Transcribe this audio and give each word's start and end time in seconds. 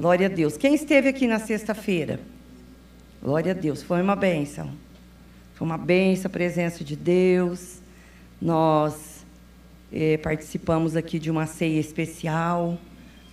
Glória 0.00 0.28
a 0.28 0.30
Deus. 0.30 0.56
Quem 0.56 0.76
esteve 0.76 1.08
aqui 1.08 1.26
na 1.26 1.40
sexta-feira? 1.40 2.20
Glória 3.20 3.50
a 3.50 3.54
Deus. 3.54 3.82
Foi 3.82 4.00
uma 4.00 4.14
bênção. 4.14 4.70
Foi 5.56 5.66
uma 5.66 5.76
bênção 5.76 6.28
a 6.28 6.30
presença 6.30 6.84
de 6.84 6.94
Deus. 6.94 7.80
Nós 8.40 9.26
eh, 9.92 10.16
participamos 10.18 10.94
aqui 10.94 11.18
de 11.18 11.32
uma 11.32 11.46
ceia 11.46 11.80
especial. 11.80 12.78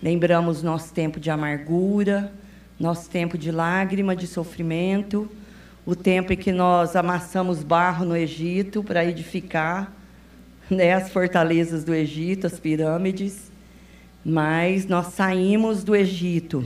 Lembramos 0.01 0.63
nosso 0.63 0.91
tempo 0.91 1.19
de 1.19 1.29
amargura, 1.29 2.33
nosso 2.79 3.11
tempo 3.11 3.37
de 3.37 3.51
lágrima, 3.51 4.15
de 4.15 4.25
sofrimento, 4.25 5.29
o 5.85 5.95
tempo 5.95 6.33
em 6.33 6.37
que 6.37 6.51
nós 6.51 6.95
amassamos 6.95 7.61
barro 7.61 8.05
no 8.05 8.17
Egito 8.17 8.83
para 8.83 9.05
edificar 9.05 9.93
né, 10.67 10.93
as 10.93 11.11
fortalezas 11.11 11.83
do 11.83 11.93
Egito, 11.93 12.47
as 12.47 12.59
pirâmides 12.59 13.44
mas 14.25 14.87
nós 14.87 15.13
saímos 15.13 15.83
do 15.83 15.95
Egito. 15.95 16.65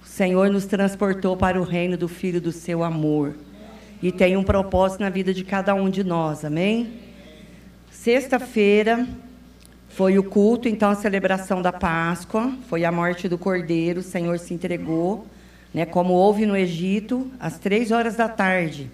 O 0.00 0.06
Senhor 0.06 0.48
nos 0.48 0.66
transportou 0.66 1.36
para 1.36 1.60
o 1.60 1.64
reino 1.64 1.96
do 1.96 2.06
Filho 2.06 2.40
do 2.40 2.52
seu 2.52 2.84
amor. 2.84 3.34
E 4.00 4.12
tem 4.12 4.36
um 4.36 4.44
propósito 4.44 5.00
na 5.00 5.10
vida 5.10 5.34
de 5.34 5.42
cada 5.42 5.74
um 5.74 5.90
de 5.90 6.04
nós, 6.04 6.44
amém? 6.44 6.92
Sexta-feira 7.90 9.04
foi 9.88 10.16
o 10.16 10.22
culto, 10.22 10.68
então 10.68 10.90
a 10.90 10.94
celebração 10.94 11.60
da 11.60 11.72
Páscoa, 11.72 12.52
foi 12.68 12.84
a 12.84 12.92
morte 12.92 13.28
do 13.28 13.36
Cordeiro, 13.36 13.98
o 14.00 14.04
Senhor 14.04 14.38
se 14.38 14.54
entregou, 14.54 15.26
né, 15.74 15.84
como 15.84 16.12
houve 16.12 16.46
no 16.46 16.56
Egito, 16.56 17.28
às 17.40 17.58
três 17.58 17.90
horas 17.90 18.14
da 18.14 18.28
tarde. 18.28 18.90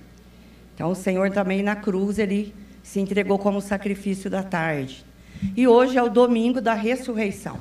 Então 0.75 0.91
o 0.91 0.95
Senhor 0.95 1.31
também 1.31 1.63
na 1.63 1.77
cruz, 1.77 2.19
ele 2.19 2.55
se 2.83 3.01
entregou 3.01 3.39
como 3.39 3.61
sacrifício 3.61 4.31
da 4.31 4.43
tarde. 4.43 5.05
E 5.57 5.67
hoje 5.67 5.99
é 5.99 6.03
o 6.03 6.09
domingo 6.09 6.61
da 6.61 6.73
ressurreição. 6.73 7.59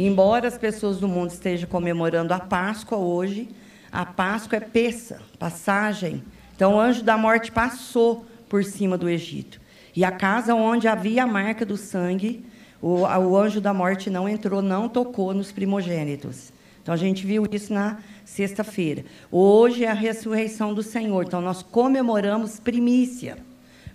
Embora 0.00 0.46
as 0.46 0.56
pessoas 0.56 0.98
do 0.98 1.08
mundo 1.08 1.30
estejam 1.30 1.68
comemorando 1.68 2.32
a 2.32 2.38
Páscoa 2.38 2.96
hoje, 2.96 3.48
a 3.90 4.06
Páscoa 4.06 4.58
é 4.58 4.60
peça, 4.60 5.20
passagem. 5.40 6.22
Então 6.54 6.76
o 6.76 6.80
anjo 6.80 7.02
da 7.02 7.18
morte 7.18 7.50
passou 7.50 8.24
por 8.48 8.62
cima 8.62 8.96
do 8.96 9.08
Egito. 9.08 9.60
E 9.96 10.04
a 10.04 10.12
casa 10.12 10.54
onde 10.54 10.86
havia 10.86 11.24
a 11.24 11.26
marca 11.26 11.66
do 11.66 11.76
sangue, 11.76 12.46
o, 12.80 13.00
o 13.00 13.36
anjo 13.36 13.60
da 13.60 13.74
morte 13.74 14.08
não 14.08 14.28
entrou, 14.28 14.62
não 14.62 14.88
tocou 14.88 15.34
nos 15.34 15.50
primogênitos. 15.50 16.52
Então 16.80 16.94
a 16.94 16.96
gente 16.96 17.26
viu 17.26 17.44
isso 17.50 17.72
na 17.72 17.98
sexta-feira. 18.24 19.04
Hoje 19.32 19.84
é 19.84 19.90
a 19.90 19.94
ressurreição 19.94 20.72
do 20.72 20.82
Senhor. 20.82 21.24
Então 21.24 21.40
nós 21.40 21.60
comemoramos 21.60 22.60
primícia. 22.60 23.36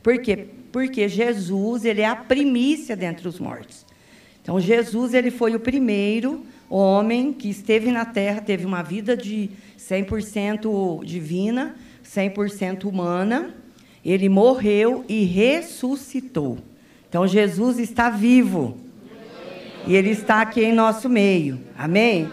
Por 0.04 0.18
quê? 0.22 0.50
Porque 0.70 1.08
Jesus, 1.08 1.86
ele 1.86 2.02
é 2.02 2.08
a 2.08 2.16
primícia 2.16 2.94
dentre 2.94 3.26
os 3.26 3.40
mortos. 3.40 3.83
Então, 4.44 4.60
Jesus 4.60 5.14
ele 5.14 5.32
foi 5.32 5.56
o 5.56 5.60
primeiro 5.60 6.46
homem 6.70 7.32
que 7.32 7.50
esteve 7.50 7.90
na 7.92 8.04
Terra, 8.04 8.42
teve 8.42 8.66
uma 8.66 8.84
vida 8.84 9.16
de 9.16 9.50
100% 9.80 11.04
divina, 11.06 11.76
100% 12.06 12.84
humana. 12.84 13.56
Ele 14.04 14.28
morreu 14.28 15.06
e 15.08 15.24
ressuscitou. 15.24 16.58
Então, 17.08 17.26
Jesus 17.26 17.80
está 17.80 18.10
vivo. 18.10 18.78
E 19.88 19.96
ele 19.96 20.10
está 20.10 20.42
aqui 20.42 20.62
em 20.62 20.74
nosso 20.74 21.08
meio. 21.08 21.62
Amém? 21.78 22.30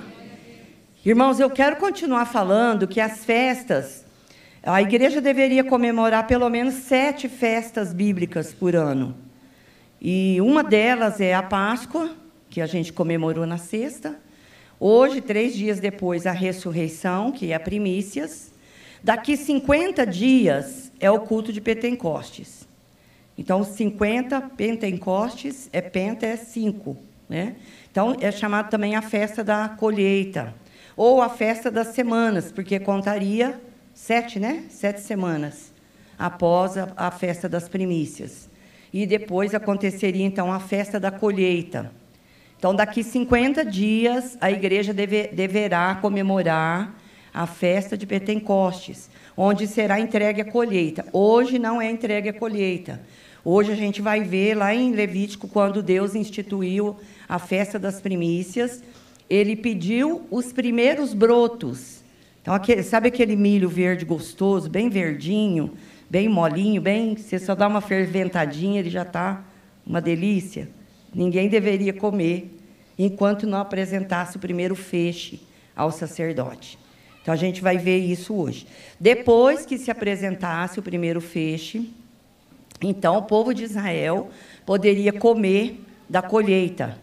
Irmãos, 1.07 1.39
eu 1.39 1.49
quero 1.49 1.77
continuar 1.77 2.27
falando 2.27 2.89
que 2.89 3.01
as 3.01 3.25
festas, 3.25 4.05
a 4.63 4.83
igreja 4.83 5.21
deveria 5.21 5.63
comemorar 5.63 6.27
pelo 6.27 6.49
menos 6.49 6.75
sete 6.75 7.29
festas 7.29 7.93
bíblicas 7.93 8.53
por 8.53 8.75
ano. 8.75 9.30
E 10.01 10.41
uma 10.41 10.65
delas 10.65 11.21
é 11.21 11.35
a 11.35 11.43
Páscoa, 11.43 12.11
que 12.49 12.61
a 12.61 12.67
gente 12.67 12.93
comemorou 12.93 13.45
na 13.45 13.59
sexta. 13.59 14.19
Hoje, 14.79 15.21
três 15.21 15.55
dias 15.55 15.79
depois, 15.79 16.27
a 16.27 16.33
ressurreição, 16.33 17.31
que 17.31 17.53
é 17.53 17.55
a 17.55 17.61
primícias. 17.61 18.51
Daqui 19.05 19.37
50 19.37 20.07
dias 20.07 20.91
é 20.99 21.11
o 21.11 21.21
culto 21.21 21.53
de 21.53 21.61
Pentecostes. 21.61 22.67
Então, 23.37 23.63
50 23.63 24.41
Pentecostes, 24.41 25.69
é 25.71 25.83
Penta 25.83 26.25
é 26.25 26.37
5. 26.37 26.97
Né? 27.29 27.57
Então, 27.91 28.17
é 28.21 28.33
chamado 28.33 28.71
também 28.71 28.97
a 28.97 29.03
festa 29.03 29.45
da 29.45 29.69
colheita. 29.69 30.55
Ou 30.97 31.21
a 31.21 31.29
festa 31.29 31.71
das 31.71 31.89
semanas, 31.89 32.51
porque 32.51 32.81
contaria 32.81 33.61
sete, 33.95 34.39
né? 34.39 34.65
Sete 34.71 35.01
semanas 35.01 35.73
após 36.19 36.77
a, 36.77 36.93
a 36.97 37.11
festa 37.11 37.49
das 37.49 37.69
primícias 37.69 38.50
e 38.93 39.07
depois 39.07 39.55
aconteceria 39.55 40.25
então 40.25 40.53
a 40.53 40.61
festa 40.61 40.99
da 40.99 41.11
colheita. 41.11 41.93
Então, 42.59 42.75
daqui 42.75 43.03
50 43.03 43.65
dias, 43.65 44.37
a 44.41 44.51
igreja 44.51 44.93
deve, 44.93 45.29
deverá 45.29 45.95
comemorar 45.95 46.95
a 47.33 47.47
festa 47.47 47.97
de 47.97 48.07
Pentecostes, 48.07 49.09
onde 49.37 49.67
será 49.67 49.99
entregue 49.99 50.43
a 50.43 50.45
colheita. 50.45 51.07
Hoje 51.13 51.59
não 51.59 51.81
é 51.81 51.91
entregue 51.91 52.29
a 52.29 52.33
colheita. 52.35 53.01
Hoje 53.43 53.73
a 53.73 53.75
gente 53.77 54.03
vai 54.03 54.23
ver 54.23 54.55
lá 54.55 54.75
em 54.75 54.93
Levítico, 54.93 55.49
quando 55.49 55.83
Deus 55.83 56.15
instituiu 56.15 56.97
a 57.27 57.39
festa 57.39 57.79
das 57.79 58.01
primícias, 58.01 58.83
ele 59.31 59.57
pediu 59.57 60.27
os 60.31 60.53
primeiros 60.53 61.15
brotos. 61.15 62.01
Então, 62.43 62.53
aquele, 62.53 62.83
sabe 62.83 63.09
aquele 63.09 63.37
milho 63.37 63.69
verde 63.69 64.05
gostoso, 64.05 64.69
bem 64.69 64.91
verdinho? 64.91 65.73
Bem 66.11 66.29
molinho, 66.29 66.83
bem, 66.83 67.17
você 67.17 67.39
só 67.39 67.55
dá 67.55 67.69
uma 67.69 67.81
ferventadinha, 67.81 68.81
ele 68.81 68.91
já 68.91 69.03
está 69.03 69.45
uma 69.87 70.01
delícia. 70.01 70.69
Ninguém 71.15 71.49
deveria 71.49 71.93
comer 71.93 72.59
enquanto 72.99 73.47
não 73.47 73.59
apresentasse 73.59 74.37
o 74.37 74.41
primeiro 74.41 74.75
feixe 74.75 75.41
ao 75.75 75.93
sacerdote. 75.93 76.77
Então 77.23 77.33
a 77.33 77.37
gente 77.37 77.63
vai 77.63 77.79
ver 77.79 77.99
isso 77.99 78.35
hoje. 78.35 78.67
Depois 78.99 79.65
que 79.65 79.79
se 79.79 79.91
apresentasse 79.91 80.81
o 80.81 80.83
primeiro 80.83 81.21
feixe, 81.21 81.89
então 82.83 83.17
o 83.17 83.23
povo 83.23 83.55
de 83.55 83.63
Israel 83.63 84.31
poderia 84.67 85.13
comer 85.13 85.81
da 86.09 86.21
colheita. 86.21 86.99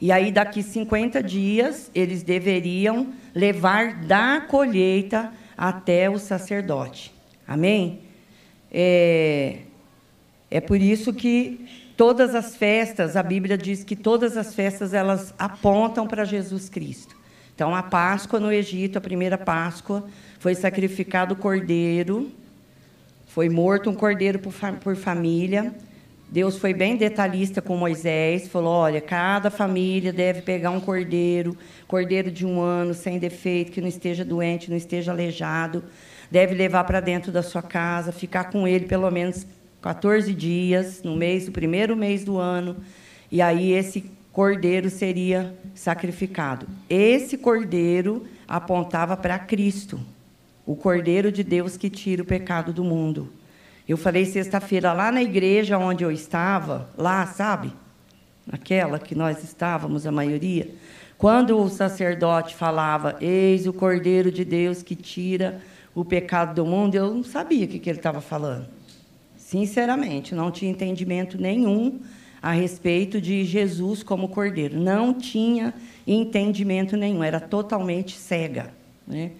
E 0.00 0.10
aí, 0.10 0.32
daqui 0.32 0.62
50 0.62 1.22
dias, 1.22 1.90
eles 1.94 2.22
deveriam 2.22 3.12
levar 3.34 4.02
da 4.06 4.40
colheita 4.40 5.30
até 5.56 6.08
o 6.08 6.18
sacerdote. 6.18 7.12
Amém? 7.46 8.09
É, 8.72 9.58
é 10.50 10.60
por 10.60 10.80
isso 10.80 11.12
que 11.12 11.66
todas 11.96 12.34
as 12.34 12.56
festas, 12.56 13.16
a 13.16 13.22
Bíblia 13.22 13.58
diz 13.58 13.84
que 13.84 13.96
todas 13.96 14.36
as 14.36 14.54
festas 14.54 14.94
elas 14.94 15.34
apontam 15.38 16.06
para 16.06 16.24
Jesus 16.24 16.68
Cristo. 16.68 17.16
Então, 17.54 17.74
a 17.74 17.82
Páscoa 17.82 18.40
no 18.40 18.50
Egito, 18.50 18.96
a 18.96 19.00
primeira 19.02 19.36
Páscoa, 19.36 20.04
foi 20.38 20.54
sacrificado 20.54 21.34
o 21.34 21.36
cordeiro, 21.36 22.30
foi 23.26 23.48
morto 23.50 23.90
um 23.90 23.94
cordeiro 23.94 24.38
por, 24.38 24.54
por 24.80 24.96
família. 24.96 25.74
Deus 26.30 26.56
foi 26.56 26.72
bem 26.72 26.96
detalhista 26.96 27.60
com 27.60 27.76
Moisés, 27.76 28.48
falou: 28.48 28.72
olha, 28.72 29.00
cada 29.00 29.50
família 29.50 30.12
deve 30.12 30.42
pegar 30.42 30.70
um 30.70 30.80
cordeiro, 30.80 31.56
cordeiro 31.86 32.30
de 32.30 32.46
um 32.46 32.60
ano, 32.60 32.94
sem 32.94 33.18
defeito, 33.18 33.72
que 33.72 33.80
não 33.80 33.88
esteja 33.88 34.24
doente, 34.24 34.70
não 34.70 34.76
esteja 34.76 35.12
aleijado 35.12 35.84
deve 36.30 36.54
levar 36.54 36.84
para 36.84 37.00
dentro 37.00 37.32
da 37.32 37.42
sua 37.42 37.62
casa, 37.62 38.12
ficar 38.12 38.44
com 38.44 38.66
ele 38.66 38.86
pelo 38.86 39.10
menos 39.10 39.46
14 39.82 40.32
dias 40.34 41.02
no 41.02 41.16
mês, 41.16 41.46
no 41.46 41.52
primeiro 41.52 41.96
mês 41.96 42.24
do 42.24 42.38
ano, 42.38 42.76
e 43.30 43.40
aí 43.40 43.72
esse 43.72 44.10
cordeiro 44.32 44.88
seria 44.90 45.54
sacrificado. 45.74 46.66
Esse 46.88 47.36
cordeiro 47.36 48.26
apontava 48.46 49.16
para 49.16 49.38
Cristo, 49.38 50.00
o 50.66 50.76
cordeiro 50.76 51.32
de 51.32 51.42
Deus 51.42 51.76
que 51.76 51.90
tira 51.90 52.22
o 52.22 52.26
pecado 52.26 52.72
do 52.72 52.84
mundo. 52.84 53.32
Eu 53.88 53.96
falei 53.96 54.24
sexta-feira 54.24 54.92
lá 54.92 55.10
na 55.10 55.22
igreja 55.22 55.78
onde 55.78 56.04
eu 56.04 56.12
estava, 56.12 56.88
lá, 56.96 57.26
sabe? 57.26 57.72
Naquela 58.46 58.98
que 58.98 59.14
nós 59.14 59.42
estávamos, 59.42 60.06
a 60.06 60.12
maioria. 60.12 60.68
Quando 61.18 61.58
o 61.58 61.68
sacerdote 61.68 62.54
falava: 62.54 63.16
Eis 63.20 63.66
o 63.66 63.72
cordeiro 63.72 64.30
de 64.30 64.44
Deus 64.44 64.82
que 64.82 64.94
tira 64.94 65.60
o 65.94 66.04
pecado 66.04 66.54
do 66.54 66.66
mundo, 66.66 66.94
eu 66.94 67.14
não 67.14 67.24
sabia 67.24 67.64
o 67.64 67.68
que, 67.68 67.88
ele 67.88 67.98
estava 67.98 68.20
falando. 68.20 68.66
Sinceramente, 69.36 70.34
não 70.34 70.50
tinha 70.50 70.70
entendimento 70.70 71.40
nenhum 71.40 72.00
a 72.40 72.52
respeito 72.52 73.20
de 73.20 73.44
Jesus 73.44 74.02
como 74.02 74.28
cordeiro. 74.28 74.78
Não 74.78 75.12
tinha 75.12 75.74
entendimento 76.06 76.96
nenhum, 76.96 77.22
era 77.22 77.40
totalmente 77.40 78.16
cega. 78.16 78.72
Né? 79.06 79.32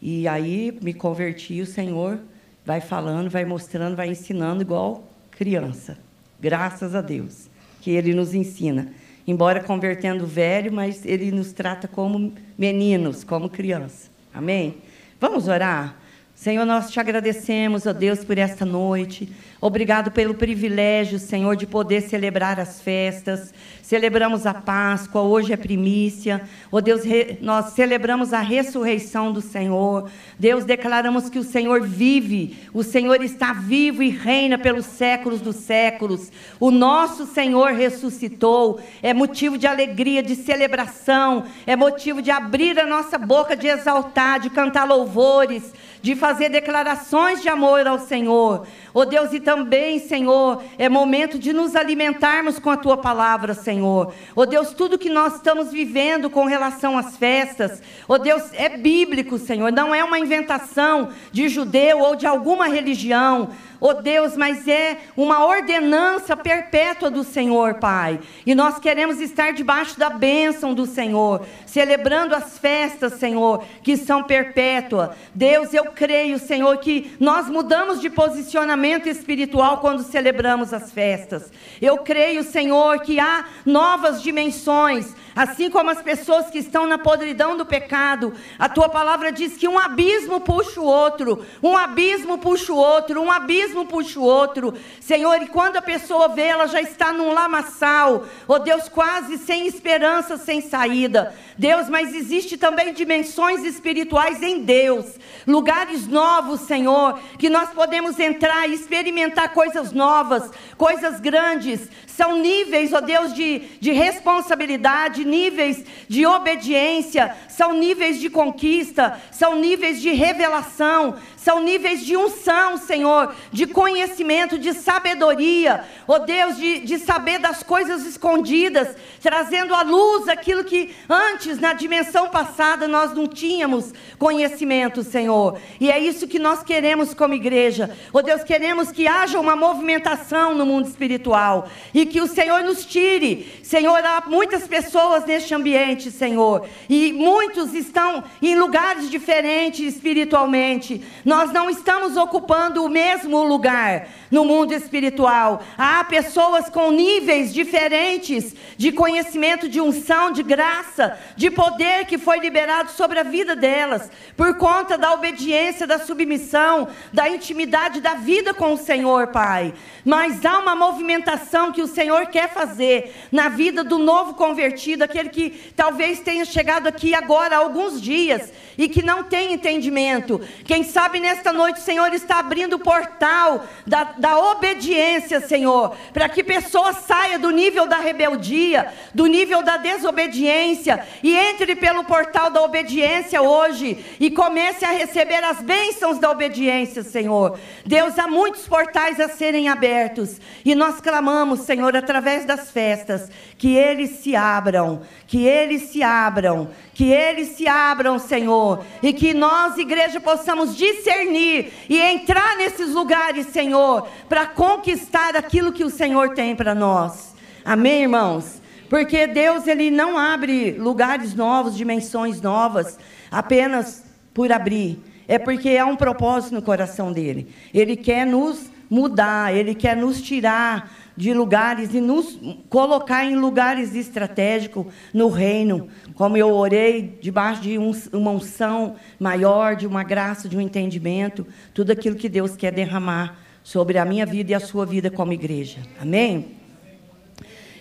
E 0.00 0.26
aí 0.26 0.76
me 0.82 0.92
converti, 0.92 1.60
o 1.60 1.66
Senhor 1.66 2.18
vai 2.64 2.80
falando, 2.80 3.30
vai 3.30 3.44
mostrando, 3.44 3.96
vai 3.96 4.08
ensinando 4.08 4.62
igual 4.62 5.04
criança. 5.30 5.98
Graças 6.40 6.94
a 6.94 7.00
Deus 7.00 7.48
que 7.80 7.90
Ele 7.90 8.14
nos 8.14 8.34
ensina. 8.34 8.92
Embora 9.26 9.62
convertendo 9.62 10.26
velho, 10.26 10.72
mas 10.72 11.04
Ele 11.04 11.30
nos 11.30 11.52
trata 11.52 11.86
como 11.86 12.32
meninos, 12.58 13.22
como 13.22 13.48
criança. 13.48 14.10
Amém? 14.34 14.76
Vamos 15.22 15.46
orar? 15.46 16.00
Senhor, 16.34 16.66
nós 16.66 16.90
te 16.90 16.98
agradecemos, 16.98 17.86
ó 17.86 17.92
Deus, 17.92 18.24
por 18.24 18.36
esta 18.38 18.64
noite. 18.66 19.32
Obrigado 19.64 20.10
pelo 20.10 20.34
privilégio, 20.34 21.20
Senhor, 21.20 21.54
de 21.54 21.68
poder 21.68 22.00
celebrar 22.00 22.58
as 22.58 22.82
festas. 22.82 23.54
Celebramos 23.80 24.44
a 24.44 24.52
Páscoa, 24.52 25.22
hoje 25.22 25.52
é 25.52 25.56
primícia. 25.56 26.42
Ó 26.72 26.80
Deus, 26.80 27.02
nós 27.40 27.66
celebramos 27.66 28.32
a 28.32 28.40
ressurreição 28.40 29.32
do 29.32 29.40
Senhor. 29.40 30.10
Deus, 30.36 30.64
declaramos 30.64 31.30
que 31.30 31.38
o 31.38 31.44
Senhor 31.44 31.80
vive, 31.82 32.58
o 32.74 32.82
Senhor 32.82 33.22
está 33.22 33.52
vivo 33.52 34.02
e 34.02 34.08
reina 34.08 34.58
pelos 34.58 34.84
séculos 34.84 35.40
dos 35.40 35.54
séculos. 35.54 36.32
O 36.58 36.72
nosso 36.72 37.24
Senhor 37.24 37.70
ressuscitou. 37.70 38.80
É 39.00 39.14
motivo 39.14 39.56
de 39.56 39.68
alegria, 39.68 40.24
de 40.24 40.34
celebração, 40.34 41.44
é 41.64 41.76
motivo 41.76 42.20
de 42.20 42.32
abrir 42.32 42.80
a 42.80 42.86
nossa 42.86 43.16
boca, 43.16 43.54
de 43.54 43.68
exaltar, 43.68 44.40
de 44.40 44.50
cantar 44.50 44.82
louvores 44.88 45.72
de 46.02 46.16
fazer 46.16 46.48
declarações 46.48 47.40
de 47.40 47.48
amor 47.48 47.86
ao 47.86 47.98
Senhor. 47.98 48.66
Oh 48.94 49.04
Deus, 49.04 49.32
e 49.32 49.40
também, 49.40 49.98
Senhor, 49.98 50.62
é 50.78 50.88
momento 50.88 51.38
de 51.38 51.52
nos 51.52 51.74
alimentarmos 51.74 52.58
com 52.58 52.70
a 52.70 52.76
tua 52.76 52.96
palavra, 52.96 53.54
Senhor. 53.54 54.12
Oh 54.36 54.44
Deus, 54.44 54.72
tudo 54.72 54.98
que 54.98 55.08
nós 55.08 55.36
estamos 55.36 55.72
vivendo 55.72 56.28
com 56.28 56.44
relação 56.44 56.98
às 56.98 57.16
festas, 57.16 57.82
oh 58.06 58.18
Deus, 58.18 58.52
é 58.52 58.76
bíblico, 58.76 59.38
Senhor, 59.38 59.72
não 59.72 59.94
é 59.94 60.04
uma 60.04 60.18
inventação 60.18 61.08
de 61.30 61.48
judeu 61.48 62.00
ou 62.00 62.14
de 62.14 62.26
alguma 62.26 62.68
religião 62.68 63.50
oh 63.82 63.94
Deus, 63.94 64.36
mas 64.36 64.68
é 64.68 64.96
uma 65.16 65.44
ordenança 65.44 66.36
perpétua 66.36 67.10
do 67.10 67.24
Senhor, 67.24 67.74
Pai. 67.74 68.20
E 68.46 68.54
nós 68.54 68.78
queremos 68.78 69.20
estar 69.20 69.52
debaixo 69.52 69.98
da 69.98 70.08
bênção 70.08 70.72
do 70.72 70.86
Senhor, 70.86 71.44
celebrando 71.66 72.32
as 72.32 72.56
festas, 72.58 73.14
Senhor, 73.14 73.64
que 73.82 73.96
são 73.96 74.22
perpétuas. 74.22 75.10
Deus, 75.34 75.74
eu 75.74 75.86
creio, 75.86 76.38
Senhor, 76.38 76.78
que 76.78 77.16
nós 77.18 77.48
mudamos 77.48 78.00
de 78.00 78.08
posicionamento 78.08 78.81
espiritual 79.08 79.78
quando 79.78 80.02
celebramos 80.02 80.72
as 80.72 80.92
festas. 80.92 81.50
Eu 81.80 81.98
creio, 81.98 82.42
Senhor, 82.42 83.00
que 83.02 83.18
há 83.18 83.44
novas 83.64 84.22
dimensões 84.22 85.14
Assim 85.34 85.70
como 85.70 85.90
as 85.90 86.02
pessoas 86.02 86.50
que 86.50 86.58
estão 86.58 86.86
na 86.86 86.98
podridão 86.98 87.56
do 87.56 87.64
pecado, 87.64 88.34
a 88.58 88.68
tua 88.68 88.88
palavra 88.88 89.32
diz 89.32 89.56
que 89.56 89.66
um 89.66 89.78
abismo 89.78 90.40
puxa 90.40 90.80
o 90.80 90.84
outro, 90.84 91.44
um 91.62 91.76
abismo 91.76 92.38
puxa 92.38 92.72
o 92.72 92.76
outro, 92.76 93.20
um 93.20 93.30
abismo 93.30 93.86
puxa 93.86 94.20
o 94.20 94.22
outro. 94.22 94.74
Senhor, 95.00 95.42
e 95.42 95.46
quando 95.46 95.76
a 95.76 95.82
pessoa 95.82 96.28
vê, 96.28 96.42
ela 96.42 96.66
já 96.66 96.80
está 96.80 97.12
num 97.12 97.32
lamaçal, 97.32 98.24
oh 98.46 98.58
Deus, 98.58 98.88
quase 98.88 99.38
sem 99.38 99.66
esperança, 99.66 100.36
sem 100.36 100.60
saída. 100.60 101.34
Deus, 101.56 101.88
mas 101.88 102.14
existe 102.14 102.56
também 102.56 102.92
dimensões 102.92 103.64
espirituais 103.64 104.42
em 104.42 104.62
Deus, 104.62 105.06
lugares 105.46 106.06
novos, 106.06 106.62
Senhor, 106.62 107.18
que 107.38 107.48
nós 107.48 107.70
podemos 107.70 108.18
entrar 108.18 108.68
e 108.68 108.74
experimentar 108.74 109.52
coisas 109.52 109.92
novas, 109.92 110.50
coisas 110.76 111.20
grandes. 111.20 111.88
São 112.06 112.36
níveis, 112.36 112.92
ó 112.92 112.98
oh 112.98 113.00
Deus, 113.00 113.34
de, 113.34 113.60
de 113.80 113.92
responsabilidade, 113.92 115.21
níveis 115.24 115.84
de 116.08 116.26
obediência, 116.26 117.36
são 117.48 117.72
níveis 117.72 118.20
de 118.20 118.28
conquista, 118.28 119.20
são 119.30 119.56
níveis 119.56 120.00
de 120.00 120.10
revelação, 120.12 121.16
são 121.44 121.60
níveis 121.60 122.04
de 122.04 122.16
unção, 122.16 122.76
Senhor, 122.76 123.34
de 123.50 123.66
conhecimento, 123.66 124.56
de 124.56 124.72
sabedoria, 124.72 125.84
ó 126.06 126.14
oh 126.14 126.18
Deus, 126.20 126.56
de, 126.56 126.80
de 126.80 126.98
saber 126.98 127.38
das 127.38 127.62
coisas 127.62 128.06
escondidas, 128.06 128.96
trazendo 129.20 129.74
à 129.74 129.82
luz 129.82 130.28
aquilo 130.28 130.62
que 130.62 130.94
antes, 131.08 131.58
na 131.58 131.72
dimensão 131.72 132.28
passada, 132.28 132.86
nós 132.86 133.12
não 133.12 133.26
tínhamos 133.26 133.92
conhecimento, 134.18 135.02
Senhor. 135.02 135.58
E 135.80 135.90
é 135.90 135.98
isso 135.98 136.28
que 136.28 136.38
nós 136.38 136.62
queremos 136.62 137.12
como 137.12 137.34
igreja. 137.34 137.90
Ó 138.12 138.18
oh 138.18 138.22
Deus, 138.22 138.44
queremos 138.44 138.92
que 138.92 139.08
haja 139.08 139.40
uma 139.40 139.56
movimentação 139.56 140.54
no 140.54 140.64
mundo 140.64 140.86
espiritual 140.86 141.68
e 141.92 142.06
que 142.06 142.20
o 142.20 142.28
Senhor 142.28 142.62
nos 142.62 142.86
tire. 142.86 143.60
Senhor, 143.64 143.98
há 144.04 144.22
muitas 144.26 144.68
pessoas 144.68 145.24
neste 145.24 145.54
ambiente, 145.54 146.10
Senhor, 146.10 146.68
e 146.88 147.12
muitos 147.12 147.74
estão 147.74 148.22
em 148.40 148.54
lugares 148.56 149.10
diferentes 149.10 149.94
espiritualmente. 149.94 151.02
Nós 151.32 151.50
não 151.50 151.70
estamos 151.70 152.14
ocupando 152.18 152.84
o 152.84 152.90
mesmo 152.90 153.42
lugar 153.42 154.06
no 154.32 154.46
mundo 154.46 154.72
espiritual. 154.72 155.62
Há 155.76 156.02
pessoas 156.04 156.70
com 156.70 156.90
níveis 156.90 157.52
diferentes 157.52 158.56
de 158.78 158.90
conhecimento, 158.90 159.68
de 159.68 159.78
unção, 159.80 160.32
de 160.32 160.42
graça, 160.42 161.18
de 161.36 161.50
poder 161.50 162.06
que 162.06 162.16
foi 162.16 162.38
liberado 162.38 162.90
sobre 162.90 163.20
a 163.20 163.22
vida 163.22 163.54
delas, 163.54 164.10
por 164.34 164.56
conta 164.56 164.96
da 164.96 165.12
obediência, 165.12 165.86
da 165.86 165.98
submissão, 165.98 166.88
da 167.12 167.28
intimidade 167.28 168.00
da 168.00 168.14
vida 168.14 168.54
com 168.54 168.72
o 168.72 168.78
Senhor, 168.78 169.28
Pai. 169.28 169.74
Mas 170.04 170.44
há 170.46 170.58
uma 170.58 170.74
movimentação 170.74 171.70
que 171.70 171.82
o 171.82 171.86
Senhor 171.86 172.26
quer 172.26 172.48
fazer 172.48 173.14
na 173.30 173.50
vida 173.50 173.84
do 173.84 173.98
novo 173.98 174.32
convertido, 174.32 175.04
aquele 175.04 175.28
que 175.28 175.50
talvez 175.76 176.20
tenha 176.20 176.46
chegado 176.46 176.86
aqui 176.86 177.14
agora 177.14 177.56
há 177.56 177.58
alguns 177.58 178.00
dias 178.00 178.50
e 178.78 178.88
que 178.88 179.02
não 179.02 179.24
tem 179.24 179.52
entendimento. 179.52 180.40
Quem 180.64 180.82
sabe 180.82 181.20
nesta 181.20 181.52
noite 181.52 181.80
o 181.80 181.84
Senhor 181.84 182.12
está 182.14 182.38
abrindo 182.38 182.74
o 182.74 182.78
portal 182.78 183.64
da, 183.86 184.04
da 184.22 184.38
obediência, 184.38 185.40
Senhor, 185.40 185.96
para 186.12 186.28
que 186.28 186.44
pessoas 186.44 186.98
saiam 186.98 187.40
do 187.40 187.50
nível 187.50 187.88
da 187.88 187.96
rebeldia, 187.96 188.86
do 189.12 189.26
nível 189.26 189.64
da 189.64 189.78
desobediência 189.78 191.04
e 191.24 191.36
entre 191.36 191.74
pelo 191.74 192.04
portal 192.04 192.48
da 192.48 192.62
obediência 192.62 193.42
hoje 193.42 193.98
e 194.20 194.30
comece 194.30 194.84
a 194.84 194.92
receber 194.92 195.42
as 195.42 195.60
bênçãos 195.60 196.20
da 196.20 196.30
obediência, 196.30 197.02
Senhor. 197.02 197.58
Deus, 197.84 198.16
há 198.16 198.28
muitos 198.28 198.68
portais 198.68 199.18
a 199.18 199.28
serem 199.28 199.68
abertos 199.68 200.40
e 200.64 200.72
nós 200.72 201.00
clamamos, 201.00 201.62
Senhor, 201.62 201.96
através 201.96 202.44
das 202.44 202.70
festas, 202.70 203.28
que 203.58 203.74
eles 203.76 204.20
se 204.20 204.36
abram, 204.36 205.02
que 205.26 205.44
eles 205.44 205.90
se 205.90 206.00
abram, 206.00 206.70
que 206.94 207.10
eles 207.10 207.56
se 207.56 207.66
abram, 207.66 208.20
Senhor, 208.20 208.84
e 209.02 209.12
que 209.12 209.34
nós, 209.34 209.78
igreja, 209.78 210.20
possamos 210.20 210.76
discernir 210.76 211.72
e 211.88 212.00
entrar 212.00 212.56
nesses 212.56 212.90
lugares, 212.90 213.46
Senhor, 213.46 214.11
para 214.28 214.46
conquistar 214.46 215.36
aquilo 215.36 215.72
que 215.72 215.84
o 215.84 215.90
Senhor 215.90 216.34
tem 216.34 216.54
para 216.54 216.74
nós. 216.74 217.34
Amém, 217.64 218.02
irmãos? 218.02 218.60
Porque 218.88 219.26
Deus 219.26 219.66
ele 219.66 219.90
não 219.90 220.18
abre 220.18 220.72
lugares 220.72 221.34
novos, 221.34 221.76
dimensões 221.76 222.40
novas, 222.40 222.98
apenas 223.30 224.04
por 224.34 224.52
abrir. 224.52 225.02
É 225.26 225.38
porque 225.38 225.76
há 225.76 225.86
um 225.86 225.96
propósito 225.96 226.54
no 226.54 226.60
coração 226.60 227.12
dele. 227.12 227.48
Ele 227.72 227.96
quer 227.96 228.26
nos 228.26 228.70
mudar, 228.90 229.56
ele 229.56 229.74
quer 229.74 229.96
nos 229.96 230.20
tirar 230.20 230.92
de 231.16 231.32
lugares 231.32 231.94
e 231.94 232.00
nos 232.00 232.38
colocar 232.68 233.24
em 233.24 233.36
lugares 233.36 233.94
estratégicos 233.94 234.86
no 235.14 235.28
reino. 235.28 235.88
Como 236.14 236.36
eu 236.36 236.52
orei, 236.52 237.18
debaixo 237.22 237.62
de 237.62 237.78
um, 237.78 237.92
uma 238.12 238.32
unção 238.32 238.96
maior, 239.18 239.76
de 239.76 239.86
uma 239.86 240.02
graça, 240.02 240.48
de 240.48 240.56
um 240.56 240.60
entendimento, 240.60 241.46
tudo 241.72 241.92
aquilo 241.92 242.16
que 242.16 242.28
Deus 242.28 242.56
quer 242.56 242.72
derramar 242.72 243.38
sobre 243.62 243.98
a 243.98 244.04
minha 244.04 244.26
vida 244.26 244.52
e 244.52 244.54
a 244.54 244.60
sua 244.60 244.84
vida 244.84 245.10
como 245.10 245.32
igreja. 245.32 245.78
Amém? 246.00 246.56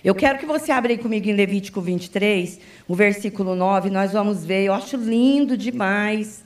Eu 0.04 0.16
quero 0.16 0.40
que 0.40 0.46
você 0.46 0.72
abra 0.72 0.92
aí 0.92 0.98
comigo 0.98 1.30
em 1.30 1.34
Levítico 1.34 1.80
23, 1.80 2.60
o 2.88 2.96
versículo 2.96 3.56
9, 3.56 3.90
nós 3.90 4.14
vamos 4.14 4.44
ver, 4.44 4.64
eu 4.64 4.74
acho 4.74 4.98
lindo 4.98 5.56
demais 5.56 6.44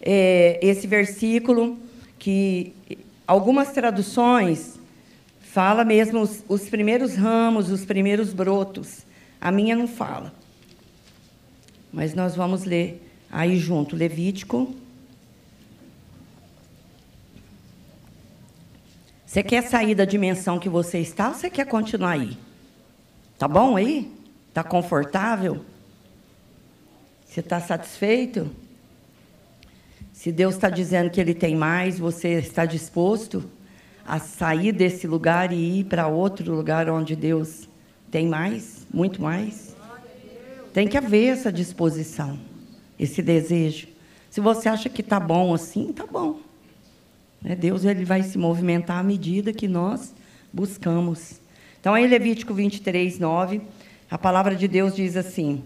é, 0.00 0.58
esse 0.62 0.86
versículo, 0.86 1.78
que 2.18 2.72
algumas 3.26 3.72
traduções 3.72 4.74
Fala 5.54 5.84
mesmo 5.84 6.20
os, 6.20 6.42
os 6.48 6.68
primeiros 6.68 7.14
ramos, 7.14 7.70
os 7.70 7.84
primeiros 7.84 8.32
brotos. 8.32 9.06
A 9.40 9.52
minha 9.52 9.76
não 9.76 9.86
fala. 9.86 10.34
Mas 11.92 12.12
nós 12.12 12.34
vamos 12.34 12.64
ler 12.64 13.00
aí 13.30 13.56
junto, 13.56 13.94
Levítico. 13.94 14.74
Você 19.34 19.42
quer 19.42 19.64
sair 19.64 19.96
da 19.96 20.04
dimensão 20.04 20.60
que 20.60 20.68
você 20.68 21.00
está 21.00 21.26
ou 21.26 21.34
você 21.34 21.50
quer 21.50 21.66
continuar 21.66 22.12
aí? 22.12 22.38
Tá 23.36 23.48
bom 23.48 23.76
aí? 23.76 24.08
Tá 24.52 24.62
confortável? 24.62 25.64
Você 27.26 27.40
está 27.40 27.58
satisfeito? 27.58 28.48
Se 30.12 30.30
Deus 30.30 30.54
está 30.54 30.70
dizendo 30.70 31.10
que 31.10 31.20
Ele 31.20 31.34
tem 31.34 31.56
mais, 31.56 31.98
você 31.98 32.34
está 32.34 32.64
disposto? 32.64 33.50
a 34.06 34.20
sair 34.20 34.70
desse 34.70 35.04
lugar 35.04 35.52
e 35.52 35.80
ir 35.80 35.84
para 35.86 36.06
outro 36.06 36.54
lugar 36.54 36.88
onde 36.88 37.16
Deus 37.16 37.68
tem 38.12 38.28
mais, 38.28 38.86
muito 38.92 39.20
mais. 39.20 39.74
Tem 40.72 40.86
que 40.86 40.96
haver 40.96 41.32
essa 41.32 41.52
disposição, 41.52 42.38
esse 42.96 43.20
desejo. 43.20 43.88
Se 44.30 44.40
você 44.40 44.68
acha 44.68 44.88
que 44.88 45.00
está 45.00 45.18
bom 45.18 45.52
assim, 45.52 45.90
está 45.90 46.06
bom. 46.06 46.38
Né? 47.44 47.54
Deus 47.54 47.84
ele 47.84 48.04
vai 48.04 48.22
se 48.22 48.38
movimentar 48.38 48.98
à 48.98 49.02
medida 49.02 49.52
que 49.52 49.68
nós 49.68 50.14
buscamos. 50.52 51.40
Então, 51.78 51.92
aí, 51.92 52.06
Levítico 52.06 52.54
23, 52.54 53.18
9, 53.18 53.60
a 54.10 54.16
palavra 54.16 54.56
de 54.56 54.66
Deus 54.66 54.96
diz 54.96 55.16
assim: 55.16 55.62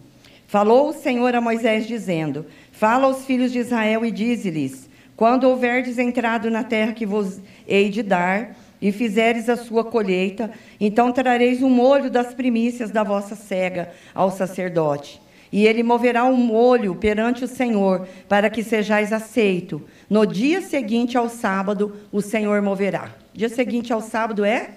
Falou 0.49 0.89
o 0.89 0.93
Senhor 0.93 1.35
a 1.35 1.41
Moisés, 1.41 1.87
dizendo: 1.87 2.45
Fala 2.73 3.07
aos 3.07 3.25
filhos 3.25 3.53
de 3.53 3.61
Israel 3.61 4.05
e 4.05 4.11
dize-lhes: 4.11 4.89
quando 5.17 5.45
houverdes 5.45 5.99
entrado 5.99 6.51
na 6.51 6.63
terra 6.63 6.93
que 6.93 7.07
vos 7.07 7.41
hei 7.67 7.89
de 7.89 8.03
dar, 8.03 8.57
e 8.81 8.93
fizeres 8.93 9.49
a 9.49 9.57
sua 9.57 9.85
colheita, 9.85 10.51
então 10.81 11.13
trareis 11.13 11.63
um 11.63 11.69
molho 11.69 12.11
das 12.11 12.33
primícias 12.33 12.91
da 12.91 13.03
vossa 13.03 13.35
cega 13.35 13.91
ao 14.15 14.31
sacerdote. 14.31 15.21
E 15.51 15.67
ele 15.67 15.83
moverá 15.83 16.25
um 16.25 16.37
molho 16.37 16.95
perante 16.95 17.45
o 17.45 17.49
Senhor, 17.49 18.07
para 18.29 18.51
que 18.51 18.63
sejais 18.63 19.13
aceito. 19.13 19.83
No 20.09 20.27
dia 20.27 20.61
seguinte 20.61 21.17
ao 21.17 21.29
sábado, 21.29 21.95
o 22.13 22.21
Senhor 22.21 22.61
moverá. 22.63 23.11
Dia 23.33 23.49
seguinte 23.49 23.93
ao 23.93 24.01
sábado 24.01 24.45
é 24.45 24.71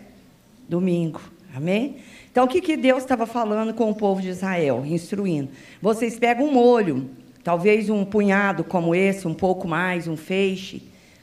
domingo. 0.68 1.22
Amém? 1.54 1.98
Então, 2.32 2.46
o 2.46 2.48
que, 2.48 2.62
que 2.62 2.78
Deus 2.78 3.04
estava 3.04 3.26
falando 3.26 3.74
com 3.74 3.90
o 3.90 3.96
povo 3.96 4.22
de 4.22 4.30
Israel, 4.30 4.86
instruindo? 4.86 5.50
Vocês 5.82 6.18
pegam 6.18 6.46
um 6.46 6.54
molho, 6.54 7.10
talvez 7.44 7.90
um 7.90 8.06
punhado 8.06 8.64
como 8.64 8.96
esse, 8.96 9.28
um 9.28 9.34
pouco 9.34 9.68
mais, 9.68 10.08
um 10.08 10.16
feixe, 10.16 10.82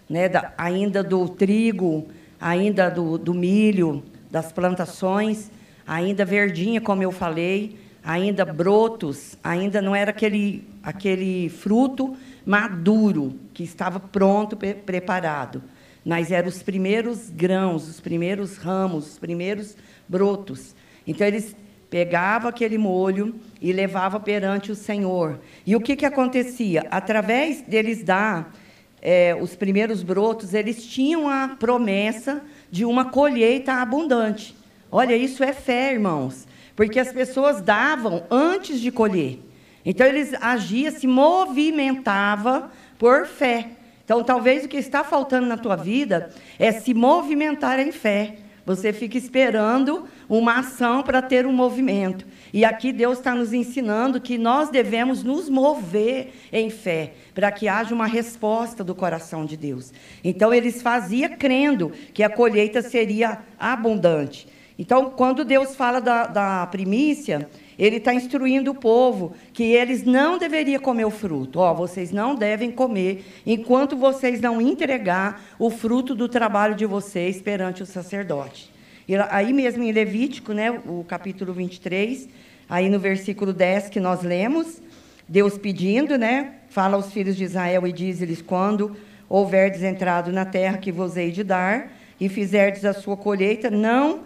né, 0.08 0.28
da, 0.28 0.52
ainda 0.58 1.02
do 1.02 1.26
trigo, 1.28 2.08
ainda 2.38 2.90
do, 2.90 3.16
do 3.16 3.32
milho, 3.32 4.02
das 4.30 4.52
plantações, 4.52 5.50
ainda 5.86 6.24
verdinha, 6.24 6.80
como 6.80 7.02
eu 7.02 7.10
falei, 7.10 7.76
ainda 8.04 8.44
brotos, 8.44 9.36
ainda 9.42 9.82
não 9.82 9.94
era 9.94 10.10
aquele, 10.10 10.66
aquele 10.82 11.48
fruto 11.48 12.16
maduro 12.44 13.38
que 13.52 13.62
estava 13.62 14.00
pronto, 14.00 14.56
preparado, 14.56 15.62
mas 16.04 16.30
eram 16.30 16.48
os 16.48 16.62
primeiros 16.62 17.28
grãos, 17.28 17.88
os 17.88 18.00
primeiros 18.00 18.56
ramos, 18.56 19.12
os 19.12 19.18
primeiros 19.18 19.76
brotos. 20.08 20.74
Então 21.06 21.26
eles 21.26 21.54
pegavam 21.90 22.48
aquele 22.48 22.78
molho 22.78 23.34
e 23.60 23.72
levavam 23.72 24.20
perante 24.20 24.70
o 24.70 24.74
Senhor. 24.74 25.38
E 25.66 25.74
o 25.76 25.80
que, 25.80 25.96
que 25.96 26.06
acontecia? 26.06 26.86
Através 26.90 27.62
deles 27.62 28.02
dar 28.02 28.54
é, 29.00 29.36
os 29.38 29.54
primeiros 29.54 30.02
brotos, 30.02 30.54
eles 30.54 30.84
tinham 30.84 31.28
a 31.28 31.56
promessa 31.58 32.42
de 32.70 32.84
uma 32.84 33.06
colheita 33.06 33.74
abundante. 33.74 34.56
Olha, 34.90 35.16
isso 35.16 35.44
é 35.44 35.52
fé, 35.52 35.92
irmãos, 35.92 36.47
porque 36.78 37.00
as 37.00 37.12
pessoas 37.12 37.60
davam 37.60 38.22
antes 38.30 38.80
de 38.80 38.92
colher. 38.92 39.40
Então 39.84 40.06
eles 40.06 40.32
agiam, 40.40 40.92
se 40.92 41.08
movimentava 41.08 42.70
por 42.96 43.26
fé. 43.26 43.70
Então 44.04 44.22
talvez 44.22 44.64
o 44.64 44.68
que 44.68 44.76
está 44.76 45.02
faltando 45.02 45.48
na 45.48 45.56
tua 45.56 45.74
vida 45.74 46.30
é 46.56 46.70
se 46.70 46.94
movimentar 46.94 47.80
em 47.80 47.90
fé. 47.90 48.36
Você 48.64 48.92
fica 48.92 49.18
esperando 49.18 50.06
uma 50.28 50.60
ação 50.60 51.02
para 51.02 51.20
ter 51.20 51.46
um 51.46 51.52
movimento. 51.52 52.24
E 52.52 52.64
aqui 52.64 52.92
Deus 52.92 53.18
está 53.18 53.34
nos 53.34 53.52
ensinando 53.52 54.20
que 54.20 54.38
nós 54.38 54.70
devemos 54.70 55.24
nos 55.24 55.48
mover 55.48 56.32
em 56.52 56.70
fé, 56.70 57.14
para 57.34 57.50
que 57.50 57.66
haja 57.66 57.92
uma 57.92 58.06
resposta 58.06 58.84
do 58.84 58.94
coração 58.94 59.44
de 59.44 59.56
Deus. 59.56 59.92
Então, 60.22 60.54
eles 60.54 60.80
faziam 60.80 61.30
crendo 61.36 61.90
que 62.14 62.22
a 62.22 62.30
colheita 62.30 62.82
seria 62.82 63.40
abundante. 63.58 64.46
Então, 64.78 65.10
quando 65.10 65.44
Deus 65.44 65.74
fala 65.74 66.00
da, 66.00 66.26
da 66.26 66.66
primícia, 66.68 67.48
ele 67.76 67.96
está 67.96 68.14
instruindo 68.14 68.70
o 68.70 68.74
povo 68.74 69.34
que 69.52 69.64
eles 69.64 70.04
não 70.04 70.38
deveriam 70.38 70.80
comer 70.80 71.04
o 71.04 71.10
fruto. 71.10 71.58
Ó, 71.58 71.74
vocês 71.74 72.12
não 72.12 72.36
devem 72.36 72.70
comer 72.70 73.24
enquanto 73.44 73.96
vocês 73.96 74.40
não 74.40 74.62
entregar 74.62 75.42
o 75.58 75.68
fruto 75.68 76.14
do 76.14 76.28
trabalho 76.28 76.76
de 76.76 76.86
vocês 76.86 77.42
perante 77.42 77.82
o 77.82 77.86
sacerdote. 77.86 78.70
E 79.08 79.16
aí 79.16 79.52
mesmo 79.52 79.82
em 79.82 79.90
Levítico, 79.90 80.52
né, 80.52 80.70
o 80.70 81.04
capítulo 81.06 81.52
23, 81.52 82.28
aí 82.68 82.88
no 82.88 83.00
versículo 83.00 83.52
10 83.52 83.88
que 83.88 83.98
nós 83.98 84.22
lemos, 84.22 84.80
Deus 85.26 85.58
pedindo, 85.58 86.16
né, 86.16 86.52
fala 86.68 86.96
aos 86.96 87.12
filhos 87.12 87.34
de 87.34 87.44
Israel 87.44 87.84
e 87.86 87.92
diz-lhes: 87.92 88.42
quando 88.42 88.96
houverdes 89.28 89.82
entrado 89.82 90.30
na 90.30 90.44
terra 90.44 90.78
que 90.78 90.92
vos 90.92 91.16
hei 91.16 91.32
de 91.32 91.42
dar 91.42 91.90
e 92.20 92.28
fizerdes 92.28 92.84
a 92.84 92.92
sua 92.92 93.16
colheita, 93.16 93.70
não 93.70 94.20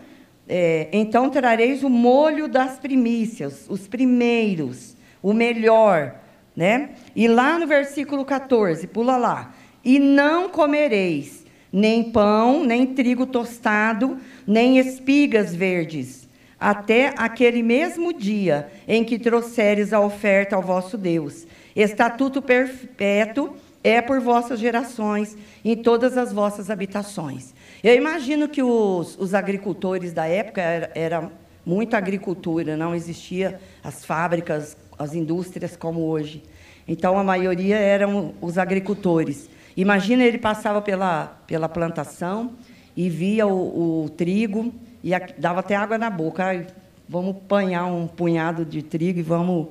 é, 0.48 0.88
então 0.92 1.30
trareis 1.30 1.82
o 1.82 1.88
molho 1.88 2.48
das 2.48 2.78
primícias, 2.78 3.66
os 3.68 3.86
primeiros, 3.86 4.96
o 5.22 5.32
melhor. 5.32 6.16
Né? 6.54 6.90
E 7.16 7.26
lá 7.28 7.58
no 7.58 7.66
versículo 7.66 8.24
14, 8.24 8.86
pula 8.86 9.16
lá. 9.16 9.54
E 9.84 9.98
não 9.98 10.48
comereis 10.48 11.42
nem 11.72 12.10
pão, 12.10 12.64
nem 12.64 12.86
trigo 12.86 13.24
tostado, 13.24 14.18
nem 14.46 14.78
espigas 14.78 15.54
verdes, 15.54 16.28
até 16.60 17.14
aquele 17.16 17.62
mesmo 17.62 18.12
dia 18.12 18.70
em 18.86 19.02
que 19.02 19.18
trouxeres 19.18 19.92
a 19.92 20.00
oferta 20.00 20.54
ao 20.54 20.62
vosso 20.62 20.98
Deus. 20.98 21.46
Estatuto 21.74 22.42
perpétuo 22.42 23.56
é 23.82 24.00
por 24.00 24.20
vossas 24.20 24.60
gerações, 24.60 25.36
em 25.64 25.74
todas 25.74 26.16
as 26.18 26.32
vossas 26.32 26.70
habitações. 26.70 27.54
Eu 27.82 27.96
imagino 27.96 28.48
que 28.48 28.62
os, 28.62 29.18
os 29.18 29.34
agricultores 29.34 30.12
da 30.12 30.24
época 30.24 30.60
era, 30.60 30.92
era 30.94 31.32
muita 31.66 31.98
agricultura, 31.98 32.76
não 32.76 32.94
existia 32.94 33.60
as 33.82 34.04
fábricas, 34.04 34.76
as 34.96 35.14
indústrias 35.14 35.76
como 35.76 36.02
hoje. 36.02 36.44
Então 36.86 37.18
a 37.18 37.24
maioria 37.24 37.76
eram 37.76 38.34
os 38.40 38.56
agricultores. 38.56 39.50
Imagina 39.76 40.22
ele 40.22 40.38
passava 40.38 40.80
pela, 40.80 41.26
pela 41.44 41.68
plantação 41.68 42.52
e 42.96 43.10
via 43.10 43.48
o, 43.48 44.04
o 44.04 44.10
trigo 44.10 44.72
e 45.02 45.12
a, 45.12 45.18
dava 45.36 45.58
até 45.58 45.74
água 45.74 45.98
na 45.98 46.08
boca. 46.08 46.44
Ai, 46.44 46.68
vamos 47.08 47.36
apanhar 47.36 47.86
um 47.86 48.06
punhado 48.06 48.64
de 48.64 48.80
trigo 48.82 49.18
e 49.18 49.22
vamos 49.22 49.70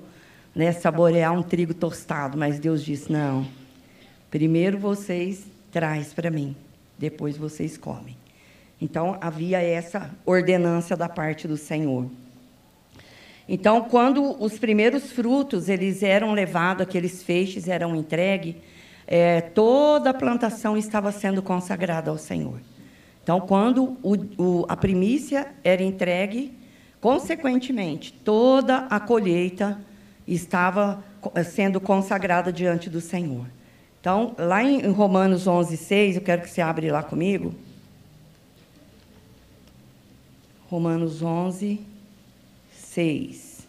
né, 0.54 0.74
saborear 0.74 1.32
um 1.32 1.42
trigo 1.42 1.74
tostado. 1.74 2.38
Mas 2.38 2.60
Deus 2.60 2.84
disse: 2.84 3.10
não. 3.10 3.48
Primeiro 4.30 4.78
vocês 4.78 5.46
traz 5.72 6.14
para 6.14 6.30
mim 6.30 6.58
depois 7.02 7.36
vocês 7.36 7.78
comem. 7.78 8.16
Então, 8.80 9.18
havia 9.20 9.60
essa 9.60 10.12
ordenança 10.24 10.96
da 10.96 11.10
parte 11.10 11.48
do 11.48 11.58
Senhor. 11.58 12.06
Então, 13.50 13.82
quando 13.82 14.42
os 14.42 14.60
primeiros 14.60 15.12
frutos 15.12 15.68
eles 15.68 16.04
eram 16.04 16.32
levados, 16.32 16.84
aqueles 16.84 17.24
feixes 17.24 17.68
eram 17.68 17.96
entregues, 17.96 18.56
é, 19.08 19.42
toda 19.42 20.12
a 20.12 20.14
plantação 20.14 20.78
estava 20.78 21.12
sendo 21.12 21.42
consagrada 21.42 22.12
ao 22.12 22.20
Senhor. 22.20 22.60
Então, 23.24 23.42
quando 23.42 23.98
o, 24.04 24.16
o, 24.38 24.66
a 24.70 24.78
primícia 24.78 25.48
era 25.64 25.82
entregue, 25.82 26.54
consequentemente, 27.00 28.14
toda 28.14 28.86
a 28.90 29.00
colheita 29.00 29.80
estava 30.28 31.04
sendo 31.52 31.82
consagrada 31.82 32.54
diante 32.54 32.90
do 32.90 33.02
Senhor. 33.02 33.48
Então, 34.02 34.36
lá 34.36 34.64
em 34.64 34.90
Romanos 34.90 35.46
11, 35.46 35.78
6, 35.78 36.16
eu 36.16 36.24
quero 36.24 36.42
que 36.42 36.50
você 36.50 36.60
abra 36.60 36.92
lá 36.92 37.04
comigo. 37.04 37.54
Romanos 40.68 41.22
11, 41.22 41.80
6. 42.74 43.68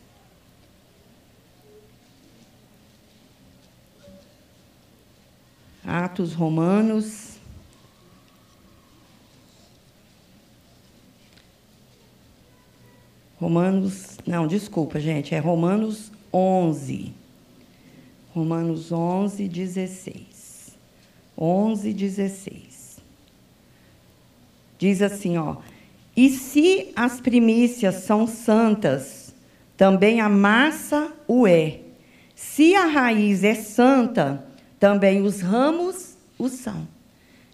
Atos 5.85 6.33
Romanos. 6.33 7.37
Romanos, 13.39 14.17
não, 14.27 14.47
desculpa, 14.47 14.99
gente, 14.99 15.35
é 15.35 15.39
Romanos 15.39 16.11
11. 16.33 17.22
Romanos 18.35 18.91
11, 18.91 19.47
16. 19.47 20.77
11, 21.37 21.93
16. 21.93 22.99
Diz 24.79 25.03
assim, 25.03 25.37
ó: 25.37 25.57
E 26.17 26.31
se 26.31 26.89
as 26.97 27.21
primícias 27.21 27.97
são 27.97 28.27
santas, 28.27 29.35
também 29.77 30.21
a 30.21 30.29
massa 30.29 31.12
o 31.29 31.47
é. 31.47 31.81
Se 32.35 32.75
a 32.75 32.87
raiz 32.87 33.45
é 33.45 33.55
santa, 33.55 34.45
também 34.81 35.23
os 35.23 35.41
ramos 35.41 36.17
o 36.39 36.49
são. 36.49 36.89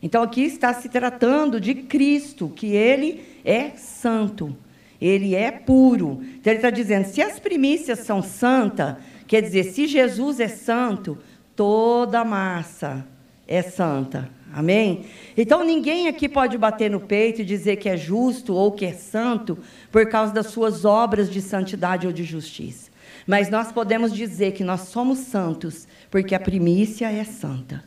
Então 0.03 0.23
aqui 0.23 0.43
está 0.43 0.73
se 0.73 0.89
tratando 0.89 1.61
de 1.61 1.75
Cristo, 1.75 2.49
que 2.49 2.69
ele 2.69 3.25
é 3.45 3.71
santo, 3.71 4.57
ele 5.01 5.35
é 5.35 5.51
puro. 5.51 6.21
Então 6.23 6.53
ele 6.53 6.59
está 6.59 6.71
dizendo: 6.71 7.07
se 7.07 7.21
as 7.21 7.41
primícias 7.41 8.01
são 8.01 8.23
santas, 8.23 8.97
Quer 9.29 9.43
dizer, 9.43 9.65
se 9.65 9.87
Jesus 9.87 10.41
é 10.41 10.49
santo, 10.49 11.19
toda 11.55 12.25
massa 12.25 13.07
é 13.47 13.61
santa. 13.61 14.31
Amém? 14.51 15.05
Então 15.37 15.63
ninguém 15.63 16.09
aqui 16.09 16.27
pode 16.27 16.57
bater 16.57 16.91
no 16.91 16.99
peito 16.99 17.43
e 17.43 17.45
dizer 17.45 17.77
que 17.77 17.91
é 17.91 17.97
justo 17.97 18.55
ou 18.55 18.73
que 18.73 18.87
é 18.87 18.95
santo 18.95 19.59
por 19.93 20.09
causa 20.09 20.33
das 20.33 20.47
suas 20.47 20.87
obras 20.87 21.31
de 21.31 21.43
santidade 21.43 22.07
ou 22.07 22.13
de 22.13 22.25
justiça. 22.25 22.91
Mas 23.27 23.51
nós 23.51 23.71
podemos 23.71 24.15
dizer 24.15 24.53
que 24.53 24.65
nós 24.65 24.81
somos 24.89 25.19
santos 25.19 25.87
porque 26.11 26.35
a 26.35 26.41
primícia 26.41 27.13
é 27.13 27.25
santa. 27.25 27.85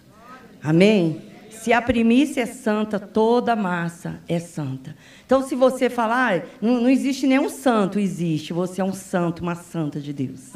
Amém? 0.62 1.24
Se 1.50 1.74
a 1.74 1.82
primícia 1.82 2.42
é 2.42 2.46
santa, 2.46 3.00
toda 3.00 3.56
massa 3.56 4.20
é 4.28 4.38
santa. 4.38 4.96
Então, 5.26 5.42
se 5.42 5.56
você 5.56 5.90
falar, 5.90 6.38
ah, 6.38 6.42
não, 6.62 6.82
não 6.82 6.90
existe 6.90 7.26
nenhum 7.26 7.50
santo, 7.50 8.00
existe. 8.00 8.54
Você 8.54 8.82
é 8.82 8.84
um 8.84 8.94
santo, 8.94 9.42
uma 9.42 9.56
santa 9.56 10.00
de 10.00 10.14
Deus 10.14 10.52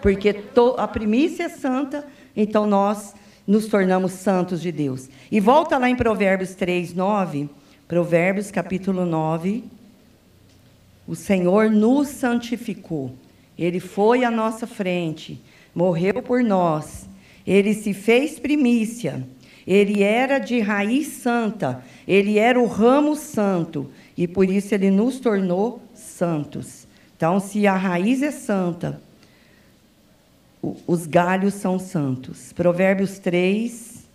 porque 0.00 0.44
a 0.76 0.88
primícia 0.88 1.44
é 1.44 1.48
santa, 1.48 2.06
então 2.36 2.66
nós 2.66 3.14
nos 3.46 3.66
tornamos 3.66 4.12
santos 4.12 4.60
de 4.60 4.72
Deus. 4.72 5.08
E 5.30 5.40
volta 5.40 5.78
lá 5.78 5.88
em 5.88 5.96
Provérbios 5.96 6.54
3, 6.54 6.94
9. 6.94 7.48
Provérbios 7.86 8.50
capítulo 8.50 9.06
9. 9.06 9.64
O 11.06 11.14
Senhor 11.14 11.70
nos 11.70 12.08
santificou. 12.08 13.14
Ele 13.56 13.78
foi 13.80 14.24
à 14.24 14.30
nossa 14.30 14.66
frente, 14.66 15.40
morreu 15.74 16.22
por 16.22 16.42
nós. 16.42 17.08
Ele 17.46 17.72
se 17.74 17.94
fez 17.94 18.38
primícia. 18.38 19.24
Ele 19.66 20.02
era 20.02 20.38
de 20.38 20.60
raiz 20.60 21.06
santa. 21.08 21.82
Ele 22.06 22.38
era 22.38 22.60
o 22.60 22.66
ramo 22.66 23.14
santo. 23.14 23.90
E 24.16 24.26
por 24.26 24.50
isso 24.50 24.74
ele 24.74 24.90
nos 24.90 25.20
tornou 25.20 25.80
santos. 25.94 26.86
Então, 27.16 27.40
se 27.40 27.66
a 27.66 27.76
raiz 27.76 28.22
é 28.22 28.30
santa, 28.30 29.00
os 30.86 31.06
galhos 31.06 31.54
são 31.54 31.78
santos. 31.78 32.52
Provérbios 32.52 33.18
3, 33.18 34.06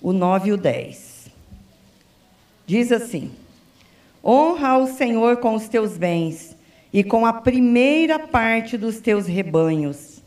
o 0.00 0.12
9 0.12 0.48
e 0.48 0.52
o 0.52 0.56
10. 0.56 1.28
Diz 2.66 2.90
assim: 2.90 3.30
Honra 4.24 4.68
ao 4.68 4.86
Senhor 4.86 5.36
com 5.36 5.54
os 5.54 5.68
teus 5.68 5.96
bens 5.96 6.56
e 6.92 7.02
com 7.02 7.26
a 7.26 7.32
primeira 7.32 8.18
parte 8.18 8.76
dos 8.76 9.00
teus 9.00 9.26
rebanhos. 9.26 10.22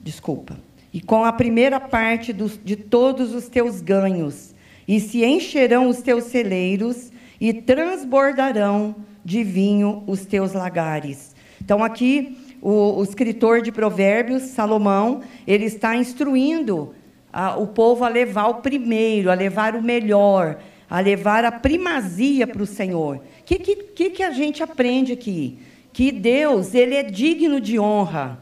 Desculpa. 0.00 0.56
E 0.92 1.00
com 1.00 1.24
a 1.24 1.32
primeira 1.32 1.78
parte 1.78 2.32
dos, 2.32 2.58
de 2.62 2.74
todos 2.74 3.32
os 3.34 3.48
teus 3.48 3.80
ganhos, 3.80 4.54
e 4.88 4.98
se 4.98 5.24
encherão 5.24 5.88
os 5.88 6.02
teus 6.02 6.24
celeiros, 6.24 7.12
e 7.40 7.52
transbordarão 7.52 8.96
de 9.24 9.44
vinho 9.44 10.02
os 10.06 10.26
teus 10.26 10.52
lagares. 10.52 11.34
Então, 11.60 11.84
aqui, 11.84 12.36
o, 12.60 12.98
o 12.98 13.02
escritor 13.02 13.62
de 13.62 13.72
Provérbios, 13.72 14.42
Salomão, 14.42 15.20
ele 15.46 15.64
está 15.64 15.96
instruindo 15.96 16.94
a, 17.32 17.56
o 17.56 17.66
povo 17.68 18.04
a 18.04 18.08
levar 18.08 18.48
o 18.48 18.54
primeiro, 18.56 19.30
a 19.30 19.34
levar 19.34 19.74
o 19.74 19.82
melhor, 19.82 20.58
a 20.88 21.00
levar 21.00 21.44
a 21.44 21.52
primazia 21.52 22.46
para 22.46 22.62
o 22.62 22.66
Senhor. 22.66 23.16
O 23.16 23.22
que, 23.44 23.58
que, 23.58 24.10
que 24.10 24.22
a 24.22 24.30
gente 24.30 24.62
aprende 24.62 25.12
aqui? 25.12 25.58
Que 25.92 26.12
Deus, 26.12 26.74
ele 26.74 26.94
é 26.94 27.02
digno 27.02 27.60
de 27.60 27.78
honra. 27.78 28.38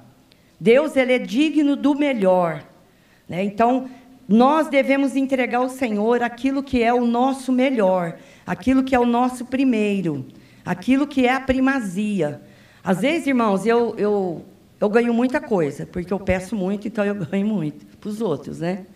Deus, 0.61 0.97
ele 0.97 1.13
é 1.13 1.19
digno 1.19 1.77
do 1.77 1.95
melhor. 1.95 2.65
Né? 3.29 3.45
Então, 3.45 3.89
nós 4.29 4.69
devemos 4.69 5.17
entregar 5.17 5.59
ao 5.59 5.69
Senhor 5.69 6.23
aquilo 6.23 6.63
que 6.63 6.83
é 6.83 6.93
o 6.93 7.07
nosso 7.07 7.53
melhor, 7.53 8.19
aquilo 8.47 8.83
que 8.83 8.95
é 8.95 8.99
o 8.99 9.07
nosso 9.07 9.47
primeiro, 9.47 10.27
aquilo 10.65 11.07
que 11.07 11.27
é 11.27 11.33
a 11.33 11.41
primazia. 11.41 12.43
Às 12.89 13.03
vezes, 13.03 13.27
irmãos, 13.27 13.67
eu, 13.67 13.95
eu, 13.99 14.43
eu 14.81 14.89
ganho 14.89 15.13
muita 15.13 15.43
coisa, 15.43 15.85
porque 15.85 16.11
eu 16.11 16.19
peço 16.19 16.57
muito, 16.57 16.89
então 16.89 17.05
eu 17.05 17.15
ganho 17.17 17.47
muito 17.47 17.85
para 17.99 18.09
os 18.09 18.23
outros, 18.23 18.61
né? 18.61 18.87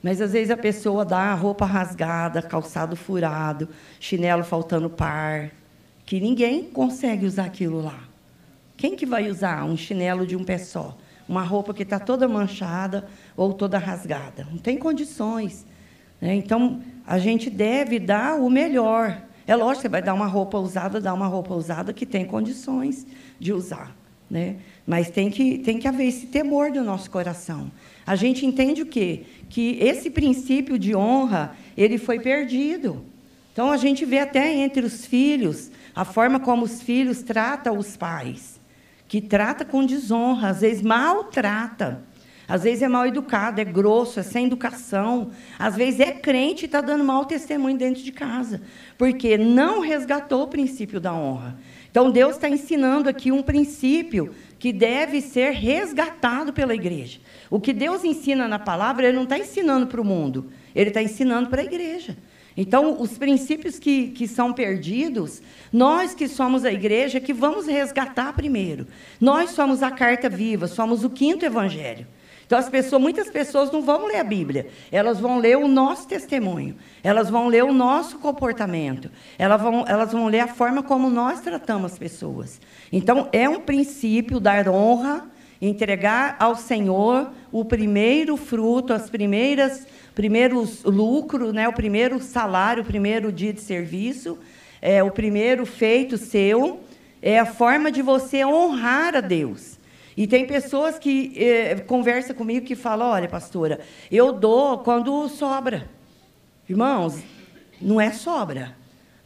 Mas 0.00 0.20
às 0.20 0.30
vezes 0.30 0.52
a 0.52 0.56
pessoa 0.56 1.04
dá 1.04 1.18
a 1.18 1.34
roupa 1.34 1.66
rasgada, 1.66 2.40
calçado 2.40 2.94
furado, 2.94 3.68
chinelo 3.98 4.44
faltando 4.44 4.88
par, 4.88 5.50
que 6.06 6.20
ninguém 6.20 6.62
consegue 6.62 7.26
usar 7.26 7.46
aquilo 7.46 7.82
lá. 7.82 7.98
Quem 8.76 8.94
que 8.94 9.04
vai 9.04 9.28
usar 9.28 9.64
um 9.64 9.76
chinelo 9.76 10.24
de 10.24 10.36
um 10.36 10.44
pé 10.44 10.58
só? 10.58 10.96
Uma 11.28 11.42
roupa 11.42 11.74
que 11.74 11.82
está 11.82 11.98
toda 11.98 12.28
manchada 12.28 13.08
ou 13.36 13.52
toda 13.52 13.76
rasgada? 13.76 14.46
Não 14.52 14.58
tem 14.58 14.78
condições. 14.78 15.66
Né? 16.20 16.32
Então, 16.36 16.80
a 17.04 17.18
gente 17.18 17.50
deve 17.50 17.98
dar 17.98 18.36
o 18.36 18.48
melhor. 18.48 19.20
É 19.46 19.56
lógico, 19.56 19.82
você 19.82 19.88
vai 19.88 20.02
dar 20.02 20.14
uma 20.14 20.26
roupa 20.26 20.58
usada, 20.58 21.00
dá 21.00 21.12
uma 21.12 21.26
roupa 21.26 21.54
usada 21.54 21.92
que 21.92 22.06
tem 22.06 22.24
condições 22.24 23.06
de 23.38 23.52
usar. 23.52 23.96
Né? 24.30 24.56
Mas 24.86 25.10
tem 25.10 25.30
que, 25.30 25.58
tem 25.58 25.78
que 25.78 25.86
haver 25.86 26.06
esse 26.06 26.26
temor 26.26 26.70
do 26.70 26.82
nosso 26.82 27.10
coração. 27.10 27.70
A 28.06 28.16
gente 28.16 28.46
entende 28.46 28.82
o 28.82 28.86
quê? 28.86 29.24
Que 29.48 29.78
esse 29.80 30.10
princípio 30.10 30.78
de 30.78 30.94
honra, 30.94 31.54
ele 31.76 31.98
foi 31.98 32.18
perdido. 32.18 33.04
Então, 33.52 33.70
a 33.70 33.76
gente 33.76 34.04
vê 34.06 34.18
até 34.18 34.50
entre 34.54 34.84
os 34.84 35.04
filhos, 35.04 35.70
a 35.94 36.04
forma 36.04 36.40
como 36.40 36.64
os 36.64 36.80
filhos 36.80 37.22
tratam 37.22 37.76
os 37.76 37.96
pais. 37.96 38.58
Que 39.06 39.20
trata 39.20 39.64
com 39.64 39.84
desonra, 39.84 40.48
às 40.48 40.62
vezes 40.62 40.82
maltrata. 40.82 42.02
Às 42.52 42.64
vezes 42.64 42.82
é 42.82 42.88
mal 42.88 43.06
educado, 43.06 43.62
é 43.62 43.64
grosso, 43.64 44.20
é 44.20 44.22
sem 44.22 44.44
educação. 44.44 45.30
Às 45.58 45.74
vezes 45.74 46.00
é 46.00 46.12
crente 46.12 46.64
e 46.64 46.66
está 46.66 46.82
dando 46.82 47.02
mau 47.02 47.24
testemunho 47.24 47.78
dentro 47.78 48.02
de 48.02 48.12
casa, 48.12 48.60
porque 48.98 49.38
não 49.38 49.80
resgatou 49.80 50.42
o 50.42 50.48
princípio 50.48 51.00
da 51.00 51.14
honra. 51.14 51.56
Então, 51.90 52.10
Deus 52.10 52.34
está 52.34 52.50
ensinando 52.50 53.08
aqui 53.08 53.32
um 53.32 53.42
princípio 53.42 54.34
que 54.58 54.70
deve 54.70 55.22
ser 55.22 55.52
resgatado 55.52 56.52
pela 56.52 56.74
igreja. 56.74 57.20
O 57.48 57.58
que 57.58 57.72
Deus 57.72 58.04
ensina 58.04 58.46
na 58.46 58.58
palavra, 58.58 59.06
Ele 59.06 59.16
não 59.16 59.24
está 59.24 59.38
ensinando 59.38 59.86
para 59.86 60.02
o 60.02 60.04
mundo, 60.04 60.50
Ele 60.74 60.90
está 60.90 61.02
ensinando 61.02 61.48
para 61.48 61.62
a 61.62 61.64
igreja. 61.64 62.18
Então, 62.54 63.00
os 63.00 63.16
princípios 63.16 63.78
que, 63.78 64.08
que 64.08 64.28
são 64.28 64.52
perdidos, 64.52 65.40
nós 65.72 66.14
que 66.14 66.28
somos 66.28 66.66
a 66.66 66.72
igreja, 66.72 67.18
que 67.18 67.32
vamos 67.32 67.66
resgatar 67.66 68.34
primeiro. 68.34 68.86
Nós 69.18 69.52
somos 69.52 69.82
a 69.82 69.90
carta 69.90 70.28
viva, 70.28 70.66
somos 70.66 71.02
o 71.02 71.08
quinto 71.08 71.46
evangelho. 71.46 72.06
Então, 72.52 72.60
as 72.60 72.68
pessoas, 72.68 73.00
muitas 73.00 73.30
pessoas 73.30 73.72
não 73.72 73.80
vão 73.80 74.04
ler 74.04 74.18
a 74.18 74.24
Bíblia, 74.24 74.66
elas 74.90 75.18
vão 75.18 75.38
ler 75.38 75.56
o 75.56 75.66
nosso 75.66 76.06
testemunho, 76.06 76.76
elas 77.02 77.30
vão 77.30 77.48
ler 77.48 77.64
o 77.64 77.72
nosso 77.72 78.18
comportamento, 78.18 79.10
elas 79.38 79.62
vão, 79.62 79.86
elas 79.88 80.12
vão 80.12 80.26
ler 80.26 80.40
a 80.40 80.46
forma 80.46 80.82
como 80.82 81.08
nós 81.08 81.40
tratamos 81.40 81.92
as 81.92 81.98
pessoas. 81.98 82.60
Então, 82.92 83.26
é 83.32 83.48
um 83.48 83.58
princípio 83.58 84.38
dar 84.38 84.68
honra, 84.68 85.30
entregar 85.62 86.36
ao 86.38 86.54
Senhor 86.54 87.30
o 87.50 87.64
primeiro 87.64 88.36
fruto, 88.36 88.92
as 88.92 89.08
primeiras 89.08 89.86
primeiros 90.14 90.84
lucro, 90.84 91.54
né, 91.54 91.66
o 91.66 91.72
primeiro 91.72 92.20
salário, 92.20 92.82
o 92.82 92.86
primeiro 92.86 93.32
dia 93.32 93.54
de 93.54 93.62
serviço, 93.62 94.38
é 94.82 95.02
o 95.02 95.10
primeiro 95.10 95.64
feito 95.64 96.18
seu, 96.18 96.80
é 97.22 97.38
a 97.38 97.46
forma 97.46 97.90
de 97.90 98.02
você 98.02 98.44
honrar 98.44 99.16
a 99.16 99.22
Deus. 99.22 99.80
E 100.16 100.26
tem 100.26 100.46
pessoas 100.46 100.98
que 100.98 101.32
eh, 101.36 101.76
conversam 101.86 102.36
comigo 102.36 102.66
que 102.66 102.74
falam: 102.74 103.08
olha, 103.08 103.28
pastora, 103.28 103.80
eu 104.10 104.32
dou 104.32 104.78
quando 104.78 105.28
sobra. 105.28 105.88
Irmãos, 106.68 107.22
não 107.80 108.00
é 108.00 108.10
sobra. 108.12 108.76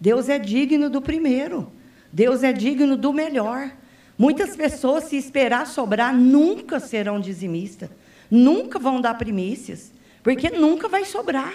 Deus 0.00 0.28
é 0.28 0.38
digno 0.38 0.88
do 0.88 1.02
primeiro. 1.02 1.72
Deus 2.12 2.42
é 2.42 2.52
digno 2.52 2.96
do 2.96 3.12
melhor. 3.12 3.70
Muitas 4.18 4.56
pessoas, 4.56 5.04
se 5.04 5.16
esperar 5.16 5.66
sobrar, 5.66 6.14
nunca 6.14 6.80
serão 6.80 7.20
dizimistas. 7.20 7.90
Nunca 8.30 8.78
vão 8.78 9.00
dar 9.00 9.14
primícias. 9.18 9.92
Porque 10.22 10.50
nunca 10.50 10.88
vai 10.88 11.04
sobrar. 11.04 11.54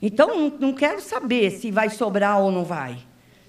Então, 0.00 0.52
não, 0.60 0.72
quero 0.72 1.00
saber 1.00 1.50
se 1.50 1.70
vai 1.70 1.90
sobrar 1.90 2.40
ou 2.40 2.50
não 2.50 2.64
vai. 2.64 2.98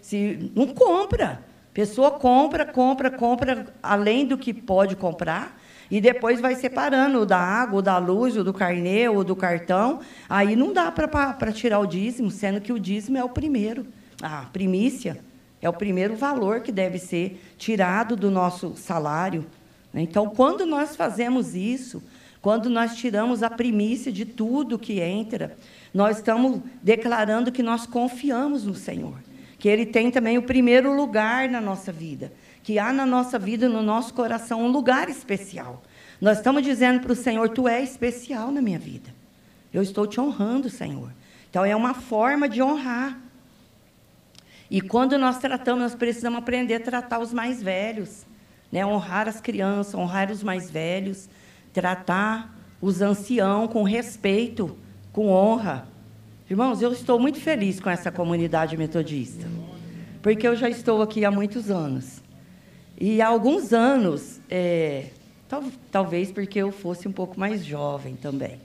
Se, 0.02 0.52
não 0.56 0.68
compra. 0.68 1.46
Pessoa 1.78 2.10
compra, 2.10 2.66
compra, 2.66 3.12
compra 3.12 3.68
além 3.84 4.26
do 4.26 4.36
que 4.36 4.52
pode 4.52 4.96
comprar 4.96 5.62
e 5.92 6.02
depois 6.02 6.42
vai 6.42 6.56
separando 6.56 7.20
o 7.20 7.26
da 7.26 7.38
água, 7.38 7.78
o 7.78 7.82
da 7.84 8.00
luz, 8.00 8.36
o 8.36 8.44
do 8.44 8.52
carnê, 8.52 9.08
o 9.08 9.24
do 9.24 9.36
cartão. 9.36 10.00
Aí 10.28 10.56
não 10.56 10.74
dá 10.74 10.92
para 10.92 11.52
tirar 11.52 11.78
o 11.78 11.86
dízimo, 11.86 12.32
sendo 12.32 12.60
que 12.60 12.74
o 12.74 12.80
dízimo 12.80 13.20
é 13.20 13.24
o 13.24 13.30
primeiro. 13.30 13.86
A 14.20 14.48
primícia 14.52 15.20
é 15.62 15.70
o 15.70 15.74
primeiro 15.74 16.16
valor 16.16 16.62
que 16.62 16.72
deve 16.72 16.98
ser 16.98 17.40
tirado 17.60 18.16
do 18.16 18.32
nosso 18.32 18.76
salário. 18.76 19.46
Então, 19.94 20.32
quando 20.32 20.66
nós 20.66 20.96
fazemos 20.96 21.54
isso, 21.54 22.02
quando 22.42 22.72
nós 22.72 22.96
tiramos 22.96 23.44
a 23.44 23.52
primícia 23.52 24.12
de 24.12 24.26
tudo 24.26 24.80
que 24.80 25.00
entra, 25.00 25.56
nós 25.94 26.18
estamos 26.18 26.60
declarando 26.82 27.52
que 27.52 27.62
nós 27.62 27.86
confiamos 27.86 28.66
no 28.66 28.74
Senhor 28.74 29.27
que 29.58 29.68
Ele 29.68 29.86
tem 29.86 30.12
também 30.12 30.38
o 30.38 30.44
primeiro 30.44 30.96
lugar 30.96 31.50
na 31.50 31.60
nossa 31.60 31.92
vida, 31.92 32.32
que 32.64 32.78
há 32.78 32.94
na 32.94 33.06
nossa 33.06 33.40
vida, 33.40 33.68
no 33.68 33.82
nosso 33.82 34.14
coração, 34.14 34.64
um 34.64 34.68
lugar 34.68 35.10
especial. 35.10 35.82
Nós 36.20 36.38
estamos 36.38 36.64
dizendo 36.64 37.02
para 37.02 37.12
o 37.12 37.16
Senhor: 37.16 37.50
Tu 37.50 37.68
é 37.68 37.82
especial 37.82 38.52
na 38.52 38.62
minha 38.62 38.80
vida. 38.80 39.14
Eu 39.74 39.82
estou 39.82 40.08
te 40.08 40.20
honrando, 40.20 40.70
Senhor. 40.70 41.12
Então, 41.50 41.64
é 41.66 41.76
uma 41.76 41.94
forma 41.94 42.48
de 42.48 42.62
honrar. 42.62 43.20
E 44.70 44.82
quando 44.82 45.18
nós 45.18 45.38
tratamos, 45.38 45.82
nós 45.82 45.96
precisamos 45.96 46.40
aprender 46.40 46.76
a 46.76 46.80
tratar 46.80 47.20
os 47.20 47.32
mais 47.32 47.64
velhos, 47.64 48.26
né? 48.72 48.86
honrar 48.86 49.28
as 49.28 49.40
crianças, 49.40 49.96
honrar 49.96 50.30
os 50.30 50.44
mais 50.44 50.70
velhos, 50.70 51.30
tratar 51.72 52.54
os 52.82 53.02
anciãos 53.02 53.72
com 53.72 53.84
respeito, 53.84 54.78
com 55.14 55.30
honra. 55.30 55.88
Irmãos, 56.50 56.82
eu 56.82 56.94
estou 56.94 57.20
muito 57.20 57.42
feliz 57.42 57.78
com 57.78 57.90
essa 57.90 58.10
comunidade 58.10 58.78
metodista, 58.78 59.46
porque 60.22 60.48
eu 60.48 60.56
já 60.56 60.70
estou 60.70 61.02
aqui 61.02 61.26
há 61.26 61.30
muitos 61.30 61.70
anos. 61.70 62.22
E 62.98 63.22
há 63.22 63.28
alguns 63.28 63.74
anos, 63.74 64.40
é, 64.50 65.08
tal, 65.50 65.62
talvez 65.92 66.32
porque 66.32 66.60
eu 66.60 66.72
fosse 66.72 67.06
um 67.06 67.12
pouco 67.12 67.38
mais 67.38 67.66
jovem 67.66 68.16
também. 68.16 68.62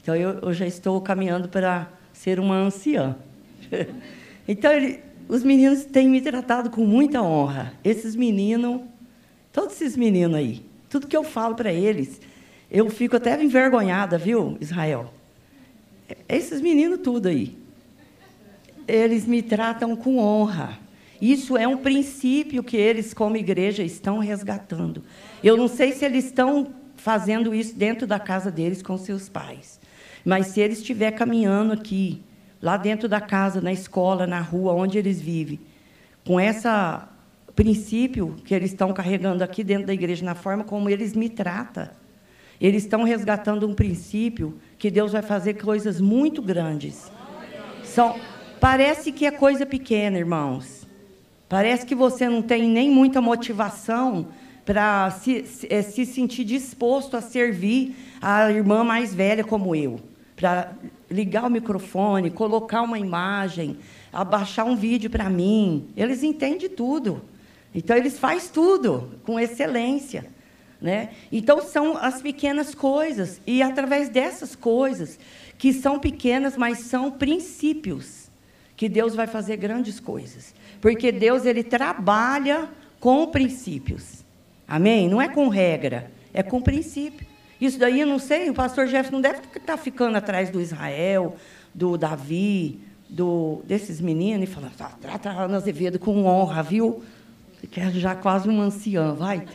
Então, 0.00 0.14
eu, 0.14 0.38
eu 0.38 0.54
já 0.54 0.64
estou 0.64 1.00
caminhando 1.00 1.48
para 1.48 1.88
ser 2.12 2.38
uma 2.38 2.54
anciã. 2.54 3.16
então, 4.46 4.70
ele, 4.72 5.00
os 5.28 5.42
meninos 5.42 5.84
têm 5.86 6.08
me 6.08 6.20
tratado 6.20 6.70
com 6.70 6.86
muita 6.86 7.20
honra. 7.20 7.74
Esses 7.82 8.14
meninos, 8.14 8.82
todos 9.52 9.74
esses 9.74 9.96
meninos 9.96 10.36
aí, 10.36 10.64
tudo 10.88 11.08
que 11.08 11.16
eu 11.16 11.24
falo 11.24 11.56
para 11.56 11.72
eles, 11.72 12.20
Eu 12.70 12.88
fico 12.90 13.16
até 13.16 13.42
envergonhada, 13.42 14.16
viu, 14.16 14.56
Israel? 14.60 15.15
Esses 16.28 16.60
meninos 16.60 17.00
tudo 17.02 17.28
aí. 17.28 17.56
Eles 18.86 19.26
me 19.26 19.42
tratam 19.42 19.96
com 19.96 20.18
honra. 20.18 20.78
Isso 21.20 21.56
é 21.56 21.66
um 21.66 21.78
princípio 21.78 22.62
que 22.62 22.76
eles, 22.76 23.14
como 23.14 23.36
igreja, 23.36 23.82
estão 23.82 24.18
resgatando. 24.18 25.02
Eu 25.42 25.56
não 25.56 25.66
sei 25.66 25.92
se 25.92 26.04
eles 26.04 26.26
estão 26.26 26.72
fazendo 26.96 27.54
isso 27.54 27.74
dentro 27.74 28.06
da 28.06 28.18
casa 28.18 28.50
deles 28.50 28.82
com 28.82 28.96
seus 28.98 29.28
pais. 29.28 29.80
Mas 30.24 30.48
se 30.48 30.60
eles 30.60 30.78
estiver 30.78 31.12
caminhando 31.12 31.72
aqui, 31.72 32.22
lá 32.60 32.76
dentro 32.76 33.08
da 33.08 33.20
casa, 33.20 33.60
na 33.60 33.72
escola, 33.72 34.26
na 34.26 34.40
rua, 34.40 34.72
onde 34.72 34.98
eles 34.98 35.20
vivem, 35.20 35.60
com 36.24 36.40
esse 36.40 36.68
princípio 37.54 38.36
que 38.44 38.54
eles 38.54 38.72
estão 38.72 38.92
carregando 38.92 39.42
aqui 39.42 39.62
dentro 39.62 39.86
da 39.86 39.94
igreja, 39.94 40.24
na 40.24 40.34
forma 40.34 40.64
como 40.64 40.90
eles 40.90 41.14
me 41.14 41.28
tratam, 41.28 41.88
eles 42.60 42.84
estão 42.84 43.02
resgatando 43.02 43.66
um 43.66 43.74
princípio 43.74 44.54
que 44.78 44.90
Deus 44.90 45.12
vai 45.12 45.22
fazer 45.22 45.54
coisas 45.54 46.00
muito 46.00 46.40
grandes. 46.40 47.10
São, 47.84 48.16
parece 48.60 49.12
que 49.12 49.26
é 49.26 49.30
coisa 49.30 49.66
pequena, 49.66 50.18
irmãos. 50.18 50.86
Parece 51.48 51.86
que 51.86 51.94
você 51.94 52.28
não 52.28 52.42
tem 52.42 52.68
nem 52.68 52.90
muita 52.90 53.20
motivação 53.20 54.28
para 54.64 55.10
se, 55.12 55.44
é, 55.70 55.80
se, 55.80 56.04
sentir 56.04 56.44
disposto 56.44 57.16
a 57.16 57.20
servir 57.20 57.94
a 58.20 58.50
irmã 58.50 58.82
mais 58.82 59.14
velha 59.14 59.44
como 59.44 59.74
eu. 59.74 60.00
Para 60.34 60.72
ligar 61.08 61.44
o 61.44 61.50
microfone, 61.50 62.30
colocar 62.30 62.82
uma 62.82 62.98
imagem, 62.98 63.78
abaixar 64.12 64.66
um 64.66 64.74
vídeo 64.74 65.08
para 65.08 65.30
mim. 65.30 65.88
Eles 65.96 66.22
entendem 66.24 66.68
tudo. 66.68 67.22
Então, 67.72 67.96
eles 67.96 68.18
fazem 68.18 68.50
tudo 68.52 69.10
com 69.22 69.38
excelência. 69.38 70.26
Né? 70.80 71.10
Então, 71.32 71.62
são 71.62 71.96
as 71.96 72.20
pequenas 72.20 72.74
coisas. 72.74 73.40
E, 73.46 73.62
através 73.62 74.08
dessas 74.08 74.54
coisas, 74.54 75.18
que 75.58 75.72
são 75.72 75.98
pequenas, 75.98 76.56
mas 76.56 76.80
são 76.80 77.10
princípios, 77.10 78.30
que 78.76 78.88
Deus 78.88 79.14
vai 79.14 79.26
fazer 79.26 79.56
grandes 79.56 79.98
coisas. 79.98 80.54
Porque 80.80 81.10
Deus 81.10 81.46
ele 81.46 81.62
trabalha 81.62 82.68
com 83.00 83.26
princípios. 83.26 84.24
Amém? 84.68 85.08
Não 85.08 85.20
é 85.22 85.28
com 85.28 85.48
regra, 85.48 86.10
é 86.34 86.42
com 86.42 86.60
princípio. 86.60 87.26
Isso 87.60 87.78
daí 87.78 88.00
eu 88.00 88.06
não 88.06 88.18
sei, 88.18 88.50
o 88.50 88.54
pastor 88.54 88.86
Jeff 88.86 89.10
não 89.10 89.20
deve 89.20 89.38
estar 89.38 89.60
tá 89.60 89.76
ficando 89.76 90.16
atrás 90.16 90.50
do 90.50 90.60
Israel, 90.60 91.36
do 91.74 91.96
Davi, 91.96 92.80
do, 93.08 93.62
desses 93.64 94.00
meninos 94.00 94.48
e 94.48 94.52
falando, 94.52 94.72
ah, 94.80 94.92
trata 95.00 95.30
a 95.30 95.44
Ana 95.44 95.56
Azevedo 95.56 95.98
com 95.98 96.24
honra, 96.24 96.62
viu? 96.62 97.02
Que 97.70 97.80
é 97.80 97.90
já 97.90 98.14
quase 98.14 98.48
uma 98.48 98.64
anciã, 98.64 99.14
vai. 99.14 99.46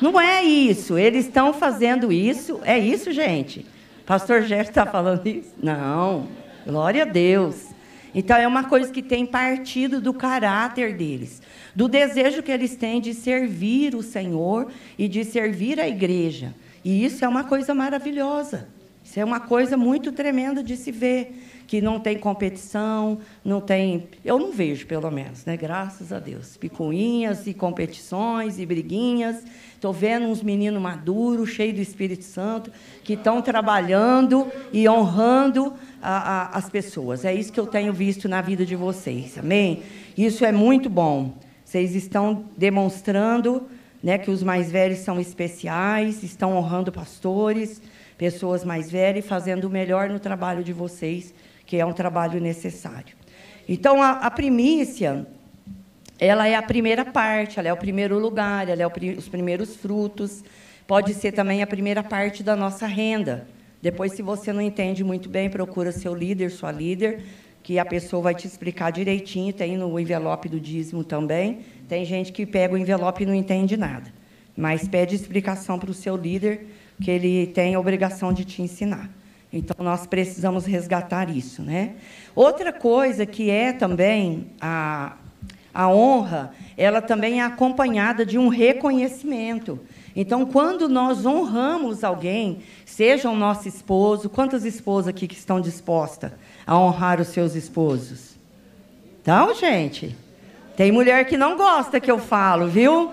Não 0.00 0.20
é 0.20 0.42
isso. 0.42 0.98
Eles 0.98 1.26
estão 1.26 1.52
fazendo 1.52 2.12
isso. 2.12 2.60
É 2.64 2.78
isso, 2.78 3.12
gente. 3.12 3.66
Pastor 4.06 4.42
Jeff 4.42 4.70
está 4.70 4.86
falando 4.86 5.26
isso? 5.26 5.52
Não. 5.62 6.26
Glória 6.66 7.02
a 7.02 7.06
Deus. 7.06 7.66
Então, 8.14 8.36
é 8.36 8.46
uma 8.46 8.64
coisa 8.64 8.90
que 8.90 9.02
tem 9.02 9.24
partido 9.24 10.00
do 10.00 10.12
caráter 10.12 10.96
deles, 10.96 11.40
do 11.74 11.86
desejo 11.86 12.42
que 12.42 12.50
eles 12.50 12.74
têm 12.74 13.00
de 13.00 13.14
servir 13.14 13.94
o 13.94 14.02
Senhor 14.02 14.70
e 14.98 15.06
de 15.06 15.24
servir 15.24 15.78
a 15.78 15.86
igreja. 15.86 16.52
E 16.84 17.04
isso 17.04 17.24
é 17.24 17.28
uma 17.28 17.44
coisa 17.44 17.72
maravilhosa. 17.72 18.66
Isso 19.04 19.20
é 19.20 19.24
uma 19.24 19.40
coisa 19.40 19.76
muito 19.76 20.12
tremenda 20.12 20.62
de 20.62 20.76
se 20.76 20.90
ver, 20.90 21.32
que 21.70 21.80
não 21.80 22.00
tem 22.00 22.18
competição, 22.18 23.20
não 23.44 23.60
tem, 23.60 24.08
eu 24.24 24.40
não 24.40 24.50
vejo 24.50 24.88
pelo 24.88 25.08
menos, 25.08 25.44
né? 25.44 25.56
Graças 25.56 26.12
a 26.12 26.18
Deus, 26.18 26.56
picuinhas 26.56 27.46
e 27.46 27.54
competições 27.54 28.58
e 28.58 28.66
briguinhas. 28.66 29.44
Estou 29.76 29.92
vendo 29.92 30.26
uns 30.26 30.42
meninos 30.42 30.82
maduros, 30.82 31.50
cheios 31.50 31.76
do 31.76 31.80
Espírito 31.80 32.24
Santo, 32.24 32.72
que 33.04 33.12
estão 33.12 33.40
trabalhando 33.40 34.50
e 34.72 34.88
honrando 34.88 35.72
a, 36.02 36.16
a, 36.16 36.58
as 36.58 36.68
pessoas. 36.68 37.24
É 37.24 37.32
isso 37.32 37.52
que 37.52 37.60
eu 37.60 37.68
tenho 37.68 37.92
visto 37.92 38.28
na 38.28 38.42
vida 38.42 38.66
de 38.66 38.74
vocês. 38.74 39.38
Amém? 39.38 39.84
Isso 40.18 40.44
é 40.44 40.50
muito 40.50 40.90
bom. 40.90 41.36
Vocês 41.64 41.94
estão 41.94 42.46
demonstrando 42.56 43.68
né, 44.02 44.18
que 44.18 44.32
os 44.32 44.42
mais 44.42 44.72
velhos 44.72 44.98
são 44.98 45.20
especiais, 45.20 46.24
estão 46.24 46.56
honrando 46.56 46.90
pastores, 46.90 47.80
pessoas 48.18 48.64
mais 48.64 48.90
velhas, 48.90 49.24
fazendo 49.24 49.68
o 49.68 49.70
melhor 49.70 50.08
no 50.08 50.18
trabalho 50.18 50.64
de 50.64 50.72
vocês, 50.72 51.32
que 51.70 51.76
é 51.76 51.86
um 51.86 51.92
trabalho 51.92 52.40
necessário. 52.40 53.14
Então, 53.68 54.02
a, 54.02 54.10
a 54.26 54.28
primícia 54.28 55.24
ela 56.18 56.48
é 56.48 56.56
a 56.56 56.62
primeira 56.62 57.04
parte, 57.04 57.60
ela 57.60 57.68
é 57.68 57.72
o 57.72 57.76
primeiro 57.76 58.18
lugar, 58.18 58.68
ela 58.68 58.82
é 58.82 58.86
os 59.16 59.28
primeiros 59.28 59.76
frutos. 59.76 60.42
Pode 60.84 61.14
ser 61.14 61.30
também 61.30 61.62
a 61.62 61.66
primeira 61.68 62.02
parte 62.02 62.42
da 62.42 62.56
nossa 62.56 62.88
renda. 62.88 63.46
Depois, 63.80 64.14
se 64.14 64.20
você 64.20 64.52
não 64.52 64.60
entende 64.60 65.04
muito 65.04 65.28
bem, 65.28 65.48
procura 65.48 65.92
seu 65.92 66.12
líder, 66.12 66.50
sua 66.50 66.72
líder, 66.72 67.22
que 67.62 67.78
a 67.78 67.84
pessoa 67.84 68.20
vai 68.20 68.34
te 68.34 68.48
explicar 68.48 68.90
direitinho. 68.90 69.52
Tem 69.52 69.76
no 69.76 69.96
envelope 70.00 70.48
do 70.48 70.58
dízimo 70.58 71.04
também. 71.04 71.60
Tem 71.88 72.04
gente 72.04 72.32
que 72.32 72.44
pega 72.44 72.74
o 72.74 72.78
envelope 72.78 73.22
e 73.22 73.26
não 73.26 73.34
entende 73.34 73.76
nada. 73.76 74.12
Mas 74.56 74.88
pede 74.88 75.14
explicação 75.14 75.78
para 75.78 75.92
o 75.92 75.94
seu 75.94 76.16
líder, 76.16 76.66
que 77.00 77.12
ele 77.12 77.46
tem 77.46 77.76
a 77.76 77.80
obrigação 77.80 78.32
de 78.32 78.44
te 78.44 78.60
ensinar. 78.60 79.08
Então, 79.52 79.84
nós 79.84 80.06
precisamos 80.06 80.64
resgatar 80.64 81.28
isso. 81.28 81.62
Né? 81.62 81.94
Outra 82.34 82.72
coisa 82.72 83.26
que 83.26 83.50
é 83.50 83.72
também 83.72 84.46
a, 84.60 85.16
a 85.74 85.88
honra, 85.88 86.52
ela 86.76 87.02
também 87.02 87.40
é 87.40 87.44
acompanhada 87.44 88.24
de 88.24 88.38
um 88.38 88.48
reconhecimento. 88.48 89.80
Então, 90.14 90.44
quando 90.44 90.88
nós 90.88 91.24
honramos 91.24 92.02
alguém, 92.04 92.60
seja 92.84 93.28
o 93.28 93.36
nosso 93.36 93.68
esposo, 93.68 94.28
quantas 94.28 94.64
esposas 94.64 95.08
aqui 95.08 95.26
que 95.26 95.34
estão 95.34 95.60
dispostas 95.60 96.32
a 96.66 96.78
honrar 96.78 97.20
os 97.20 97.28
seus 97.28 97.54
esposos? 97.54 98.36
Então, 99.22 99.54
gente, 99.54 100.16
tem 100.76 100.90
mulher 100.90 101.26
que 101.26 101.36
não 101.36 101.56
gosta 101.56 102.00
que 102.00 102.10
eu 102.10 102.18
falo, 102.18 102.66
viu? 102.66 103.12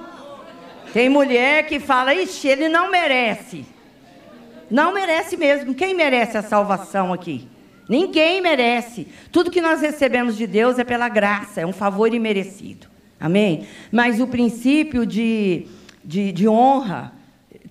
Tem 0.93 1.09
mulher 1.09 1.65
que 1.67 1.79
fala, 1.79 2.13
ixi, 2.13 2.47
ele 2.47 2.69
não 2.69 2.89
merece. 2.89 3.65
Não 4.69 4.93
merece 4.93 5.37
mesmo. 5.37 5.73
Quem 5.73 5.93
merece 5.93 6.37
a 6.37 6.43
salvação 6.43 7.13
aqui? 7.13 7.47
Ninguém 7.87 8.41
merece. 8.41 9.07
Tudo 9.31 9.51
que 9.51 9.61
nós 9.61 9.81
recebemos 9.81 10.35
de 10.35 10.45
Deus 10.45 10.77
é 10.77 10.83
pela 10.83 11.07
graça, 11.07 11.61
é 11.61 11.65
um 11.65 11.73
favor 11.73 12.13
imerecido. 12.13 12.87
Amém? 13.19 13.65
Mas 13.91 14.19
o 14.19 14.27
princípio 14.27 15.05
de, 15.05 15.67
de, 16.03 16.31
de 16.31 16.47
honra 16.47 17.13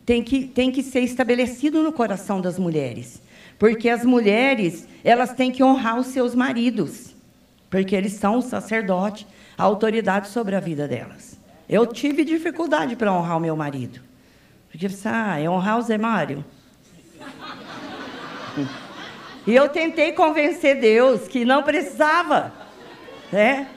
tem 0.05 0.23
que, 0.23 0.45
tem 0.45 0.71
que 0.71 0.83
ser 0.83 1.01
estabelecido 1.01 1.83
no 1.83 1.93
coração 1.93 2.41
das 2.41 2.59
mulheres. 2.59 3.23
Porque 3.59 3.89
as 3.89 4.05
mulheres, 4.05 4.87
elas 5.05 5.33
têm 5.33 5.51
que 5.51 5.63
honrar 5.63 5.99
os 5.99 6.09
seus 6.09 6.35
maridos. 6.35 7.15
Porque 7.71 7.95
eles 7.95 8.13
são 8.13 8.39
o 8.39 8.43
sacerdote, 8.43 9.27
a 9.57 9.63
autoridade 9.63 10.29
sobre 10.29 10.55
a 10.55 10.61
vida 10.61 10.89
delas. 10.89 11.39
Eu 11.69 11.87
tive 11.87 12.25
dificuldade 12.25 12.97
para 12.97 13.13
honrar 13.13 13.37
o 13.37 13.41
meu 13.41 13.57
marido. 13.57 14.01
Porque, 14.71 14.87
ah, 15.05 15.39
é 15.39 15.49
honrar 15.49 15.79
o 15.79 15.83
Zé 15.83 15.99
Mário? 15.99 16.45
E 19.47 19.55
eu 19.55 19.69
tentei 19.69 20.13
convencer 20.13 20.81
Deus 20.81 21.29
que 21.29 21.45
não 21.45 21.63
precisava. 21.63 22.53
Né? 23.31 23.69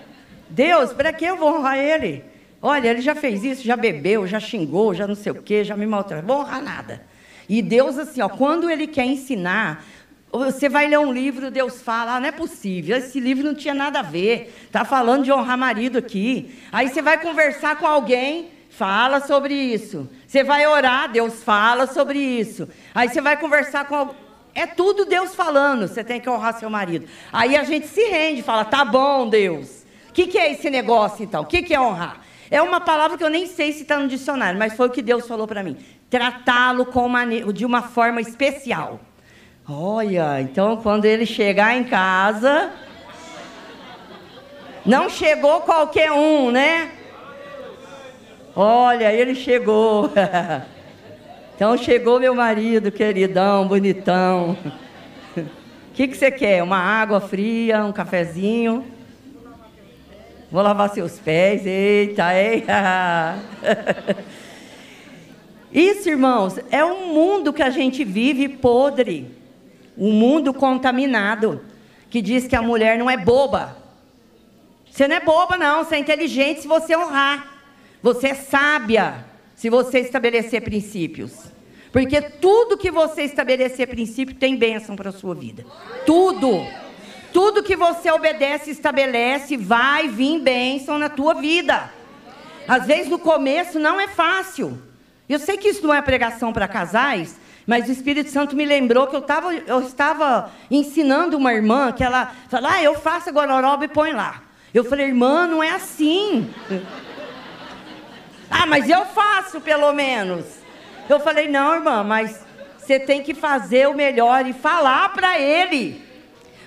Deus, 0.50 0.94
para 0.94 1.14
que 1.14 1.26
eu 1.26 1.38
vou 1.38 1.58
honrar 1.58 1.78
ele? 1.78 2.24
Olha, 2.62 2.90
ele 2.90 3.02
já 3.02 3.16
fez 3.16 3.44
isso, 3.44 3.64
já 3.64 3.78
bebeu, 3.78 4.28
já 4.28 4.40
xingou, 4.40 4.94
já 4.94 5.08
não 5.08 5.16
sei 5.16 5.32
o 5.32 5.42
quê, 5.42 5.64
já 5.64 5.78
me 5.78 5.86
maltratou. 5.86 6.28
Vou 6.28 6.44
honrar 6.44 6.62
nada. 6.62 7.02
E 7.48 7.62
Deus, 7.62 7.98
assim, 7.98 8.22
ó, 8.22 8.30
quando 8.30 8.70
ele 8.70 8.86
quer 8.86 9.06
ensinar, 9.06 9.86
você 10.32 10.70
vai 10.70 10.88
ler 10.88 11.00
um 11.00 11.12
livro, 11.12 11.50
Deus 11.50 11.82
fala, 11.82 12.16
ah, 12.16 12.20
não 12.20 12.28
é 12.28 12.32
possível, 12.32 12.98
esse 12.98 13.20
livro 13.20 13.44
não 13.44 13.56
tinha 13.56 13.74
nada 13.74 14.00
a 14.00 14.04
ver. 14.04 14.54
Está 14.66 14.84
falando 14.86 15.24
de 15.24 15.32
honrar 15.32 15.58
marido 15.58 15.98
aqui. 15.98 16.60
Aí 16.72 16.90
você 16.90 17.02
vai 17.02 17.20
conversar 17.20 17.78
com 17.78 17.88
alguém, 17.88 18.50
fala 18.70 19.22
sobre 19.22 19.54
isso. 19.54 20.10
Você 20.28 20.44
vai 20.44 20.68
orar, 20.68 21.12
Deus 21.12 21.44
fala 21.44 21.88
sobre 21.88 22.20
isso. 22.20 22.68
Aí 22.94 23.10
você 23.10 23.22
vai 23.22 23.38
conversar 23.38 23.86
com 23.86 24.10
é 24.54 24.66
tudo 24.66 25.06
Deus 25.06 25.36
falando, 25.36 25.88
você 25.88 26.04
tem 26.04 26.20
que 26.20 26.30
honrar 26.30 26.58
seu 26.58 26.70
marido. 26.70 27.08
Aí 27.32 27.56
a 27.56 27.64
gente 27.64 27.88
se 27.88 28.04
rende, 28.10 28.42
fala, 28.42 28.66
tá 28.66 28.84
bom, 28.84 29.28
Deus. 29.28 29.86
O 30.10 30.14
que, 30.14 30.28
que 30.28 30.38
é 30.38 30.52
esse 30.52 30.70
negócio, 30.70 31.24
então? 31.24 31.44
O 31.44 31.46
que, 31.46 31.62
que 31.62 31.74
é 31.74 31.80
honrar? 31.80 32.22
É 32.52 32.62
uma 32.62 32.82
palavra 32.82 33.18
que 33.18 33.24
eu 33.24 33.30
nem 33.30 33.46
sei 33.46 33.72
se 33.72 33.84
está 33.84 33.98
no 33.98 34.08
dicionário, 34.08 34.58
mas 34.58 34.74
foi 34.74 34.88
o 34.88 34.92
que 34.92 35.02
Deus 35.02 35.28
falou 35.28 35.48
para 35.48 35.64
mim. 35.64 35.78
Tratá-lo 36.10 36.88
de 37.54 37.64
uma 37.64 37.84
forma 37.84 38.20
especial. 38.20 39.00
Olha, 39.68 40.42
então 40.42 40.78
quando 40.78 41.06
ele 41.06 41.26
chegar 41.26 41.76
em 41.76 41.84
casa. 41.84 42.72
Não 44.86 45.10
chegou 45.10 45.62
qualquer 45.62 46.12
um, 46.12 46.50
né? 46.50 46.92
Olha, 48.56 49.14
ele 49.14 49.36
chegou. 49.36 50.10
Então 51.60 51.76
chegou 51.76 52.22
meu 52.22 52.34
marido, 52.34 52.90
queridão, 52.90 53.68
bonitão. 53.68 54.58
O 55.36 55.94
que, 55.94 56.08
que 56.08 56.16
você 56.16 56.32
quer? 56.32 56.64
Uma 56.64 56.78
água 56.78 57.20
fria, 57.20 57.84
um 57.84 57.92
cafezinho? 57.92 58.86
Vou 60.50 60.62
lavar 60.62 60.90
seus 60.92 61.20
pés. 61.20 61.66
Eita, 61.66 62.34
eita. 62.34 63.40
Isso, 65.70 66.08
irmãos, 66.08 66.58
é 66.72 66.82
um 66.82 67.14
mundo 67.14 67.52
que 67.52 67.62
a 67.62 67.70
gente 67.70 68.06
vive 68.06 68.48
podre. 68.48 69.30
Um 69.98 70.14
mundo 70.14 70.54
contaminado. 70.54 71.60
Que 72.10 72.22
diz 72.22 72.48
que 72.48 72.56
a 72.56 72.62
mulher 72.62 72.98
não 72.98 73.10
é 73.10 73.18
boba. 73.18 73.76
Você 74.90 75.10
não 75.10 75.18
é 75.18 75.20
boba, 75.20 75.58
não. 75.58 75.84
Você 75.84 75.96
é 75.96 76.00
inteligente 76.00 76.62
se 76.62 76.70
você 76.70 76.96
honrar. 76.96 77.52
Você 78.02 78.28
é 78.28 78.34
sábia 78.34 79.28
se 79.60 79.70
você 79.70 80.00
estabelecer 80.00 80.62
princípios. 80.62 81.34
Porque 81.92 82.22
tudo 82.22 82.78
que 82.78 82.90
você 82.90 83.24
estabelecer 83.24 83.90
princípio 83.90 84.34
tem 84.34 84.56
bênção 84.56 84.96
para 84.96 85.10
a 85.10 85.14
sua 85.14 85.36
vida. 85.36 85.66
Tudo. 86.06 86.66
Tudo 87.34 87.62
que 87.62 87.76
você 87.76 88.10
obedece 88.10 88.72
estabelece 88.72 89.58
vai 89.58 90.08
vir 90.08 90.40
bênção 90.40 90.98
na 90.98 91.10
tua 91.10 91.34
vida. 91.34 91.92
Às 92.66 92.86
vezes 92.86 93.10
no 93.10 93.20
começo 93.20 93.78
não 93.78 94.00
é 94.00 94.08
fácil. 94.08 94.82
Eu 95.28 95.40
sei 95.40 95.58
que 95.58 95.68
isso 95.68 95.86
não 95.86 95.94
é 95.94 96.02
pregação 96.02 96.54
para 96.54 96.66
casais, 96.66 97.36
mas 97.68 97.90
o 97.90 97.92
Espírito 97.92 98.30
Santo 98.30 98.56
me 98.56 98.66
lembrou 98.66 99.08
que 99.08 99.16
eu, 99.16 99.22
tava, 99.22 99.54
eu 99.54 99.82
estava 99.82 100.50
ensinando 100.72 101.36
uma 101.36 101.54
irmã 101.54 101.92
que 101.92 102.04
ela 102.04 102.34
falou: 102.48 102.70
Ah, 102.72 102.82
eu 102.82 102.96
faço 102.96 103.28
agora 103.28 103.52
gororoba 103.52 103.84
e 103.84 103.90
põe 103.90 104.14
lá. 104.14 104.42
Eu 104.74 104.84
falei, 104.84 105.08
irmã, 105.08 105.48
não 105.48 105.64
é 105.64 105.72
assim. 105.72 106.48
Ah, 108.50 108.66
mas 108.66 108.90
eu 108.90 109.06
faço 109.06 109.62
pelo 109.62 109.94
menos. 109.94 110.46
Eu 111.08 111.20
falei, 111.20 111.48
não, 111.48 111.76
irmã, 111.76 112.04
mas 112.04 112.46
você 112.78 113.00
tem 113.00 113.22
que 113.22 113.34
fazer 113.34 113.88
o 113.88 113.94
melhor 113.94 114.46
e 114.46 114.54
falar 114.54 115.14
para 115.14 115.40
ele. 115.40 116.04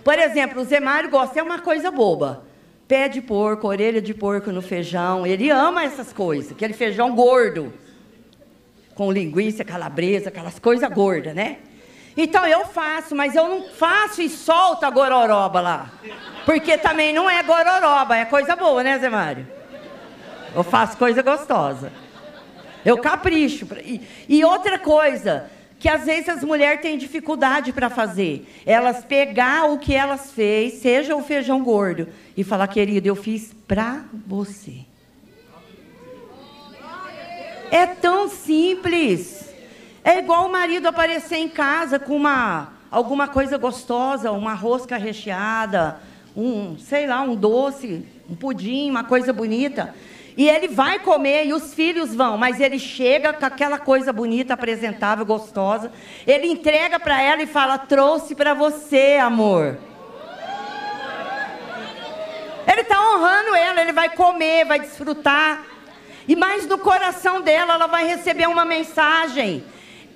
Por 0.04 0.18
exemplo, 0.18 0.62
o 0.62 0.64
Zé 0.64 0.80
Mário 0.80 1.10
gosta, 1.10 1.38
é 1.38 1.42
uma 1.42 1.60
coisa 1.60 1.90
boba. 1.90 2.44
Pé 2.86 3.08
de 3.08 3.20
porco, 3.20 3.68
orelha 3.68 4.02
de 4.02 4.12
porco 4.12 4.50
no 4.50 4.62
feijão. 4.62 5.26
Ele 5.26 5.50
ama 5.50 5.84
essas 5.84 6.12
coisas, 6.12 6.52
aquele 6.52 6.72
feijão 6.72 7.14
gordo. 7.14 7.72
Com 8.94 9.10
linguiça, 9.10 9.64
calabresa, 9.64 10.28
aquelas 10.28 10.58
coisas 10.58 10.88
gordas, 10.90 11.34
né? 11.34 11.58
Então 12.16 12.46
eu 12.46 12.66
faço, 12.66 13.14
mas 13.14 13.34
eu 13.34 13.48
não 13.48 13.68
faço 13.70 14.20
e 14.20 14.28
solto 14.28 14.84
a 14.84 14.90
gororoba 14.90 15.60
lá. 15.60 15.90
Porque 16.44 16.76
também 16.76 17.12
não 17.12 17.28
é 17.30 17.42
gororoba, 17.42 18.16
é 18.16 18.24
coisa 18.24 18.54
boa, 18.54 18.82
né, 18.82 18.98
Zé 18.98 19.08
Mário? 19.08 19.61
Eu 20.54 20.62
faço 20.62 20.96
coisa 20.96 21.22
gostosa. 21.22 21.92
Eu 22.84 22.98
capricho. 22.98 23.66
E, 23.84 24.00
e 24.28 24.44
outra 24.44 24.78
coisa, 24.78 25.50
que 25.78 25.88
às 25.88 26.04
vezes 26.04 26.28
as 26.28 26.44
mulheres 26.44 26.80
têm 26.80 26.98
dificuldade 26.98 27.72
para 27.72 27.88
fazer. 27.88 28.46
Elas 28.66 29.04
pegar 29.04 29.70
o 29.70 29.78
que 29.78 29.94
elas 29.94 30.32
fez, 30.32 30.74
seja 30.74 31.16
o 31.16 31.22
feijão 31.22 31.62
gordo, 31.62 32.08
e 32.36 32.44
falar, 32.44 32.68
querido, 32.68 33.06
eu 33.08 33.16
fiz 33.16 33.54
para 33.66 34.04
você. 34.26 34.80
É 37.70 37.86
tão 37.86 38.28
simples. 38.28 39.52
É 40.04 40.18
igual 40.18 40.46
o 40.46 40.52
marido 40.52 40.86
aparecer 40.86 41.36
em 41.36 41.48
casa 41.48 41.98
com 41.98 42.16
uma 42.16 42.72
alguma 42.90 43.26
coisa 43.26 43.56
gostosa, 43.56 44.30
uma 44.30 44.52
rosca 44.52 44.98
recheada, 44.98 45.98
um, 46.36 46.76
sei 46.78 47.06
lá, 47.06 47.22
um 47.22 47.34
doce, 47.34 48.04
um 48.28 48.34
pudim, 48.34 48.90
uma 48.90 49.02
coisa 49.02 49.32
bonita. 49.32 49.94
E 50.36 50.48
ele 50.48 50.68
vai 50.68 50.98
comer 50.98 51.46
e 51.46 51.52
os 51.52 51.74
filhos 51.74 52.14
vão, 52.14 52.38
mas 52.38 52.58
ele 52.58 52.78
chega 52.78 53.32
com 53.32 53.44
aquela 53.44 53.78
coisa 53.78 54.12
bonita, 54.12 54.54
apresentável, 54.54 55.26
gostosa. 55.26 55.92
Ele 56.26 56.46
entrega 56.46 56.98
para 56.98 57.20
ela 57.20 57.42
e 57.42 57.46
fala: 57.46 57.76
Trouxe 57.76 58.34
para 58.34 58.54
você, 58.54 59.18
amor. 59.20 59.78
Ele 62.66 62.80
está 62.80 62.98
honrando 62.98 63.54
ela, 63.54 63.82
ele 63.82 63.92
vai 63.92 64.08
comer, 64.10 64.64
vai 64.64 64.80
desfrutar. 64.80 65.64
E 66.26 66.34
mais 66.36 66.66
no 66.66 66.78
coração 66.78 67.40
dela, 67.40 67.74
ela 67.74 67.86
vai 67.86 68.06
receber 68.06 68.46
uma 68.48 68.64
mensagem. 68.64 69.64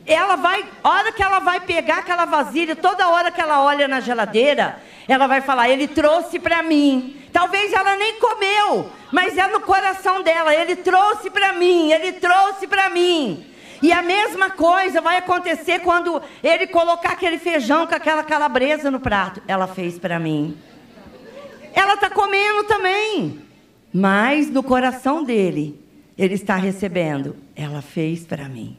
Ela 0.07 0.37
vai, 0.37 0.65
hora 0.85 1.11
que 1.11 1.23
ela 1.23 1.41
vai 1.41 1.61
pegar 1.61 1.99
aquela 1.99 2.25
vasilha, 2.25 2.77
toda 2.77 3.09
hora 3.09 3.31
que 3.31 3.41
ela 3.41 3.63
olha 3.65 3.89
na 3.89 4.01
geladeira, 4.01 4.81
ela 5.09 5.27
vai 5.27 5.41
falar: 5.41 5.69
Ele 5.69 5.89
trouxe 5.89 6.39
para 6.39 6.63
mim. 6.63 7.21
Talvez 7.37 7.71
ela 7.71 7.97
nem 7.97 8.19
comeu, 8.19 8.91
mas 9.13 9.37
é 9.37 9.47
no 9.49 9.61
coração 9.61 10.23
dela. 10.23 10.55
Ele 10.55 10.75
trouxe 10.75 11.29
para 11.29 11.53
mim, 11.53 11.93
ele 11.93 12.13
trouxe 12.13 12.67
para 12.67 12.89
mim. 12.89 13.45
E 13.83 13.93
a 13.93 14.01
mesma 14.01 14.49
coisa 14.49 15.03
vai 15.03 15.19
acontecer 15.19 15.81
quando 15.81 16.23
ele 16.43 16.67
colocar 16.67 17.11
aquele 17.11 17.37
feijão 17.37 17.87
com 17.87 17.95
aquela 17.95 18.25
calabresa 18.25 18.91
no 18.91 18.99
prato. 18.99 19.43
Ela 19.47 19.67
fez 19.67 19.99
para 19.99 20.19
mim. 20.19 20.57
Ela 21.75 21.93
está 21.93 22.09
comendo 22.09 22.65
também, 22.65 23.43
mas 23.93 24.49
no 24.49 24.63
coração 24.63 25.23
dele, 25.23 25.79
ele 26.17 26.33
está 26.33 26.57
recebendo. 26.57 27.37
Ela 27.55 27.83
fez 27.83 28.25
para 28.25 28.49
mim. 28.49 28.79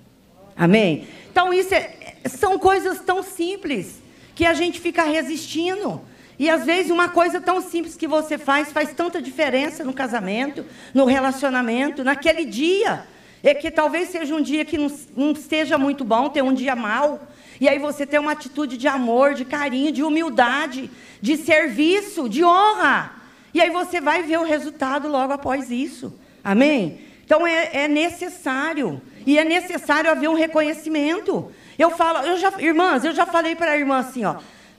Amém? 0.55 1.07
Então, 1.29 1.53
isso 1.53 1.75
é, 1.75 1.91
são 2.25 2.57
coisas 2.57 3.01
tão 3.01 3.21
simples 3.21 4.01
que 4.33 4.47
a 4.47 4.55
gente 4.55 4.79
fica 4.79 5.03
resistindo. 5.03 6.01
E 6.39 6.49
às 6.49 6.65
vezes 6.65 6.91
uma 6.91 7.09
coisa 7.09 7.41
tão 7.41 7.61
simples 7.61 7.95
que 7.95 8.07
você 8.07 8.37
faz 8.37 8.71
faz 8.71 8.93
tanta 8.93 9.21
diferença 9.21 9.83
no 9.83 9.93
casamento, 9.93 10.65
no 10.93 11.05
relacionamento, 11.05 12.03
naquele 12.03 12.45
dia. 12.45 13.05
É 13.43 13.53
que 13.53 13.71
talvez 13.71 14.09
seja 14.09 14.35
um 14.35 14.41
dia 14.41 14.65
que 14.65 14.77
não, 14.77 14.91
não 15.15 15.31
esteja 15.31 15.77
muito 15.77 16.03
bom, 16.03 16.29
ter 16.29 16.43
um 16.43 16.53
dia 16.53 16.75
mal. 16.75 17.27
E 17.59 17.67
aí 17.67 17.79
você 17.79 18.05
tem 18.05 18.19
uma 18.19 18.33
atitude 18.33 18.77
de 18.77 18.87
amor, 18.87 19.33
de 19.33 19.45
carinho, 19.45 19.91
de 19.91 20.03
humildade, 20.03 20.89
de 21.21 21.37
serviço, 21.37 22.29
de 22.29 22.43
honra. 22.43 23.13
E 23.53 23.61
aí 23.61 23.69
você 23.69 23.99
vai 23.99 24.21
ver 24.21 24.37
o 24.37 24.43
resultado 24.43 25.07
logo 25.07 25.33
após 25.33 25.71
isso. 25.71 26.13
Amém? 26.43 26.99
Então 27.25 27.45
é, 27.47 27.69
é 27.73 27.87
necessário. 27.87 29.01
E 29.25 29.39
é 29.39 29.43
necessário 29.43 30.11
haver 30.11 30.29
um 30.29 30.35
reconhecimento. 30.35 31.51
Eu 31.77 31.91
falo, 31.91 32.19
eu 32.19 32.37
já, 32.37 32.53
irmãs, 32.59 33.03
eu 33.03 33.13
já 33.13 33.25
falei 33.25 33.55
para 33.55 33.71
a 33.71 33.77
irmã 33.77 33.97
assim, 33.97 34.23
ó. 34.23 34.35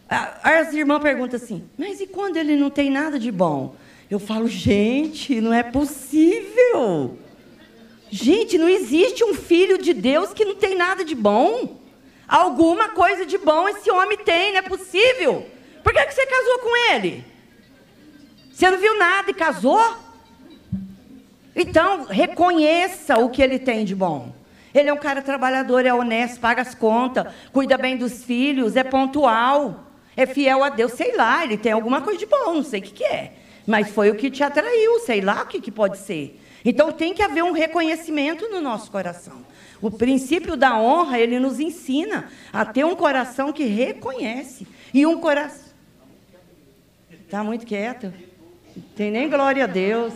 As 0.08 0.72
irmãs 0.72 1.02
perguntam 1.02 1.36
assim, 1.36 1.68
mas 1.76 2.00
e 2.00 2.06
quando 2.06 2.38
ele 2.38 2.56
não 2.56 2.70
tem 2.70 2.90
nada 2.90 3.18
de 3.18 3.30
bom? 3.30 3.74
Eu 4.10 4.18
falo, 4.18 4.48
gente, 4.48 5.38
não 5.38 5.52
é 5.52 5.62
possível. 5.62 7.18
Gente, 8.10 8.56
não 8.56 8.68
existe 8.68 9.22
um 9.22 9.34
filho 9.34 9.76
de 9.76 9.92
Deus 9.92 10.32
que 10.32 10.46
não 10.46 10.54
tem 10.54 10.74
nada 10.74 11.04
de 11.04 11.14
bom. 11.14 11.78
Alguma 12.26 12.88
coisa 12.88 13.26
de 13.26 13.36
bom 13.36 13.68
esse 13.68 13.90
homem 13.90 14.16
tem, 14.16 14.52
não 14.52 14.60
é 14.60 14.62
possível. 14.62 15.46
Por 15.84 15.92
que, 15.92 16.06
que 16.06 16.14
você 16.14 16.26
casou 16.26 16.58
com 16.60 16.92
ele? 16.94 17.24
Você 18.50 18.70
não 18.70 18.78
viu 18.78 18.98
nada 18.98 19.30
e 19.30 19.34
casou? 19.34 19.94
Então, 21.54 22.06
reconheça 22.06 23.18
o 23.18 23.28
que 23.28 23.42
ele 23.42 23.58
tem 23.58 23.84
de 23.84 23.94
bom. 23.94 24.32
Ele 24.74 24.88
é 24.88 24.92
um 24.92 24.98
cara 24.98 25.20
trabalhador, 25.20 25.84
é 25.84 25.92
honesto, 25.92 26.40
paga 26.40 26.62
as 26.62 26.74
contas, 26.74 27.26
cuida 27.52 27.76
bem 27.76 27.96
dos 27.96 28.24
filhos, 28.24 28.74
é 28.74 28.84
pontual 28.84 29.87
é 30.18 30.26
fiel 30.26 30.64
a 30.64 30.68
Deus, 30.68 30.94
sei 30.94 31.14
lá, 31.14 31.44
ele 31.44 31.56
tem 31.56 31.70
alguma 31.70 32.02
coisa 32.02 32.18
de 32.18 32.26
bom, 32.26 32.54
não 32.54 32.64
sei 32.64 32.80
o 32.80 32.82
que, 32.82 32.90
que 32.90 33.04
é. 33.04 33.34
Mas 33.64 33.88
foi 33.90 34.10
o 34.10 34.16
que 34.16 34.28
te 34.28 34.42
atraiu, 34.42 34.98
sei 34.98 35.20
lá 35.20 35.42
o 35.42 35.46
que, 35.46 35.60
que 35.60 35.70
pode 35.70 35.96
ser. 35.98 36.40
Então 36.64 36.90
tem 36.90 37.14
que 37.14 37.22
haver 37.22 37.44
um 37.44 37.52
reconhecimento 37.52 38.48
no 38.48 38.60
nosso 38.60 38.90
coração. 38.90 39.46
O 39.80 39.92
princípio 39.92 40.56
da 40.56 40.76
honra, 40.76 41.20
ele 41.20 41.38
nos 41.38 41.60
ensina 41.60 42.28
a 42.52 42.64
ter 42.64 42.84
um 42.84 42.96
coração 42.96 43.52
que 43.52 43.62
reconhece. 43.62 44.66
E 44.92 45.06
um 45.06 45.20
coração. 45.20 45.72
Está 47.08 47.44
muito 47.44 47.64
quieto? 47.64 48.12
Tem 48.96 49.12
nem 49.12 49.30
glória 49.30 49.62
a 49.62 49.68
Deus. 49.68 50.14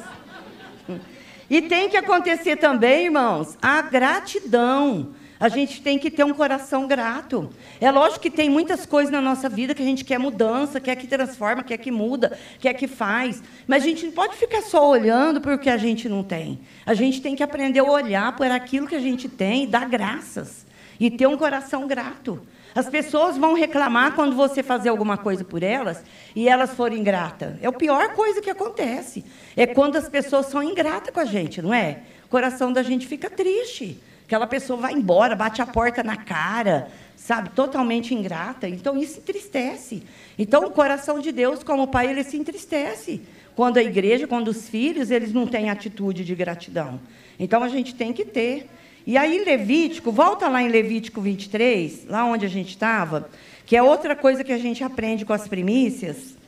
E 1.48 1.62
tem 1.62 1.88
que 1.88 1.96
acontecer 1.96 2.56
também, 2.56 3.04
irmãos, 3.04 3.56
a 3.62 3.82
gratidão. 3.82 5.14
A 5.42 5.48
gente 5.48 5.82
tem 5.82 5.98
que 5.98 6.08
ter 6.08 6.22
um 6.22 6.32
coração 6.32 6.86
grato. 6.86 7.50
É 7.80 7.90
lógico 7.90 8.20
que 8.20 8.30
tem 8.30 8.48
muitas 8.48 8.86
coisas 8.86 9.10
na 9.10 9.20
nossa 9.20 9.48
vida 9.48 9.74
que 9.74 9.82
a 9.82 9.84
gente 9.84 10.04
quer 10.04 10.16
mudança, 10.16 10.78
quer 10.78 10.94
que 10.94 11.08
transforma, 11.08 11.64
quer 11.64 11.78
que 11.78 11.90
muda, 11.90 12.38
quer 12.60 12.72
que 12.74 12.86
faz. 12.86 13.42
Mas 13.66 13.82
a 13.82 13.86
gente 13.86 14.06
não 14.06 14.12
pode 14.12 14.36
ficar 14.36 14.62
só 14.62 14.88
olhando 14.88 15.40
para 15.40 15.56
o 15.56 15.58
que 15.58 15.68
a 15.68 15.76
gente 15.76 16.08
não 16.08 16.22
tem. 16.22 16.60
A 16.86 16.94
gente 16.94 17.20
tem 17.20 17.34
que 17.34 17.42
aprender 17.42 17.80
a 17.80 17.82
olhar 17.82 18.36
por 18.36 18.46
aquilo 18.52 18.86
que 18.86 18.94
a 18.94 19.00
gente 19.00 19.28
tem 19.28 19.64
e 19.64 19.66
dar 19.66 19.88
graças. 19.88 20.64
E 21.00 21.10
ter 21.10 21.26
um 21.26 21.36
coração 21.36 21.88
grato. 21.88 22.40
As 22.72 22.88
pessoas 22.88 23.36
vão 23.36 23.54
reclamar 23.54 24.14
quando 24.14 24.36
você 24.36 24.62
fazer 24.62 24.90
alguma 24.90 25.18
coisa 25.18 25.42
por 25.42 25.64
elas 25.64 26.04
e 26.36 26.48
elas 26.48 26.72
forem 26.72 27.00
ingratas. 27.00 27.56
É 27.60 27.66
a 27.66 27.72
pior 27.72 28.14
coisa 28.14 28.40
que 28.40 28.48
acontece. 28.48 29.24
É 29.56 29.66
quando 29.66 29.96
as 29.96 30.08
pessoas 30.08 30.46
são 30.46 30.62
ingratas 30.62 31.12
com 31.12 31.18
a 31.18 31.24
gente, 31.24 31.60
não 31.60 31.74
é? 31.74 31.98
O 32.26 32.28
coração 32.28 32.72
da 32.72 32.84
gente 32.84 33.08
fica 33.08 33.28
triste. 33.28 34.00
Aquela 34.32 34.46
pessoa 34.46 34.80
vai 34.80 34.94
embora, 34.94 35.36
bate 35.36 35.60
a 35.60 35.66
porta 35.66 36.02
na 36.02 36.16
cara, 36.16 36.88
sabe, 37.14 37.50
totalmente 37.50 38.14
ingrata. 38.14 38.66
Então 38.66 38.96
isso 38.96 39.18
entristece. 39.18 40.04
Então 40.38 40.64
o 40.64 40.70
coração 40.70 41.20
de 41.20 41.30
Deus, 41.30 41.62
como 41.62 41.86
pai, 41.86 42.08
ele 42.08 42.24
se 42.24 42.38
entristece 42.38 43.20
quando 43.54 43.76
a 43.76 43.82
igreja, 43.82 44.26
quando 44.26 44.48
os 44.48 44.70
filhos, 44.70 45.10
eles 45.10 45.34
não 45.34 45.46
têm 45.46 45.68
atitude 45.68 46.24
de 46.24 46.34
gratidão. 46.34 46.98
Então 47.38 47.62
a 47.62 47.68
gente 47.68 47.94
tem 47.94 48.10
que 48.10 48.24
ter. 48.24 48.70
E 49.06 49.18
aí 49.18 49.44
Levítico, 49.44 50.10
volta 50.10 50.48
lá 50.48 50.62
em 50.62 50.68
Levítico 50.68 51.20
23, 51.20 52.06
lá 52.08 52.24
onde 52.24 52.46
a 52.46 52.48
gente 52.48 52.70
estava, 52.70 53.28
que 53.66 53.76
é 53.76 53.82
outra 53.82 54.16
coisa 54.16 54.42
que 54.42 54.52
a 54.52 54.56
gente 54.56 54.82
aprende 54.82 55.26
com 55.26 55.34
as 55.34 55.46
primícias, 55.46 56.38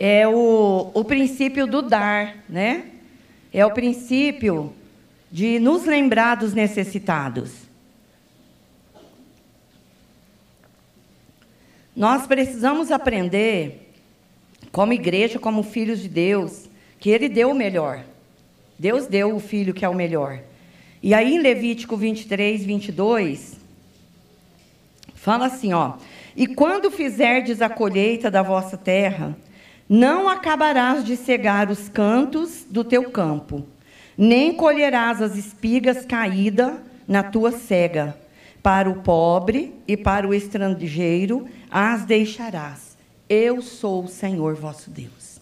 é 0.00 0.26
o, 0.26 0.90
o 0.92 1.04
princípio 1.04 1.64
do 1.64 1.80
dar, 1.80 2.38
né? 2.48 2.86
É 3.52 3.64
o 3.64 3.70
princípio 3.70 4.74
de 5.32 5.58
nos 5.58 5.86
lembrar 5.86 6.36
dos 6.36 6.52
necessitados. 6.52 7.50
Nós 11.96 12.26
precisamos 12.26 12.90
aprender, 12.90 13.92
como 14.70 14.92
igreja, 14.92 15.38
como 15.38 15.62
filhos 15.62 16.00
de 16.00 16.08
Deus, 16.08 16.68
que 17.00 17.08
Ele 17.08 17.30
deu 17.30 17.50
o 17.50 17.54
melhor. 17.54 18.04
Deus 18.78 19.06
deu 19.06 19.34
o 19.34 19.40
filho 19.40 19.72
que 19.72 19.84
é 19.84 19.88
o 19.88 19.94
melhor. 19.94 20.38
E 21.02 21.14
aí, 21.14 21.34
em 21.34 21.38
Levítico 21.38 21.96
23, 21.96 22.64
22, 22.64 23.56
fala 25.14 25.46
assim: 25.46 25.72
ó. 25.72 25.94
E 26.36 26.46
quando 26.46 26.90
fizerdes 26.90 27.62
a 27.62 27.68
colheita 27.68 28.30
da 28.30 28.42
vossa 28.42 28.76
terra, 28.76 29.36
não 29.88 30.28
acabarás 30.28 31.04
de 31.04 31.16
cegar 31.16 31.70
os 31.70 31.88
cantos 31.88 32.64
do 32.68 32.82
teu 32.82 33.10
campo, 33.10 33.66
nem 34.16 34.54
colherás 34.54 35.20
as 35.22 35.36
espigas 35.36 36.04
caídas 36.04 36.74
na 37.06 37.22
tua 37.22 37.52
cega. 37.52 38.16
Para 38.62 38.88
o 38.88 39.02
pobre 39.02 39.74
e 39.88 39.96
para 39.96 40.26
o 40.26 40.32
estrangeiro 40.32 41.48
as 41.70 42.04
deixarás. 42.04 42.96
Eu 43.28 43.60
sou 43.60 44.04
o 44.04 44.08
Senhor 44.08 44.54
vosso 44.54 44.90
Deus. 44.90 45.40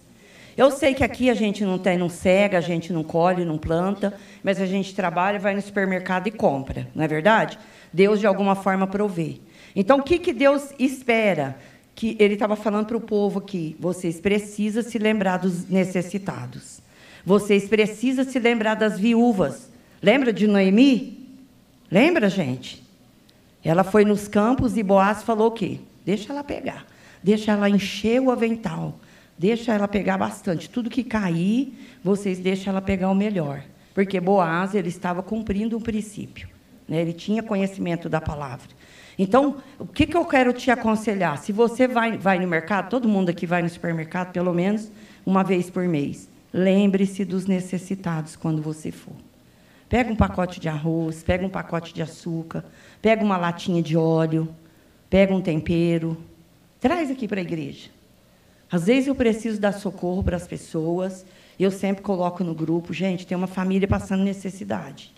Eu 0.56 0.70
sei 0.70 0.94
que 0.94 1.04
aqui 1.04 1.30
a 1.30 1.34
gente 1.34 1.64
não 1.64 1.78
tem, 1.78 1.96
não 1.96 2.08
cega, 2.08 2.58
a 2.58 2.60
gente 2.60 2.92
não 2.92 3.02
colhe, 3.02 3.44
não 3.44 3.56
planta, 3.56 4.14
mas 4.42 4.60
a 4.60 4.66
gente 4.66 4.94
trabalha, 4.94 5.38
vai 5.38 5.54
no 5.54 5.62
supermercado 5.62 6.26
e 6.26 6.30
compra, 6.30 6.86
não 6.94 7.02
é 7.02 7.08
verdade? 7.08 7.58
Deus 7.92 8.20
de 8.20 8.26
alguma 8.26 8.54
forma 8.54 8.86
provê. 8.86 9.40
Então, 9.74 9.98
o 9.98 10.02
que, 10.02 10.18
que 10.18 10.32
Deus 10.32 10.72
espera? 10.78 11.56
Que 11.94 12.16
ele 12.18 12.34
estava 12.34 12.56
falando 12.56 12.86
para 12.86 12.96
o 12.96 13.00
povo 13.00 13.38
aqui: 13.38 13.76
vocês 13.78 14.20
precisam 14.20 14.82
se 14.82 14.98
lembrar 14.98 15.38
dos 15.38 15.68
necessitados. 15.68 16.80
Vocês 17.24 17.68
precisam 17.68 18.24
se 18.24 18.38
lembrar 18.38 18.74
das 18.74 18.98
viúvas. 18.98 19.70
Lembra 20.02 20.32
de 20.32 20.46
Noemi? 20.46 21.28
Lembra, 21.90 22.28
gente? 22.28 22.82
Ela 23.62 23.84
foi 23.84 24.04
nos 24.04 24.26
campos 24.26 24.76
e 24.76 24.82
Boaz 24.82 25.22
falou 25.22 25.48
o 25.48 25.52
quê? 25.52 25.80
Deixa 26.04 26.32
ela 26.32 26.42
pegar. 26.42 26.86
Deixa 27.22 27.52
ela 27.52 27.68
encher 27.68 28.20
o 28.20 28.30
avental. 28.30 28.98
Deixa 29.38 29.74
ela 29.74 29.86
pegar 29.86 30.16
bastante. 30.16 30.70
Tudo 30.70 30.88
que 30.88 31.04
cair, 31.04 31.74
vocês 32.02 32.38
deixam 32.38 32.70
ela 32.70 32.80
pegar 32.80 33.10
o 33.10 33.14
melhor. 33.14 33.62
Porque 33.94 34.18
Boaz 34.18 34.74
ele 34.74 34.88
estava 34.88 35.22
cumprindo 35.22 35.76
um 35.76 35.80
princípio. 35.80 36.48
Né? 36.88 37.02
Ele 37.02 37.12
tinha 37.12 37.42
conhecimento 37.42 38.08
da 38.08 38.20
palavra. 38.20 38.68
Então, 39.18 39.56
o 39.78 39.86
que, 39.86 40.06
que 40.06 40.16
eu 40.16 40.24
quero 40.24 40.52
te 40.54 40.70
aconselhar? 40.70 41.36
Se 41.36 41.52
você 41.52 41.86
vai, 41.86 42.16
vai 42.16 42.38
no 42.38 42.48
mercado, 42.48 42.88
todo 42.88 43.06
mundo 43.06 43.28
aqui 43.28 43.44
vai 43.44 43.60
no 43.60 43.68
supermercado 43.68 44.32
pelo 44.32 44.54
menos 44.54 44.90
uma 45.26 45.44
vez 45.44 45.68
por 45.68 45.86
mês. 45.86 46.29
Lembre-se 46.52 47.24
dos 47.24 47.46
necessitados 47.46 48.36
quando 48.36 48.60
você 48.60 48.90
for. 48.90 49.14
Pega 49.88 50.12
um 50.12 50.16
pacote 50.16 50.60
de 50.60 50.68
arroz, 50.68 51.22
pega 51.22 51.44
um 51.44 51.50
pacote 51.50 51.92
de 51.92 52.02
açúcar, 52.02 52.64
pega 53.02 53.24
uma 53.24 53.36
latinha 53.36 53.82
de 53.82 53.96
óleo, 53.96 54.48
pega 55.08 55.34
um 55.34 55.40
tempero, 55.40 56.16
traz 56.80 57.10
aqui 57.10 57.26
para 57.26 57.40
a 57.40 57.42
igreja. 57.42 57.90
Às 58.70 58.86
vezes 58.86 59.08
eu 59.08 59.14
preciso 59.14 59.60
dar 59.60 59.72
socorro 59.72 60.22
para 60.22 60.36
as 60.36 60.46
pessoas, 60.46 61.26
eu 61.58 61.70
sempre 61.70 62.02
coloco 62.02 62.44
no 62.44 62.54
grupo, 62.54 62.94
gente, 62.94 63.26
tem 63.26 63.36
uma 63.36 63.48
família 63.48 63.88
passando 63.88 64.22
necessidade. 64.22 65.12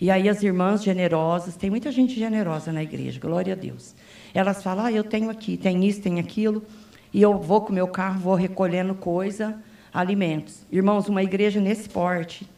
E 0.00 0.10
aí 0.10 0.28
as 0.28 0.42
irmãs 0.42 0.82
generosas, 0.82 1.56
tem 1.56 1.70
muita 1.70 1.92
gente 1.92 2.18
generosa 2.18 2.72
na 2.72 2.82
igreja, 2.82 3.20
glória 3.20 3.52
a 3.52 3.56
Deus. 3.56 3.94
Elas 4.34 4.62
falam, 4.62 4.86
ah, 4.86 4.92
eu 4.92 5.04
tenho 5.04 5.30
aqui, 5.30 5.56
tem 5.56 5.86
isso, 5.86 6.00
tem 6.00 6.18
aquilo, 6.18 6.64
e 7.12 7.22
eu 7.22 7.38
vou 7.38 7.60
com 7.60 7.70
o 7.70 7.74
meu 7.74 7.86
carro, 7.86 8.18
vou 8.18 8.34
recolhendo 8.34 8.94
coisa, 8.94 9.56
alimentos. 9.92 10.66
Irmãos, 10.70 11.08
uma 11.08 11.22
igreja 11.22 11.60
nesse 11.60 11.88
porte, 11.88 12.48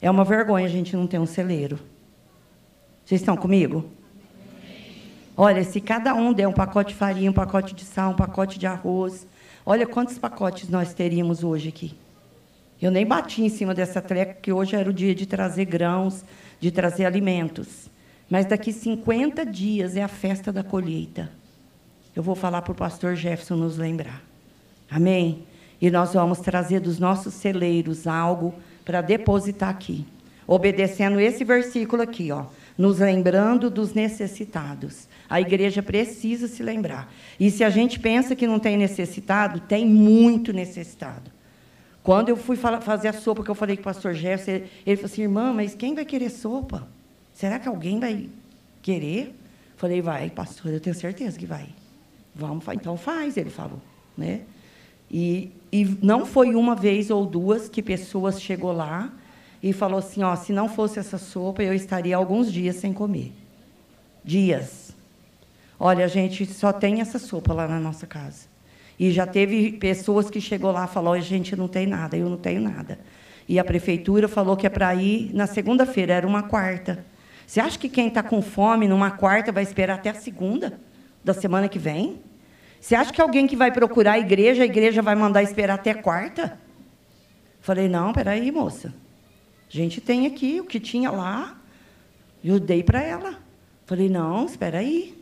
é 0.00 0.10
uma 0.10 0.24
vergonha 0.24 0.66
a 0.66 0.70
gente 0.70 0.96
não 0.96 1.06
ter 1.06 1.18
um 1.18 1.26
celeiro. 1.26 1.78
Vocês 3.04 3.20
estão 3.20 3.36
comigo? 3.36 3.84
Olha, 5.36 5.62
se 5.64 5.80
cada 5.80 6.14
um 6.14 6.32
der 6.32 6.48
um 6.48 6.52
pacote 6.52 6.92
de 6.92 6.98
farinha, 6.98 7.30
um 7.30 7.34
pacote 7.34 7.74
de 7.74 7.84
sal, 7.84 8.12
um 8.12 8.16
pacote 8.16 8.58
de 8.58 8.66
arroz, 8.66 9.26
olha 9.64 9.86
quantos 9.86 10.18
pacotes 10.18 10.68
nós 10.68 10.94
teríamos 10.94 11.44
hoje 11.44 11.68
aqui. 11.68 11.94
Eu 12.80 12.90
nem 12.90 13.06
bati 13.06 13.42
em 13.42 13.48
cima 13.48 13.74
dessa 13.74 14.00
treca, 14.02 14.34
porque 14.34 14.52
hoje 14.52 14.76
era 14.76 14.88
o 14.88 14.92
dia 14.92 15.14
de 15.14 15.26
trazer 15.26 15.64
grãos, 15.64 16.24
de 16.60 16.70
trazer 16.70 17.06
alimentos. 17.06 17.90
Mas 18.28 18.44
daqui 18.44 18.72
50 18.72 19.46
dias 19.46 19.96
é 19.96 20.02
a 20.02 20.08
festa 20.08 20.52
da 20.52 20.64
colheita. 20.64 21.30
Eu 22.14 22.22
vou 22.22 22.34
falar 22.34 22.62
para 22.62 22.72
o 22.72 22.74
pastor 22.74 23.14
Jefferson 23.14 23.56
nos 23.56 23.76
lembrar. 23.76 24.22
Amém? 24.90 25.44
E 25.80 25.90
nós 25.90 26.14
vamos 26.14 26.40
trazer 26.40 26.80
dos 26.80 26.98
nossos 26.98 27.34
celeiros 27.34 28.06
algo 28.06 28.54
para 28.84 29.00
depositar 29.00 29.68
aqui. 29.68 30.06
Obedecendo 30.46 31.18
esse 31.18 31.44
versículo 31.44 32.02
aqui, 32.02 32.30
ó, 32.30 32.44
nos 32.78 33.00
lembrando 33.00 33.68
dos 33.68 33.92
necessitados. 33.94 35.08
A 35.28 35.40
igreja 35.40 35.82
precisa 35.82 36.46
se 36.46 36.62
lembrar. 36.62 37.12
E 37.38 37.50
se 37.50 37.64
a 37.64 37.70
gente 37.70 37.98
pensa 37.98 38.36
que 38.36 38.46
não 38.46 38.58
tem 38.58 38.76
necessitado, 38.76 39.60
tem 39.60 39.84
muito 39.84 40.52
necessitado. 40.52 41.30
Quando 42.02 42.28
eu 42.28 42.36
fui 42.36 42.56
fazer 42.56 43.08
a 43.08 43.12
sopa, 43.12 43.42
que 43.42 43.50
eu 43.50 43.54
falei 43.54 43.76
com 43.76 43.82
o 43.82 43.84
pastor 43.84 44.14
Jefferson, 44.14 44.64
ele 44.86 44.96
falou 44.96 45.10
assim, 45.12 45.22
irmã, 45.22 45.52
mas 45.52 45.74
quem 45.74 45.92
vai 45.92 46.04
querer 46.04 46.30
sopa? 46.30 46.86
Será 47.34 47.58
que 47.58 47.66
alguém 47.66 47.98
vai 47.98 48.28
querer? 48.80 49.34
Falei, 49.76 50.00
vai, 50.00 50.30
pastor, 50.30 50.72
eu 50.72 50.78
tenho 50.78 50.94
certeza 50.94 51.36
que 51.36 51.44
vai. 51.44 51.66
Vamos, 52.32 52.64
então 52.68 52.96
faz, 52.96 53.36
ele 53.36 53.50
falou. 53.50 53.82
Né? 54.16 54.42
E, 55.10 55.50
e 55.72 55.84
não 56.02 56.24
foi 56.24 56.54
uma 56.54 56.74
vez 56.74 57.10
ou 57.10 57.26
duas 57.26 57.68
que 57.68 57.82
pessoas 57.82 58.40
chegou 58.40 58.72
lá 58.72 59.12
e 59.62 59.72
falou 59.72 59.98
assim, 59.98 60.22
ó, 60.22 60.34
se 60.36 60.52
não 60.52 60.68
fosse 60.68 60.98
essa 60.98 61.18
sopa, 61.18 61.62
eu 61.62 61.74
estaria 61.74 62.16
alguns 62.16 62.52
dias 62.52 62.76
sem 62.76 62.92
comer. 62.92 63.32
Dias. 64.24 64.94
Olha, 65.78 66.04
a 66.04 66.08
gente 66.08 66.46
só 66.46 66.72
tem 66.72 67.00
essa 67.00 67.18
sopa 67.18 67.52
lá 67.52 67.66
na 67.66 67.80
nossa 67.80 68.06
casa. 68.06 68.46
E 68.98 69.10
já 69.10 69.26
teve 69.26 69.72
pessoas 69.72 70.30
que 70.30 70.40
chegou 70.40 70.70
lá 70.70 70.84
e 70.84 70.88
falou: 70.88 71.12
a 71.12 71.20
gente 71.20 71.54
não 71.54 71.68
tem 71.68 71.86
nada, 71.86 72.16
eu 72.16 72.28
não 72.28 72.36
tenho 72.36 72.60
nada. 72.60 72.98
E 73.48 73.58
a 73.58 73.64
prefeitura 73.64 74.26
falou 74.26 74.56
que 74.56 74.66
é 74.66 74.70
para 74.70 74.94
ir 74.94 75.32
na 75.34 75.46
segunda-feira, 75.46 76.14
era 76.14 76.26
uma 76.26 76.42
quarta. 76.44 77.04
Você 77.46 77.60
acha 77.60 77.78
que 77.78 77.88
quem 77.88 78.08
está 78.08 78.22
com 78.22 78.42
fome 78.42 78.88
numa 78.88 79.10
quarta 79.12 79.52
vai 79.52 79.62
esperar 79.62 79.94
até 79.94 80.10
a 80.10 80.14
segunda 80.14 80.80
da 81.22 81.32
semana 81.32 81.68
que 81.68 81.78
vem? 81.78 82.18
Você 82.80 82.94
acha 82.94 83.12
que 83.12 83.20
alguém 83.20 83.46
que 83.46 83.56
vai 83.56 83.72
procurar 83.72 84.12
a 84.12 84.18
igreja, 84.18 84.62
a 84.62 84.66
igreja 84.66 85.02
vai 85.02 85.14
mandar 85.14 85.42
esperar 85.42 85.74
até 85.74 85.94
quarta? 85.94 86.58
Falei, 87.60 87.88
não, 87.88 88.12
peraí, 88.12 88.50
moça. 88.52 88.94
A 89.68 89.76
gente 89.76 90.00
tem 90.00 90.26
aqui 90.26 90.60
o 90.60 90.64
que 90.64 90.78
tinha 90.78 91.10
lá, 91.10 91.58
eu 92.44 92.60
dei 92.60 92.82
para 92.82 93.02
ela. 93.02 93.38
Falei, 93.84 94.08
não, 94.08 94.46
espera 94.46 94.78
aí. 94.78 95.16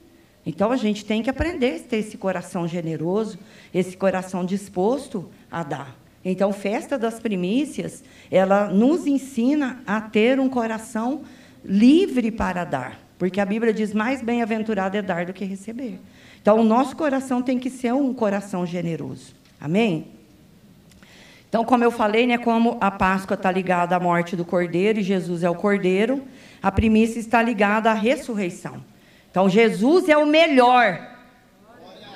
Então 0.47 0.71
a 0.71 0.77
gente 0.77 1.05
tem 1.05 1.23
que 1.23 1.31
aprender 1.31 1.77
a 1.77 1.89
ter 1.89 1.97
esse 1.97 2.19
coração 2.19 2.69
generoso, 2.69 3.39
esse 3.73 3.97
coração 3.97 4.45
disposto 4.45 5.31
a 5.51 5.63
dar. 5.63 5.97
Então, 6.25 6.53
festa 6.53 6.99
das 6.99 7.21
primícias, 7.21 8.03
ela 8.31 8.69
nos 8.69 9.07
ensina 9.07 9.83
a 9.87 10.01
ter 10.01 10.41
um 10.41 10.49
coração 10.49 11.23
livre 11.63 12.31
para 12.31 12.65
dar, 12.65 12.99
porque 13.19 13.41
a 13.41 13.47
Bíblia 13.47 13.75
diz 13.75 13.93
mais 13.93 14.23
bem-aventurado 14.23 14.97
é 14.97 15.03
dar 15.03 15.27
do 15.27 15.35
que 15.35 15.45
receber. 15.45 15.99
Então, 16.45 16.61
o 16.61 16.63
nosso 16.63 16.95
coração 16.95 17.41
tem 17.41 17.59
que 17.59 17.71
ser 17.71 17.95
um 17.95 18.13
coração 18.13 18.67
generoso. 18.67 19.35
Amém? 19.59 20.09
Então, 21.49 21.65
como 21.65 21.83
eu 21.83 21.91
falei, 21.91 22.27
né, 22.27 22.37
como 22.37 22.77
a 22.83 22.91
Páscoa 22.91 23.33
está 23.33 23.51
ligada 23.51 23.97
à 23.97 23.99
morte 23.99 24.37
do 24.37 24.45
Cordeiro 24.45 24.99
e 25.01 25.03
Jesus 25.03 25.43
é 25.43 25.49
o 25.49 25.55
Cordeiro, 25.55 26.23
a 26.63 26.71
primícia 26.71 27.19
está 27.19 27.41
ligada 27.41 27.91
à 27.91 27.95
ressurreição. 27.95 28.85
Então 29.31 29.49
Jesus 29.49 30.09
é 30.09 30.19
o 30.19 30.27
melhor. 30.27 31.01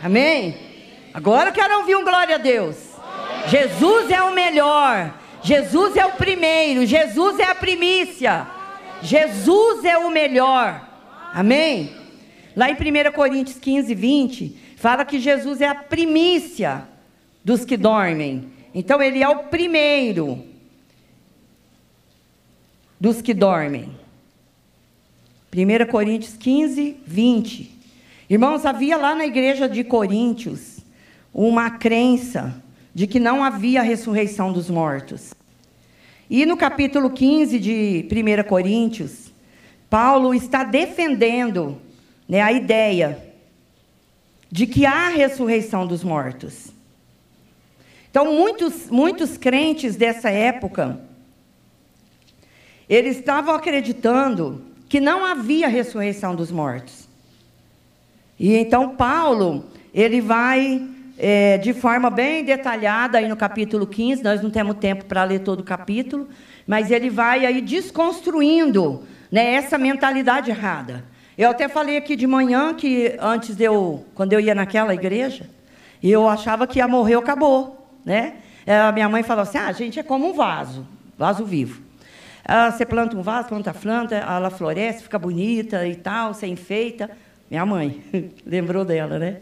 Amém? 0.02 0.56
Agora 1.14 1.48
eu 1.48 1.52
quero 1.54 1.78
ouvir 1.78 1.96
um 1.96 2.04
glória 2.04 2.34
a 2.34 2.38
Deus. 2.38 2.76
Jesus 3.46 4.10
é 4.10 4.22
o 4.22 4.34
melhor. 4.34 5.14
Jesus 5.42 5.96
é 5.96 6.04
o 6.04 6.12
primeiro. 6.12 6.84
Jesus 6.84 7.38
é 7.38 7.44
a 7.44 7.54
primícia. 7.54 8.46
Jesus 9.02 9.84
é 9.86 9.96
o 9.96 10.10
melhor. 10.10 10.86
Amém? 11.32 11.97
Lá 12.58 12.68
em 12.68 12.74
1 12.74 13.12
Coríntios 13.12 13.56
15, 13.56 13.94
20, 13.94 14.56
fala 14.74 15.04
que 15.04 15.20
Jesus 15.20 15.60
é 15.60 15.68
a 15.68 15.76
primícia 15.76 16.88
dos 17.44 17.64
que 17.64 17.76
dormem. 17.76 18.48
Então 18.74 19.00
ele 19.00 19.22
é 19.22 19.28
o 19.28 19.44
primeiro 19.44 20.44
dos 22.98 23.22
que 23.22 23.32
dormem. 23.32 23.96
1 25.54 25.88
Coríntios 25.88 26.36
15, 26.36 26.96
20. 27.06 27.78
Irmãos, 28.28 28.66
havia 28.66 28.96
lá 28.96 29.14
na 29.14 29.24
igreja 29.24 29.68
de 29.68 29.84
Coríntios 29.84 30.78
uma 31.32 31.70
crença 31.70 32.60
de 32.92 33.06
que 33.06 33.20
não 33.20 33.44
havia 33.44 33.82
ressurreição 33.82 34.52
dos 34.52 34.68
mortos. 34.68 35.32
E 36.28 36.44
no 36.44 36.56
capítulo 36.56 37.10
15 37.10 37.56
de 37.56 38.08
1 38.10 38.48
Coríntios, 38.48 39.30
Paulo 39.88 40.34
está 40.34 40.64
defendendo 40.64 41.86
né, 42.28 42.40
a 42.40 42.52
ideia 42.52 43.18
de 44.50 44.66
que 44.66 44.84
há 44.84 45.08
ressurreição 45.08 45.86
dos 45.86 46.04
mortos. 46.04 46.68
Então, 48.10 48.32
muitos, 48.34 48.88
muitos 48.90 49.36
crentes 49.36 49.96
dessa 49.96 50.30
época 50.30 51.00
eles 52.88 53.18
estavam 53.18 53.54
acreditando 53.54 54.62
que 54.88 54.98
não 54.98 55.24
havia 55.24 55.68
ressurreição 55.68 56.34
dos 56.34 56.50
mortos. 56.50 57.06
E 58.38 58.56
então 58.56 58.96
Paulo, 58.96 59.66
ele 59.92 60.20
vai 60.20 60.88
é, 61.18 61.58
de 61.58 61.74
forma 61.74 62.08
bem 62.08 62.44
detalhada 62.44 63.18
aí 63.18 63.28
no 63.28 63.36
capítulo 63.36 63.86
15, 63.86 64.22
nós 64.22 64.40
não 64.40 64.48
temos 64.48 64.76
tempo 64.76 65.04
para 65.04 65.24
ler 65.24 65.40
todo 65.40 65.60
o 65.60 65.64
capítulo, 65.64 66.28
mas 66.66 66.90
ele 66.90 67.10
vai 67.10 67.44
aí 67.44 67.60
desconstruindo 67.60 69.02
né, 69.30 69.52
essa 69.54 69.76
mentalidade 69.76 70.50
errada. 70.50 71.04
Eu 71.38 71.50
até 71.50 71.68
falei 71.68 71.96
aqui 71.96 72.16
de 72.16 72.26
manhã 72.26 72.74
que 72.74 73.16
antes 73.20 73.54
de 73.54 73.62
eu, 73.62 74.04
quando 74.12 74.32
eu 74.32 74.40
ia 74.40 74.56
naquela 74.56 74.92
igreja, 74.92 75.48
eu 76.02 76.28
achava 76.28 76.66
que 76.66 76.80
ia 76.80 76.88
morrer, 76.88 77.14
acabou, 77.14 77.88
né? 78.04 78.38
A 78.66 78.90
minha 78.90 79.08
mãe 79.08 79.22
falou 79.22 79.42
assim: 79.42 79.56
ah, 79.56 79.68
a 79.68 79.72
gente 79.72 80.00
é 80.00 80.02
como 80.02 80.28
um 80.28 80.32
vaso, 80.32 80.84
vaso 81.16 81.44
vivo. 81.44 81.80
Ah, 82.44 82.72
você 82.72 82.84
planta 82.84 83.16
um 83.16 83.22
vaso, 83.22 83.46
planta 83.46 83.70
a 83.70 83.74
planta, 83.74 84.16
ela 84.16 84.50
floresce, 84.50 85.04
fica 85.04 85.16
bonita 85.16 85.86
e 85.86 85.94
tal, 85.94 86.34
você 86.34 86.48
enfeita. 86.48 87.08
Minha 87.48 87.64
mãe, 87.64 88.02
lembrou 88.44 88.84
dela, 88.84 89.16
né? 89.16 89.36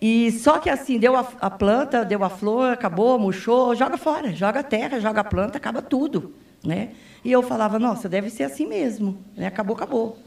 E 0.00 0.32
só 0.32 0.58
que 0.58 0.70
assim, 0.70 0.98
deu 0.98 1.14
a, 1.14 1.28
a, 1.42 1.50
planta, 1.50 2.06
deu 2.06 2.24
a 2.24 2.30
flor, 2.30 2.72
acabou, 2.72 3.18
murchou, 3.18 3.74
joga 3.74 3.98
fora, 3.98 4.32
joga 4.32 4.60
a 4.60 4.64
terra, 4.64 4.98
joga 4.98 5.20
a 5.20 5.24
planta, 5.24 5.58
acaba 5.58 5.82
tudo, 5.82 6.34
né? 6.64 6.88
E 7.22 7.30
eu 7.30 7.42
falava, 7.42 7.78
nossa, 7.78 8.08
deve 8.08 8.30
ser 8.30 8.44
assim 8.44 8.66
mesmo, 8.66 9.18
né? 9.36 9.46
Acabou, 9.46 9.76
acabou. 9.76 10.18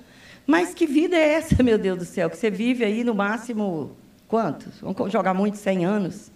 Mas 0.45 0.73
que 0.73 0.85
vida 0.85 1.15
é 1.15 1.33
essa, 1.33 1.61
meu 1.63 1.77
Deus 1.77 1.97
do 1.97 2.05
céu, 2.05 2.29
que 2.29 2.37
você 2.37 2.49
vive 2.49 2.83
aí 2.83 3.03
no 3.03 3.15
máximo 3.15 3.95
quantos? 4.27 4.79
Vamos 4.79 5.11
jogar 5.11 5.33
muito 5.33 5.57
100 5.57 5.85
anos. 5.85 6.31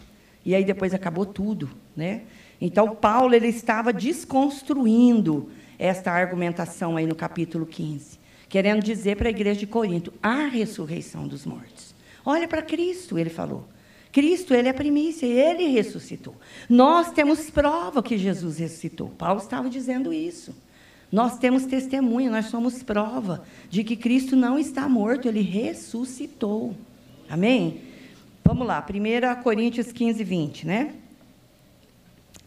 E 0.45 0.55
aí 0.55 0.64
depois 0.64 0.93
acabou 0.93 1.26
tudo, 1.26 1.70
né? 1.95 2.24
Então 2.60 2.95
Paulo 2.95 3.36
ele 3.36 3.47
estava 3.47 3.93
desconstruindo 3.93 5.49
esta 5.78 6.12
argumentação 6.12 6.97
aí 6.97 7.05
no 7.05 7.16
capítulo 7.16 7.66
15, 7.66 8.20
querendo 8.49 8.84
dizer 8.84 9.16
para 9.16 9.28
a 9.28 9.32
igreja 9.32 9.62
de 9.62 9.68
Corinto, 9.68 10.12
a 10.22 10.47
ressurreição 10.47 11.28
dos 11.28 11.45
mortos. 11.45 11.95
Olha 12.26 12.47
para 12.47 12.62
Cristo, 12.62 13.18
ele 13.18 13.30
falou. 13.30 13.68
Cristo, 14.12 14.53
ele 14.53 14.68
é 14.68 14.72
a 14.72 14.74
primícia, 14.74 15.26
ele 15.26 15.68
ressuscitou. 15.68 16.36
Nós 16.68 17.12
temos 17.12 17.49
prova 17.49 18.01
que 18.01 18.18
Jesus 18.18 18.57
ressuscitou. 18.57 19.10
Paulo 19.10 19.39
estava 19.39 19.70
dizendo 19.70 20.12
isso. 20.12 20.53
Nós 21.12 21.38
temos 21.38 21.66
testemunha, 21.66 22.30
nós 22.30 22.45
somos 22.45 22.84
prova 22.84 23.43
de 23.70 23.84
que 23.84 23.95
Cristo 23.95 24.36
não 24.36 24.60
está 24.60 24.88
morto, 24.88 25.28
ele 25.28 25.41
ressuscitou. 25.41 26.76
Amém? 27.28 27.82
Vamos 28.43 28.68
lá, 28.68 28.86
1 28.88 29.41
Coríntios 29.41 29.91
15, 29.91 30.24
20, 30.24 30.68
né? 30.68 30.93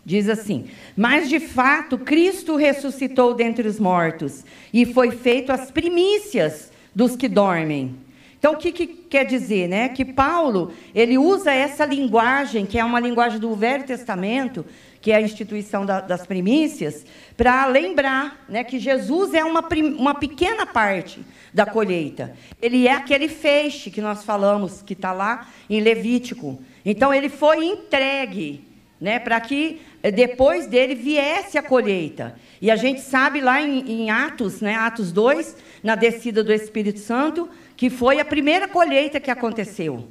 Diz 0.05 0.29
assim: 0.29 0.67
Mas 0.97 1.29
de 1.29 1.39
fato, 1.39 1.97
Cristo 1.97 2.57
ressuscitou 2.57 3.35
dentre 3.35 3.67
os 3.67 3.79
mortos 3.79 4.45
e 4.73 4.85
foi 4.85 5.13
feito 5.13 5.53
as 5.53 5.71
primícias 5.71 6.73
dos 6.95 7.17
que 7.17 7.29
dormem. 7.29 7.95
Então, 8.39 8.55
o 8.55 8.57
que, 8.57 8.73
que, 8.73 8.89
quer 8.89 9.25
dizer? 9.25 9.69
Né? 9.69 9.89
Que 9.89 10.05
Paulo 10.05 10.73
ele 10.93 11.17
usa 11.17 11.53
essa 11.53 11.85
linguagem, 11.85 12.67
que 12.67 12.77
é 12.77 12.85
uma 12.85 12.99
linguagem 12.99 13.39
do 13.39 13.55
Velho 13.55 13.85
Testamento, 13.85 14.67
que 15.03 15.11
é 15.11 15.17
a 15.17 15.21
instituição 15.21 15.85
da, 15.85 16.01
das 16.01 16.25
primícias, 16.25 17.05
para 17.37 17.67
lembrar 17.67 18.45
né, 18.49 18.63
que 18.63 18.79
Jesus 18.79 19.35
é 19.35 19.45
uma, 19.45 19.69
uma 19.99 20.15
pequena 20.15 20.65
parte 20.65 21.21
da 21.53 21.67
colheita. 21.67 22.35
Ele 22.63 22.87
é 22.87 22.93
aquele 22.93 23.29
feixe 23.29 23.91
que 23.91 24.01
nós 24.01 24.25
falamos, 24.25 24.81
que 24.81 24.93
está 24.93 25.13
lá 25.13 25.49
em 25.69 25.81
Levítico. 25.81 26.63
Então, 26.85 27.13
ele 27.13 27.29
foi 27.29 27.65
entregue 27.65 28.65
né, 29.01 29.19
para 29.19 29.41
que 29.41 29.83
eh, 30.01 30.13
depois 30.13 30.69
dele 30.69 30.95
viesse 30.95 31.59
a 31.59 31.63
colheita. 31.63 32.37
E 32.61 32.71
a 32.71 32.77
gente 32.77 33.01
sabe 33.01 33.41
lá 33.41 33.61
em, 33.61 34.05
em 34.05 34.11
Atos, 34.11 34.61
né, 34.61 34.77
Atos 34.77 35.11
2, 35.11 35.57
na 35.83 35.97
descida 35.97 36.45
do 36.45 36.53
Espírito 36.53 37.01
Santo, 37.01 37.51
que 37.77 37.91
foi 37.91 38.21
a 38.21 38.25
primeira 38.25 38.69
colheita 38.69 39.19
que 39.19 39.33
aconteceu. 39.33 40.07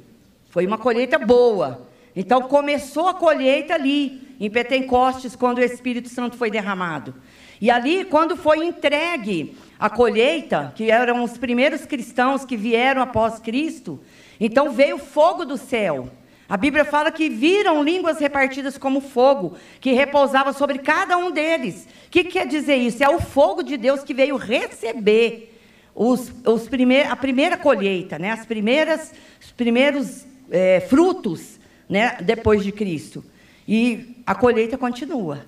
Foi 0.50 0.66
uma 0.66 0.76
colheita 0.76 1.18
boa. 1.18 1.88
Então 2.14 2.42
começou 2.42 3.08
a 3.08 3.14
colheita 3.14 3.74
ali, 3.74 4.36
em 4.38 4.50
Pentecostes, 4.50 5.36
quando 5.36 5.58
o 5.58 5.62
Espírito 5.62 6.08
Santo 6.08 6.36
foi 6.36 6.50
derramado. 6.50 7.14
E 7.60 7.70
ali, 7.70 8.04
quando 8.04 8.36
foi 8.36 8.64
entregue 8.64 9.56
a 9.78 9.88
colheita, 9.88 10.72
que 10.74 10.90
eram 10.90 11.22
os 11.22 11.38
primeiros 11.38 11.86
cristãos 11.86 12.44
que 12.44 12.56
vieram 12.56 13.00
após 13.00 13.38
Cristo, 13.38 14.00
então 14.40 14.72
veio 14.72 14.98
fogo 14.98 15.44
do 15.44 15.56
céu. 15.56 16.10
A 16.48 16.56
Bíblia 16.56 16.84
fala 16.84 17.10
que 17.10 17.28
viram 17.28 17.82
línguas 17.82 18.18
repartidas 18.18 18.76
como 18.76 19.00
fogo, 19.00 19.56
que 19.80 19.92
repousava 19.92 20.52
sobre 20.52 20.80
cada 20.80 21.16
um 21.16 21.30
deles. 21.30 21.86
O 22.08 22.10
que 22.10 22.24
quer 22.24 22.46
dizer 22.46 22.76
isso? 22.76 23.02
É 23.02 23.08
o 23.08 23.20
fogo 23.20 23.62
de 23.62 23.76
Deus 23.76 24.02
que 24.02 24.12
veio 24.12 24.36
receber 24.36 25.58
os, 25.94 26.32
os 26.44 26.68
primeir, 26.68 27.10
a 27.10 27.16
primeira 27.16 27.56
colheita, 27.56 28.18
né? 28.18 28.32
As 28.32 28.44
primeiras, 28.44 29.12
os 29.40 29.52
primeiros 29.52 30.26
é, 30.50 30.80
frutos, 30.80 31.60
né? 31.88 32.16
Depois 32.22 32.62
de 32.62 32.72
Cristo. 32.72 33.24
E 33.66 34.16
a 34.26 34.34
colheita 34.34 34.76
continua. 34.76 35.46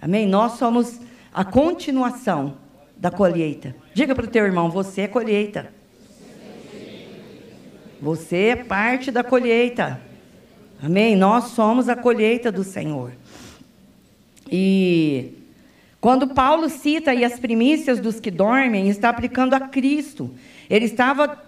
Amém? 0.00 0.26
Nós 0.26 0.52
somos 0.52 1.00
a 1.32 1.44
continuação 1.44 2.56
da 2.96 3.10
colheita. 3.10 3.74
Diga 3.94 4.14
para 4.14 4.24
o 4.24 4.28
teu 4.28 4.44
irmão, 4.44 4.70
você 4.70 5.02
é 5.02 5.08
colheita. 5.08 5.72
Você 8.00 8.36
é 8.36 8.56
parte 8.56 9.10
da 9.10 9.24
colheita. 9.24 10.00
Amém? 10.82 11.16
Nós 11.16 11.44
somos 11.48 11.88
a 11.88 11.96
colheita 11.96 12.52
do 12.52 12.62
Senhor. 12.62 13.12
E 14.50 15.32
quando 16.00 16.28
Paulo 16.28 16.68
cita 16.68 17.10
aí 17.10 17.24
as 17.24 17.40
primícias 17.40 17.98
dos 17.98 18.20
que 18.20 18.30
dormem, 18.30 18.88
está 18.88 19.08
aplicando 19.08 19.54
a 19.54 19.60
Cristo. 19.60 20.30
Ele 20.68 20.84
estava 20.84 21.42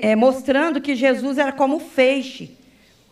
é, 0.00 0.14
mostrando 0.14 0.80
que 0.80 0.94
Jesus 0.94 1.38
era 1.38 1.52
como 1.52 1.80
feixe, 1.80 2.50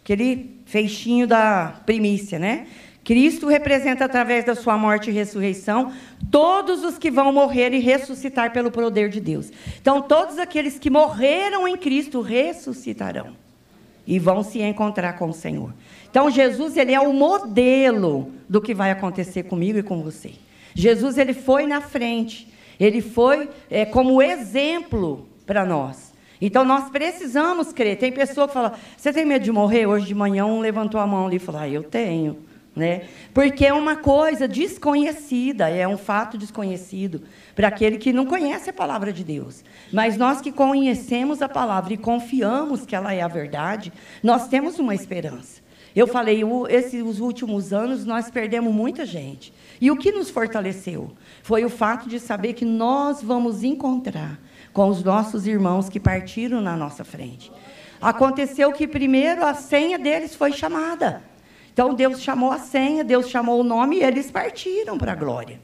aquele 0.02 0.60
feixinho 0.66 1.26
da 1.26 1.80
primícia, 1.86 2.38
né? 2.38 2.66
Cristo 3.04 3.48
representa, 3.48 4.04
através 4.04 4.44
da 4.44 4.54
sua 4.54 4.76
morte 4.76 5.10
e 5.10 5.12
ressurreição, 5.12 5.92
todos 6.30 6.84
os 6.84 6.98
que 6.98 7.10
vão 7.10 7.32
morrer 7.32 7.72
e 7.72 7.80
ressuscitar 7.80 8.52
pelo 8.52 8.70
poder 8.70 9.08
de 9.08 9.20
Deus. 9.20 9.50
Então, 9.80 10.00
todos 10.00 10.38
aqueles 10.38 10.78
que 10.78 10.88
morreram 10.88 11.66
em 11.66 11.76
Cristo 11.76 12.20
ressuscitarão 12.20 13.34
e 14.06 14.18
vão 14.18 14.42
se 14.42 14.60
encontrar 14.60 15.14
com 15.14 15.30
o 15.30 15.32
Senhor. 15.32 15.74
Então, 16.08 16.30
Jesus 16.30 16.76
ele 16.76 16.92
é 16.92 17.00
o 17.00 17.12
modelo 17.12 18.30
do 18.48 18.60
que 18.60 18.74
vai 18.74 18.90
acontecer 18.92 19.44
comigo 19.44 19.78
e 19.78 19.82
com 19.82 20.00
você. 20.02 20.32
Jesus 20.74 21.18
ele 21.18 21.34
foi 21.34 21.66
na 21.66 21.80
frente, 21.80 22.48
ele 22.78 23.00
foi 23.00 23.48
é, 23.68 23.84
como 23.84 24.22
exemplo 24.22 25.26
para 25.44 25.64
nós. 25.64 26.11
Então 26.44 26.64
nós 26.64 26.90
precisamos 26.90 27.72
crer. 27.72 27.96
Tem 27.96 28.10
pessoa 28.10 28.48
que 28.48 28.54
fala: 28.54 28.74
Você 28.96 29.12
tem 29.12 29.24
medo 29.24 29.44
de 29.44 29.52
morrer? 29.52 29.86
Hoje 29.86 30.06
de 30.06 30.14
manhã 30.14 30.44
um 30.44 30.58
levantou 30.58 31.00
a 31.00 31.06
mão 31.06 31.26
ali 31.26 31.36
e 31.36 31.38
falou: 31.38 31.60
ah, 31.60 31.68
Eu 31.68 31.84
tenho. 31.84 32.36
Né? 32.74 33.02
Porque 33.34 33.66
é 33.66 33.72
uma 33.72 33.96
coisa 33.96 34.48
desconhecida, 34.48 35.68
é 35.68 35.86
um 35.86 35.98
fato 35.98 36.38
desconhecido 36.38 37.22
para 37.54 37.68
aquele 37.68 37.98
que 37.98 38.14
não 38.14 38.24
conhece 38.24 38.70
a 38.70 38.72
palavra 38.72 39.12
de 39.12 39.22
Deus. 39.22 39.62
Mas 39.92 40.16
nós 40.16 40.40
que 40.40 40.50
conhecemos 40.50 41.42
a 41.42 41.48
palavra 41.50 41.92
e 41.92 41.98
confiamos 41.98 42.86
que 42.86 42.96
ela 42.96 43.12
é 43.12 43.20
a 43.20 43.28
verdade, 43.28 43.92
nós 44.22 44.48
temos 44.48 44.78
uma 44.78 44.94
esperança. 44.94 45.60
Eu 45.94 46.06
falei, 46.06 46.40
esses 46.70 47.20
últimos 47.20 47.74
anos 47.74 48.06
nós 48.06 48.30
perdemos 48.30 48.72
muita 48.72 49.04
gente. 49.04 49.52
E 49.78 49.90
o 49.90 49.96
que 49.96 50.10
nos 50.10 50.30
fortaleceu 50.30 51.12
foi 51.42 51.66
o 51.66 51.68
fato 51.68 52.08
de 52.08 52.18
saber 52.18 52.54
que 52.54 52.64
nós 52.64 53.22
vamos 53.22 53.62
encontrar 53.62 54.40
com 54.72 54.88
os 54.88 55.02
nossos 55.02 55.46
irmãos 55.46 55.88
que 55.88 56.00
partiram 56.00 56.60
na 56.60 56.76
nossa 56.76 57.04
frente. 57.04 57.52
Aconteceu 58.00 58.72
que 58.72 58.88
primeiro 58.88 59.44
a 59.44 59.54
senha 59.54 59.98
deles 59.98 60.34
foi 60.34 60.52
chamada. 60.52 61.22
Então 61.72 61.94
Deus 61.94 62.20
chamou 62.20 62.50
a 62.50 62.58
senha, 62.58 63.04
Deus 63.04 63.28
chamou 63.28 63.60
o 63.60 63.64
nome 63.64 63.98
e 63.98 64.02
eles 64.02 64.30
partiram 64.30 64.98
para 64.98 65.12
a 65.12 65.16
glória. 65.16 65.60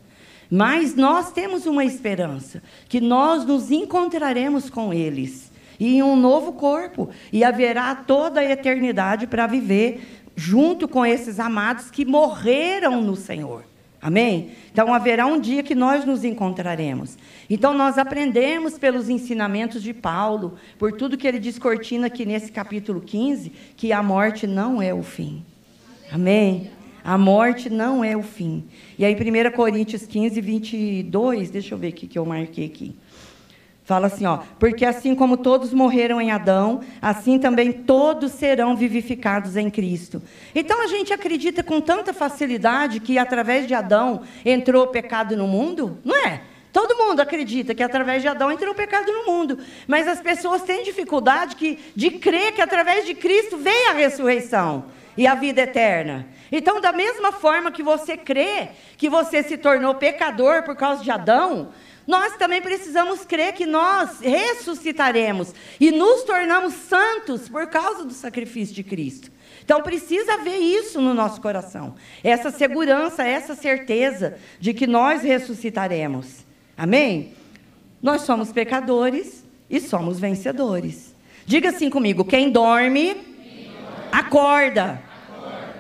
Mas 0.50 0.94
nós 0.94 1.30
temos 1.30 1.66
uma 1.66 1.84
esperança 1.84 2.62
que 2.88 3.00
nós 3.00 3.44
nos 3.44 3.70
encontraremos 3.70 4.70
com 4.70 4.94
eles 4.94 5.50
e 5.78 5.96
em 5.96 6.02
um 6.02 6.16
novo 6.16 6.52
corpo 6.52 7.10
e 7.32 7.44
haverá 7.44 7.94
toda 7.94 8.40
a 8.40 8.50
eternidade 8.50 9.26
para 9.26 9.46
viver 9.46 10.22
junto 10.34 10.88
com 10.88 11.04
esses 11.04 11.38
amados 11.38 11.90
que 11.90 12.04
morreram 12.04 13.02
no 13.02 13.16
Senhor. 13.16 13.64
Amém? 14.00 14.50
Então 14.72 14.94
haverá 14.94 15.26
um 15.26 15.40
dia 15.40 15.62
que 15.62 15.74
nós 15.74 16.04
nos 16.04 16.24
encontraremos. 16.24 17.18
Então 17.50 17.74
nós 17.74 17.98
aprendemos 17.98 18.78
pelos 18.78 19.08
ensinamentos 19.08 19.82
de 19.82 19.92
Paulo, 19.92 20.54
por 20.78 20.92
tudo 20.92 21.16
que 21.16 21.26
ele 21.26 21.40
descortina 21.40 22.06
aqui 22.06 22.24
nesse 22.24 22.52
capítulo 22.52 23.00
15, 23.00 23.50
que 23.76 23.92
a 23.92 24.02
morte 24.02 24.46
não 24.46 24.80
é 24.80 24.94
o 24.94 25.02
fim. 25.02 25.44
Amém? 26.12 26.70
A 27.02 27.16
morte 27.16 27.70
não 27.70 28.04
é 28.04 28.16
o 28.16 28.22
fim. 28.22 28.64
E 28.98 29.04
aí, 29.04 29.14
1 29.14 29.50
Coríntios 29.56 30.06
15, 30.06 30.40
22, 30.40 31.50
deixa 31.50 31.74
eu 31.74 31.78
ver 31.78 31.88
o 31.88 31.92
que 31.92 32.18
eu 32.18 32.24
marquei 32.24 32.66
aqui. 32.66 32.94
Fala 33.88 34.08
assim, 34.08 34.26
ó, 34.26 34.40
porque 34.58 34.84
assim 34.84 35.14
como 35.14 35.38
todos 35.38 35.72
morreram 35.72 36.20
em 36.20 36.30
Adão, 36.30 36.82
assim 37.00 37.38
também 37.38 37.72
todos 37.72 38.32
serão 38.32 38.76
vivificados 38.76 39.56
em 39.56 39.70
Cristo. 39.70 40.20
Então 40.54 40.84
a 40.84 40.86
gente 40.88 41.10
acredita 41.10 41.62
com 41.62 41.80
tanta 41.80 42.12
facilidade 42.12 43.00
que 43.00 43.16
através 43.16 43.66
de 43.66 43.72
Adão 43.72 44.20
entrou 44.44 44.84
o 44.84 44.88
pecado 44.88 45.34
no 45.38 45.46
mundo, 45.46 45.96
não 46.04 46.14
é? 46.14 46.42
Todo 46.70 46.98
mundo 46.98 47.20
acredita 47.20 47.74
que 47.74 47.82
através 47.82 48.20
de 48.20 48.28
Adão 48.28 48.52
entrou 48.52 48.72
o 48.72 48.76
pecado 48.76 49.10
no 49.10 49.24
mundo. 49.24 49.58
Mas 49.86 50.06
as 50.06 50.20
pessoas 50.20 50.60
têm 50.60 50.84
dificuldade 50.84 51.56
que, 51.56 51.78
de 51.96 52.10
crer 52.10 52.52
que 52.52 52.60
através 52.60 53.06
de 53.06 53.14
Cristo 53.14 53.56
veio 53.56 53.88
a 53.88 53.94
ressurreição 53.94 54.84
e 55.16 55.26
a 55.26 55.34
vida 55.34 55.62
eterna. 55.62 56.28
Então, 56.52 56.78
da 56.78 56.92
mesma 56.92 57.32
forma 57.32 57.72
que 57.72 57.82
você 57.82 58.18
crê 58.18 58.68
que 58.98 59.08
você 59.08 59.42
se 59.42 59.56
tornou 59.56 59.94
pecador 59.94 60.62
por 60.62 60.76
causa 60.76 61.02
de 61.02 61.10
Adão, 61.10 61.70
nós 62.08 62.38
também 62.38 62.62
precisamos 62.62 63.26
crer 63.26 63.52
que 63.52 63.66
nós 63.66 64.20
ressuscitaremos 64.20 65.54
e 65.78 65.90
nos 65.90 66.22
tornamos 66.22 66.72
santos 66.72 67.50
por 67.50 67.66
causa 67.66 68.02
do 68.02 68.14
sacrifício 68.14 68.74
de 68.74 68.82
Cristo. 68.82 69.30
Então 69.62 69.82
precisa 69.82 70.32
haver 70.32 70.56
isso 70.56 71.02
no 71.02 71.12
nosso 71.12 71.38
coração, 71.38 71.94
essa 72.24 72.50
segurança, 72.50 73.22
essa 73.24 73.54
certeza 73.54 74.38
de 74.58 74.72
que 74.72 74.86
nós 74.86 75.20
ressuscitaremos. 75.20 76.46
Amém? 76.74 77.34
Nós 78.02 78.22
somos 78.22 78.52
pecadores 78.52 79.44
e 79.68 79.78
somos 79.78 80.18
vencedores. 80.18 81.14
Diga 81.44 81.68
assim 81.68 81.90
comigo: 81.90 82.24
quem 82.24 82.50
dorme, 82.50 83.18
acorda. 84.10 85.02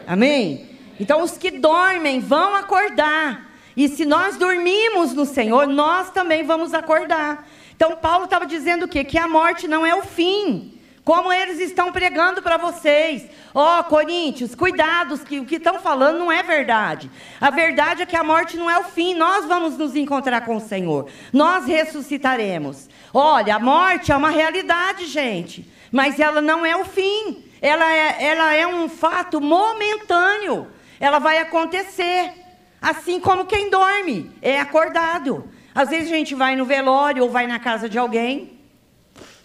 Amém? 0.06 0.68
Então 1.00 1.22
os 1.22 1.38
que 1.38 1.50
dormem 1.52 2.20
vão 2.20 2.54
acordar. 2.54 3.47
E 3.78 3.86
se 3.88 4.04
nós 4.04 4.36
dormimos 4.36 5.14
no 5.14 5.24
Senhor, 5.24 5.68
nós 5.68 6.10
também 6.10 6.42
vamos 6.42 6.74
acordar. 6.74 7.46
Então 7.76 7.94
Paulo 7.94 8.24
estava 8.24 8.44
dizendo 8.44 8.86
o 8.86 8.88
quê? 8.88 9.04
Que 9.04 9.16
a 9.16 9.28
morte 9.28 9.68
não 9.68 9.86
é 9.86 9.94
o 9.94 10.02
fim. 10.02 10.76
Como 11.04 11.32
eles 11.32 11.60
estão 11.60 11.92
pregando 11.92 12.42
para 12.42 12.56
vocês. 12.56 13.24
Ó, 13.54 13.78
oh, 13.78 13.84
Coríntios, 13.84 14.52
cuidados, 14.56 15.22
que 15.22 15.38
o 15.38 15.44
que 15.44 15.54
estão 15.54 15.78
falando 15.78 16.18
não 16.18 16.32
é 16.32 16.42
verdade. 16.42 17.08
A 17.40 17.50
verdade 17.50 18.02
é 18.02 18.06
que 18.06 18.16
a 18.16 18.24
morte 18.24 18.56
não 18.56 18.68
é 18.68 18.76
o 18.80 18.82
fim. 18.82 19.14
Nós 19.14 19.44
vamos 19.44 19.78
nos 19.78 19.94
encontrar 19.94 20.40
com 20.40 20.56
o 20.56 20.60
Senhor. 20.60 21.08
Nós 21.32 21.64
ressuscitaremos. 21.64 22.88
Olha, 23.14 23.54
a 23.54 23.60
morte 23.60 24.10
é 24.10 24.16
uma 24.16 24.30
realidade, 24.30 25.06
gente. 25.06 25.64
Mas 25.92 26.18
ela 26.18 26.42
não 26.42 26.66
é 26.66 26.76
o 26.76 26.84
fim. 26.84 27.44
Ela 27.62 27.88
é, 27.94 28.24
ela 28.24 28.54
é 28.54 28.66
um 28.66 28.88
fato 28.88 29.40
momentâneo. 29.40 30.66
Ela 30.98 31.20
vai 31.20 31.38
acontecer. 31.38 32.47
Assim 32.80 33.20
como 33.20 33.46
quem 33.46 33.70
dorme 33.70 34.30
é 34.40 34.60
acordado. 34.60 35.44
Às 35.74 35.90
vezes 35.90 36.10
a 36.10 36.14
gente 36.14 36.34
vai 36.34 36.56
no 36.56 36.64
velório 36.64 37.22
ou 37.22 37.30
vai 37.30 37.46
na 37.46 37.58
casa 37.58 37.88
de 37.88 37.98
alguém 37.98 38.58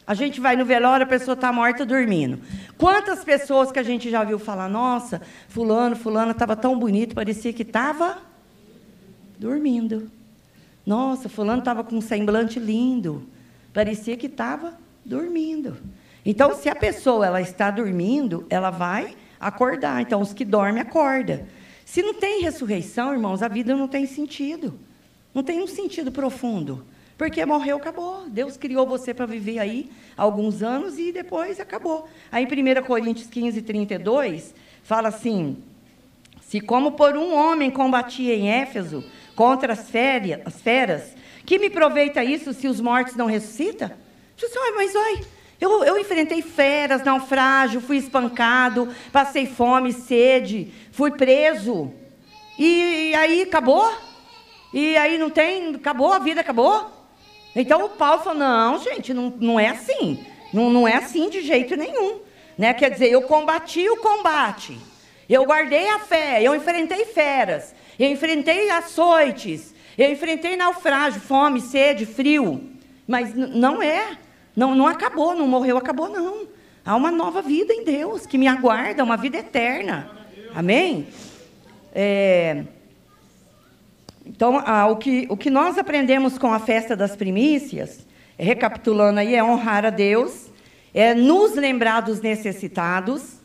a 0.06 0.14
gente 0.14 0.42
vai 0.42 0.56
no 0.56 0.66
velório, 0.66 1.06
a 1.06 1.08
pessoa 1.08 1.34
está 1.34 1.52
morta 1.52 1.86
dormindo. 1.86 2.40
Quantas 2.78 3.24
pessoas 3.24 3.72
que 3.72 3.80
a 3.80 3.84
gente 3.84 4.10
já 4.10 4.24
viu 4.24 4.38
falar, 4.38 4.68
nossa, 4.68 5.22
fulano, 5.48 5.96
fulana 5.96 6.32
estava 6.32 6.56
tão 6.56 6.78
bonito, 6.78 7.16
parecia 7.16 7.54
que 7.54 7.62
estava 7.62 8.18
dormindo. 9.40 10.12
Nossa, 10.86 11.30
fulano 11.30 11.60
estava 11.60 11.84
com 11.84 11.96
um 11.96 12.02
semblante 12.02 12.60
lindo, 12.60 13.26
parecia 13.74 14.18
que 14.18 14.28
estava 14.28 14.74
dormindo. 15.06 15.78
Então, 16.26 16.54
se 16.54 16.68
a 16.68 16.76
pessoa 16.76 17.26
ela 17.26 17.42
está 17.42 17.72
dormindo, 17.72 18.46
ela 18.50 18.70
vai 18.70 19.16
acordar. 19.40 20.02
Então, 20.02 20.22
os 20.22 20.34
que 20.34 20.44
dormem, 20.44 20.82
acorda. 20.82 21.46
Se 21.94 22.02
não 22.02 22.16
tem 22.16 22.42
ressurreição, 22.42 23.14
irmãos, 23.14 23.44
a 23.44 23.48
vida 23.48 23.76
não 23.76 23.88
tem 23.88 24.08
sentido. 24.08 24.74
Não 25.32 25.44
tem 25.44 25.62
um 25.62 25.68
sentido 25.68 26.12
profundo. 26.12 26.84
Porque 27.16 27.46
morreu, 27.46 27.78
acabou. 27.78 28.28
Deus 28.28 28.58
criou 28.58 28.88
você 28.88 29.14
para 29.14 29.28
viver 29.28 29.60
aí 29.60 29.92
alguns 30.18 30.64
anos 30.64 30.98
e 30.98 31.12
depois 31.12 31.60
acabou. 31.60 32.10
Aí, 32.32 32.48
1 32.48 32.84
Coríntios 32.84 33.28
15, 33.30 33.62
32, 33.62 34.56
fala 34.82 35.10
assim: 35.10 35.58
Se 36.42 36.60
como 36.60 36.94
por 36.94 37.16
um 37.16 37.32
homem 37.36 37.70
combatia 37.70 38.34
em 38.34 38.50
Éfeso 38.50 39.04
contra 39.36 39.74
as, 39.74 39.88
férias, 39.88 40.42
as 40.46 40.60
feras, 40.60 41.14
que 41.46 41.60
me 41.60 41.68
aproveita 41.68 42.24
isso 42.24 42.54
se 42.54 42.68
os 42.68 42.82
mortos 42.82 43.16
não 43.16 43.28
ressuscitam? 43.28 43.92
Disse, 44.36 44.58
mas 44.76 44.96
olha, 44.96 45.24
eu, 45.64 45.84
eu 45.86 45.98
enfrentei 45.98 46.42
feras, 46.42 47.04
naufrágio, 47.04 47.80
fui 47.80 47.96
espancado, 47.96 48.94
passei 49.14 49.46
fome, 49.46 49.94
sede, 49.94 50.74
fui 50.92 51.12
preso. 51.12 51.90
E, 52.60 53.12
e 53.12 53.16
aí 53.16 53.44
acabou? 53.44 53.90
E 54.74 54.98
aí 54.98 55.18
não 55.18 55.30
tem, 55.30 55.76
acabou, 55.76 56.12
a 56.12 56.20
vida 56.20 56.42
acabou? 56.42 56.92
Então 57.56 57.86
o 57.86 57.90
Paulo 57.90 58.22
falou: 58.22 58.40
não, 58.40 58.78
gente, 58.80 59.14
não, 59.14 59.34
não 59.40 59.60
é 59.60 59.70
assim. 59.70 60.26
Não, 60.54 60.70
não 60.70 60.88
é 60.88 60.96
assim 60.96 61.30
de 61.30 61.42
jeito 61.42 61.78
nenhum. 61.78 62.20
Né? 62.58 62.74
Quer 62.74 62.92
dizer, 62.92 63.10
eu 63.10 63.22
combati 63.22 63.90
o 63.90 63.98
combate. 63.98 64.78
Eu 65.30 65.46
guardei 65.46 65.88
a 65.90 66.00
fé, 66.00 66.44
eu 66.44 66.54
enfrentei 66.54 67.06
feras, 67.06 67.74
eu 67.98 68.10
enfrentei 68.10 68.70
açoites, 68.70 69.74
eu 69.98 70.12
enfrentei 70.12 70.58
naufrágio, 70.58 71.22
fome, 71.22 71.62
sede, 71.62 72.06
frio. 72.06 72.70
Mas 73.08 73.34
não 73.34 73.82
é. 73.82 74.18
Não, 74.56 74.76
não 74.76 74.88
acabou, 74.88 75.36
não 75.36 75.48
morreu, 75.48 75.78
acabou, 75.78 76.10
não. 76.10 76.48
Há 76.86 76.96
uma 76.96 77.12
nova 77.12 77.42
vida 77.42 77.74
em 77.74 77.84
Deus 77.84 78.26
que 78.26 78.38
me 78.38 78.48
aguarda, 78.48 79.04
uma 79.04 79.18
vida 79.18 79.38
eterna. 79.38 80.10
Amém? 80.54 81.08
É, 81.94 82.64
então, 84.26 84.62
ah, 84.66 84.88
o, 84.88 84.96
que, 84.96 85.28
o 85.30 85.36
que 85.36 85.50
nós 85.50 85.78
aprendemos 85.78 86.38
com 86.38 86.54
a 86.54 86.60
festa 86.60 86.96
das 86.96 87.16
primícias, 87.16 88.06
recapitulando 88.38 89.20
aí, 89.20 89.36
é 89.36 89.44
honrar 89.44 89.86
a 89.86 89.90
Deus, 89.90 90.48
é 90.94 91.14
nos 91.14 91.56
lembrar 91.56 92.02
dos 92.02 92.22
necessitados, 92.22 93.38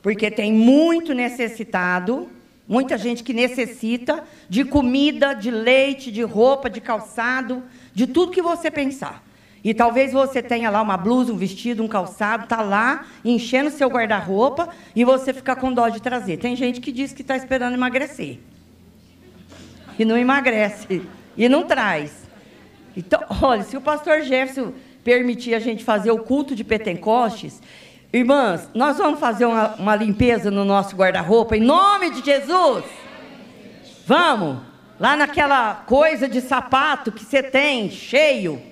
porque 0.00 0.30
tem 0.30 0.52
muito 0.52 1.14
necessitado, 1.14 2.28
muita 2.66 2.96
gente 2.96 3.22
que 3.22 3.34
necessita 3.34 4.24
de 4.48 4.64
comida, 4.64 5.34
de 5.34 5.50
leite, 5.50 6.10
de 6.10 6.22
roupa, 6.22 6.70
de 6.70 6.80
calçado, 6.80 7.62
de 7.94 8.06
tudo 8.06 8.32
que 8.32 8.40
você 8.40 8.70
pensar. 8.70 9.22
E 9.64 9.72
talvez 9.72 10.12
você 10.12 10.42
tenha 10.42 10.70
lá 10.70 10.82
uma 10.82 10.96
blusa, 10.96 11.32
um 11.32 11.36
vestido, 11.36 11.84
um 11.84 11.88
calçado, 11.88 12.44
está 12.44 12.62
lá 12.62 13.06
enchendo 13.24 13.70
seu 13.70 13.88
guarda-roupa 13.88 14.68
e 14.94 15.04
você 15.04 15.32
fica 15.32 15.54
com 15.54 15.72
dó 15.72 15.88
de 15.88 16.02
trazer. 16.02 16.38
Tem 16.38 16.56
gente 16.56 16.80
que 16.80 16.90
diz 16.90 17.12
que 17.12 17.22
está 17.22 17.36
esperando 17.36 17.74
emagrecer 17.74 18.40
e 19.98 20.04
não 20.04 20.18
emagrece 20.18 21.02
e 21.36 21.48
não 21.48 21.62
traz. 21.62 22.28
Então, 22.96 23.20
olha, 23.40 23.62
se 23.62 23.76
o 23.76 23.80
pastor 23.80 24.22
Jefferson 24.22 24.72
permitir 25.04 25.54
a 25.54 25.60
gente 25.60 25.84
fazer 25.84 26.10
o 26.10 26.18
culto 26.18 26.54
de 26.56 26.64
Pentecostes, 26.64 27.60
irmãs, 28.12 28.68
nós 28.74 28.98
vamos 28.98 29.20
fazer 29.20 29.46
uma, 29.46 29.74
uma 29.76 29.94
limpeza 29.94 30.50
no 30.50 30.64
nosso 30.64 30.96
guarda-roupa, 30.96 31.56
em 31.56 31.60
nome 31.60 32.10
de 32.10 32.24
Jesus. 32.24 32.84
Vamos, 34.06 34.58
lá 34.98 35.16
naquela 35.16 35.74
coisa 35.86 36.28
de 36.28 36.40
sapato 36.40 37.12
que 37.12 37.24
você 37.24 37.42
tem, 37.42 37.88
cheio, 37.88 38.71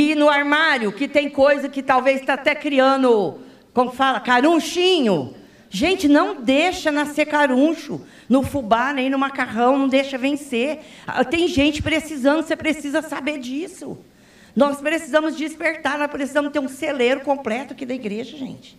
e 0.00 0.14
no 0.14 0.28
armário 0.28 0.92
que 0.92 1.08
tem 1.08 1.28
coisa 1.28 1.68
que 1.68 1.82
talvez 1.82 2.20
está 2.20 2.34
até 2.34 2.54
criando, 2.54 3.40
como 3.74 3.90
fala, 3.90 4.20
carunchinho. 4.20 5.34
Gente, 5.68 6.06
não 6.06 6.40
deixa 6.40 6.92
nascer 6.92 7.26
caruncho 7.26 8.00
no 8.28 8.44
fubá, 8.44 8.92
nem 8.92 9.10
no 9.10 9.18
macarrão, 9.18 9.76
não 9.76 9.88
deixa 9.88 10.16
vencer. 10.16 10.78
Ah, 11.04 11.24
tem 11.24 11.48
gente 11.48 11.82
precisando, 11.82 12.44
você 12.44 12.54
precisa 12.54 13.02
saber 13.02 13.38
disso. 13.38 13.98
Nós 14.54 14.80
precisamos 14.80 15.36
despertar, 15.36 15.98
nós 15.98 16.10
precisamos 16.12 16.52
ter 16.52 16.60
um 16.60 16.68
celeiro 16.68 17.22
completo 17.22 17.72
aqui 17.72 17.84
da 17.84 17.94
igreja, 17.94 18.36
gente. 18.36 18.78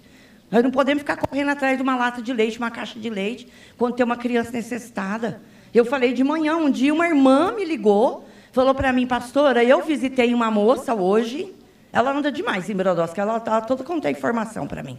Nós 0.49 0.63
não 0.63 0.71
podemos 0.71 1.01
ficar 1.01 1.17
correndo 1.17 1.49
atrás 1.49 1.75
de 1.75 1.83
uma 1.83 1.97
lata 1.97 2.21
de 2.21 2.31
leite, 2.31 2.57
uma 2.57 2.71
caixa 2.71 2.97
de 2.97 3.09
leite, 3.09 3.45
quando 3.77 3.93
tem 3.93 4.05
uma 4.05 4.15
criança 4.15 4.51
necessitada. 4.51 5.41
Eu 5.73 5.83
falei 5.83 6.13
de 6.13 6.23
manhã, 6.23 6.55
um 6.55 6.71
dia 6.71 6.93
uma 6.93 7.07
irmã 7.07 7.51
me 7.51 7.65
ligou, 7.65 8.25
falou 8.51 8.73
para 8.73 8.91
mim, 8.91 9.07
pastora, 9.07 9.63
eu 9.63 9.81
visitei 9.83 10.33
uma 10.33 10.49
moça 10.49 10.93
hoje, 10.93 11.53
ela 11.91 12.11
anda 12.11 12.31
demais 12.31 12.69
em 12.69 12.75
Brodowski, 12.75 13.19
ela 13.19 13.37
está 13.37 13.61
toda 13.61 13.83
contando 13.83 14.11
informação 14.11 14.67
para 14.67 14.83
mim. 14.83 14.97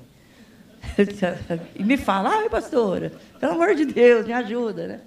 e 1.77 1.85
me 1.85 1.97
fala, 1.97 2.31
ai, 2.31 2.49
pastora, 2.49 3.13
pelo 3.39 3.53
amor 3.53 3.75
de 3.75 3.85
Deus, 3.85 4.27
me 4.27 4.33
ajuda, 4.33 4.87
né? 4.87 5.01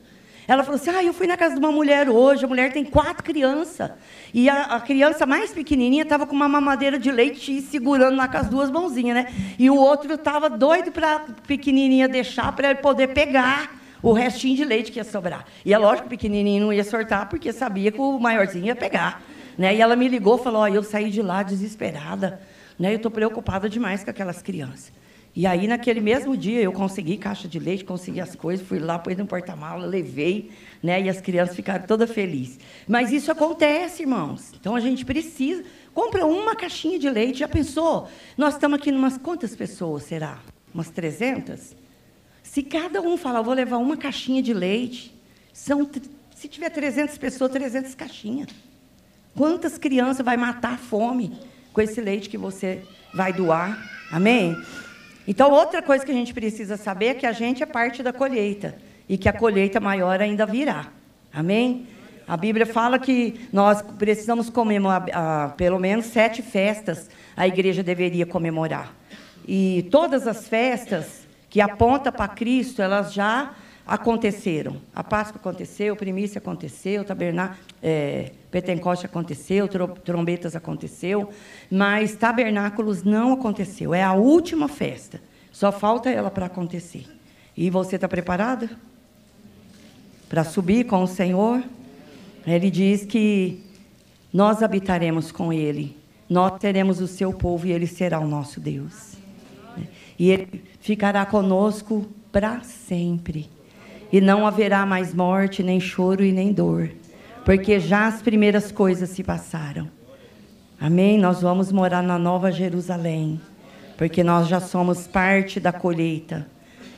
Ela 0.48 0.64
falou 0.64 0.80
assim: 0.80 0.90
ah, 0.90 1.04
eu 1.04 1.14
fui 1.14 1.28
na 1.28 1.38
casa 1.38 1.54
de 1.54 1.60
uma 1.60 1.72
mulher 1.72 2.10
hoje, 2.10 2.44
a 2.44 2.48
mulher 2.48 2.72
tem 2.72 2.84
quatro 2.84 3.24
crianças. 3.24 3.92
E 4.34 4.50
a, 4.50 4.64
a 4.64 4.82
criança 4.82 5.26
mais 5.26 5.52
pequenininha 5.52 6.04
estava 6.04 6.28
com 6.28 6.36
uma 6.36 6.50
mamadeira 6.50 7.00
de 7.00 7.12
leite 7.12 7.62
segurando 7.62 8.18
lá 8.18 8.28
com 8.28 8.38
as 8.38 8.50
duas 8.50 8.70
mãozinhas, 8.70 9.16
né? 9.16 9.34
E 9.58 9.70
o 9.70 9.76
outro 9.76 10.14
estava 10.14 10.50
doido 10.50 10.92
para 10.92 11.16
a 11.16 11.20
pequenininha 11.20 12.08
deixar 12.08 12.52
para 12.52 12.72
ele 12.72 12.80
poder 12.80 13.08
pegar 13.10 13.83
o 14.04 14.12
restinho 14.12 14.58
de 14.58 14.66
leite 14.66 14.92
que 14.92 15.00
ia 15.00 15.04
sobrar. 15.04 15.46
E 15.66 15.74
é 15.74 15.78
lógico 15.78 16.08
o 16.08 16.10
pequenininho 16.10 16.66
não 16.66 16.74
ia 16.74 16.84
sortar, 16.84 17.30
porque 17.30 17.54
sabia 17.54 17.92
que 17.92 18.02
o 18.02 18.20
maiorzinho 18.20 18.66
ia 18.66 18.76
pegar. 18.76 19.24
Né? 19.58 19.76
E 19.76 19.82
ela 19.82 19.96
me 19.96 20.08
ligou 20.10 20.38
falou: 20.38 20.64
oh, 20.64 20.68
eu 20.68 20.84
saí 20.84 21.10
de 21.10 21.22
lá 21.22 21.42
desesperada. 21.42 22.42
Né? 22.78 22.92
Eu 22.92 22.98
estou 22.98 23.10
preocupada 23.10 23.70
demais 23.70 24.04
com 24.04 24.10
aquelas 24.12 24.42
crianças. 24.42 24.92
E 25.36 25.48
aí, 25.48 25.68
naquele 25.68 26.00
mesmo 26.00 26.38
dia, 26.38 26.62
eu 26.62 26.72
consegui 26.72 27.18
caixa 27.18 27.48
de 27.48 27.58
leite, 27.58 27.84
consegui 27.84 28.22
as 28.22 28.36
coisas, 28.36 28.68
fui 28.68 28.78
lá, 28.78 29.00
pus 29.00 29.18
no 29.18 29.26
porta-mala, 29.26 29.84
levei, 29.84 30.52
né? 30.82 31.02
E 31.02 31.10
as 31.10 31.20
crianças 31.22 31.56
ficaram 31.56 31.88
todas 31.88 32.12
felizes. 32.12 32.60
Mas 32.88 33.12
isso 33.12 33.32
acontece, 33.32 34.04
irmãos. 34.04 34.52
Então 34.60 34.76
a 34.76 34.80
gente 34.80 35.04
precisa. 35.04 35.64
Compra 35.92 36.24
uma 36.24 36.56
caixinha 36.56 37.00
de 37.00 37.10
leite, 37.10 37.40
já 37.40 37.48
pensou? 37.48 38.08
Nós 38.38 38.54
estamos 38.54 38.78
aqui 38.78 38.92
umas 38.92 39.18
quantas 39.18 39.56
pessoas, 39.56 40.04
será? 40.04 40.38
Umas 40.72 40.92
300? 40.92 41.83
Se 42.54 42.62
cada 42.62 43.02
um 43.02 43.18
falar, 43.18 43.42
vou 43.42 43.56
levar 43.56 43.78
uma 43.78 43.98
caixinha 43.98 44.40
de 44.40 44.54
leite, 44.54 45.12
são, 45.52 45.90
se 46.36 46.48
tiver 46.48 46.70
300 46.70 47.18
pessoas, 47.18 47.52
300 47.52 47.96
caixinhas. 47.96 48.50
Quantas 49.36 49.80
crianças 49.80 50.24
vai 50.24 50.38
matar 50.38 50.74
a 50.74 50.78
fome 50.78 51.36
com 51.74 51.82
esse 51.82 52.00
leite 52.00 52.30
que 52.30 52.38
você 52.38 52.84
vai 53.12 53.34
doar? 53.34 53.76
Amém? 54.12 54.56
Então, 55.28 55.50
outra 55.50 55.82
coisa 55.82 56.06
que 56.06 56.12
a 56.12 56.14
gente 56.14 56.32
precisa 56.32 56.78
saber 56.78 57.06
é 57.08 57.14
que 57.16 57.26
a 57.26 57.32
gente 57.32 57.64
é 57.64 57.66
parte 57.66 58.04
da 58.04 58.14
colheita 58.14 58.78
e 59.10 59.18
que 59.18 59.28
a 59.28 59.34
colheita 59.34 59.80
maior 59.80 60.22
ainda 60.22 60.46
virá. 60.46 60.92
Amém? 61.34 61.88
A 62.28 62.38
Bíblia 62.38 62.68
fala 62.68 63.00
que 63.00 63.48
nós 63.52 63.82
precisamos 63.82 64.52
comemorar 64.52 65.06
ah, 65.12 65.54
pelo 65.58 65.80
menos 65.80 66.06
sete 66.06 66.44
festas 66.44 67.10
a 67.36 67.48
igreja 67.48 67.82
deveria 67.82 68.28
comemorar. 68.28 68.94
E 69.48 69.88
todas 69.90 70.28
as 70.28 70.48
festas 70.48 71.23
que 71.54 71.62
apontam 71.62 72.12
para 72.12 72.28
Cristo, 72.30 72.82
elas 72.82 73.14
já 73.14 73.54
aconteceram. 73.86 74.78
A 74.92 75.04
Páscoa 75.04 75.40
aconteceu, 75.40 75.96
Primícia 75.96 76.40
aconteceu, 76.40 77.06
Tabernáculo, 77.06 77.60
é, 77.80 78.32
Pentecoste 78.50 79.06
aconteceu, 79.06 79.68
Trombetas 80.04 80.56
aconteceu, 80.56 81.30
mas 81.70 82.16
Tabernáculos 82.16 83.04
não 83.04 83.34
aconteceu. 83.34 83.94
É 83.94 84.02
a 84.02 84.14
última 84.14 84.68
festa. 84.68 85.22
Só 85.52 85.72
falta 85.72 86.10
ela 86.10 86.32
para 86.32 86.48
acontecer. 86.48 87.06
E 87.56 87.70
você 87.70 87.98
está 87.98 88.08
preparada? 88.08 88.68
Para 90.28 90.44
subir 90.44 90.88
com 90.88 91.04
o 91.04 91.08
Senhor? 91.08 91.64
Ele 92.48 92.72
diz 92.72 93.06
que 93.06 93.64
nós 94.34 94.64
habitaremos 94.64 95.32
com 95.32 95.54
Ele, 95.54 95.96
nós 96.28 96.58
teremos 96.58 97.00
o 97.00 97.08
seu 97.08 97.32
povo 97.32 97.68
e 97.68 97.72
Ele 97.72 97.86
será 97.86 98.20
o 98.20 98.28
nosso 98.28 98.60
Deus. 98.60 99.22
E 100.18 100.30
Ele 100.30 100.64
ficará 100.80 101.26
conosco 101.26 102.06
para 102.32 102.62
sempre 102.62 103.50
e 104.14 104.22
não 104.22 104.46
haverá 104.46 104.86
mais 104.86 105.12
morte, 105.12 105.64
nem 105.64 105.80
choro 105.80 106.24
e 106.24 106.32
nem 106.32 106.54
dor, 106.54 106.88
porque 107.44 107.80
já 107.80 108.06
as 108.06 108.22
primeiras 108.22 108.72
coisas 108.72 109.10
se 109.10 109.24
passaram. 109.24 109.90
Amém? 110.80 111.18
Nós 111.18 111.42
vamos 111.42 111.72
morar 111.72 112.04
na 112.04 112.20
Nova 112.20 112.52
Jerusalém, 112.52 113.42
porque 113.98 114.24
nós 114.24 114.48
já 114.48 114.60
somos 114.60 115.08
parte 115.08 115.60
da 115.60 115.74
colheita. 115.74 116.46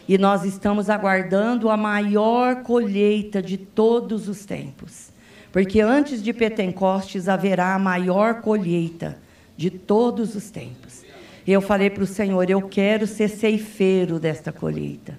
E 0.10 0.18
nós 0.18 0.44
estamos 0.44 0.90
aguardando 0.90 1.70
a 1.70 1.78
maior 1.78 2.64
colheita 2.64 3.42
de 3.42 3.58
todos 3.58 4.28
os 4.28 4.46
tempos. 4.46 5.10
Porque 5.54 5.80
antes 5.80 6.22
de 6.22 6.34
Pentecostes 6.34 7.30
haverá 7.30 7.76
a 7.76 7.80
maior 7.80 8.42
colheita 8.42 9.18
de 9.56 9.70
todos 9.70 10.36
os 10.36 10.50
tempos. 10.50 11.05
E 11.46 11.52
eu 11.52 11.62
falei 11.62 11.90
para 11.90 12.04
o 12.04 12.08
Senhor: 12.08 12.50
eu 12.50 12.62
quero 12.62 13.06
ser 13.06 13.30
ceifeiro 13.30 14.20
desta 14.20 14.52
colheita. 14.52 15.18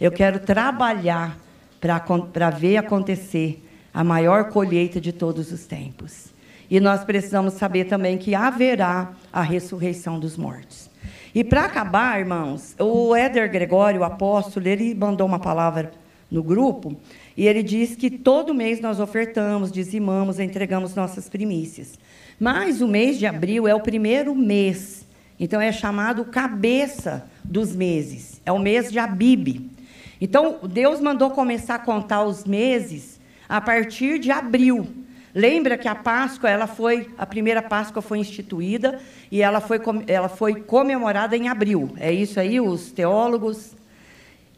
Eu 0.00 0.10
quero 0.10 0.38
trabalhar 0.40 1.38
para 1.80 2.50
ver 2.50 2.76
acontecer 2.76 3.62
a 3.92 4.02
maior 4.02 4.50
colheita 4.50 5.00
de 5.00 5.12
todos 5.12 5.52
os 5.52 5.66
tempos. 5.66 6.32
E 6.70 6.80
nós 6.80 7.04
precisamos 7.04 7.54
saber 7.54 7.84
também 7.84 8.18
que 8.18 8.34
haverá 8.34 9.12
a 9.32 9.42
ressurreição 9.42 10.18
dos 10.18 10.36
mortos. 10.36 10.90
E 11.34 11.44
para 11.44 11.64
acabar, 11.64 12.18
irmãos, 12.18 12.74
o 12.78 13.14
Éder 13.14 13.50
Gregório, 13.50 14.00
o 14.00 14.04
apóstolo, 14.04 14.66
ele 14.66 14.94
mandou 14.94 15.26
uma 15.26 15.38
palavra 15.38 15.92
no 16.30 16.42
grupo 16.42 16.96
e 17.36 17.46
ele 17.46 17.62
diz 17.62 17.94
que 17.94 18.10
todo 18.10 18.54
mês 18.54 18.80
nós 18.80 18.98
ofertamos, 18.98 19.70
dizimamos, 19.70 20.38
entregamos 20.38 20.94
nossas 20.94 21.28
primícias. 21.28 21.98
Mas 22.38 22.80
o 22.80 22.88
mês 22.88 23.18
de 23.18 23.26
abril 23.26 23.68
é 23.68 23.74
o 23.74 23.80
primeiro 23.80 24.34
mês, 24.34 25.06
então 25.38 25.60
é 25.60 25.72
chamado 25.72 26.24
cabeça 26.24 27.28
dos 27.42 27.74
meses, 27.74 28.40
é 28.44 28.52
o 28.52 28.58
mês 28.58 28.90
de 28.90 28.98
Abibe. 28.98 29.70
Então, 30.20 30.58
Deus 30.62 31.00
mandou 31.00 31.30
começar 31.30 31.74
a 31.74 31.78
contar 31.78 32.24
os 32.24 32.44
meses 32.44 33.20
a 33.48 33.60
partir 33.60 34.18
de 34.18 34.30
abril. 34.30 34.88
Lembra 35.34 35.76
que 35.76 35.88
a 35.88 35.94
Páscoa, 35.96 36.48
ela 36.48 36.68
foi, 36.68 37.10
a 37.18 37.26
primeira 37.26 37.60
Páscoa 37.60 38.00
foi 38.00 38.18
instituída 38.18 39.00
e 39.30 39.42
ela 39.42 39.60
foi, 39.60 39.80
ela 40.06 40.28
foi 40.28 40.62
comemorada 40.62 41.36
em 41.36 41.48
abril. 41.48 41.92
É 41.98 42.12
isso 42.12 42.38
aí, 42.38 42.60
os 42.60 42.92
teólogos. 42.92 43.74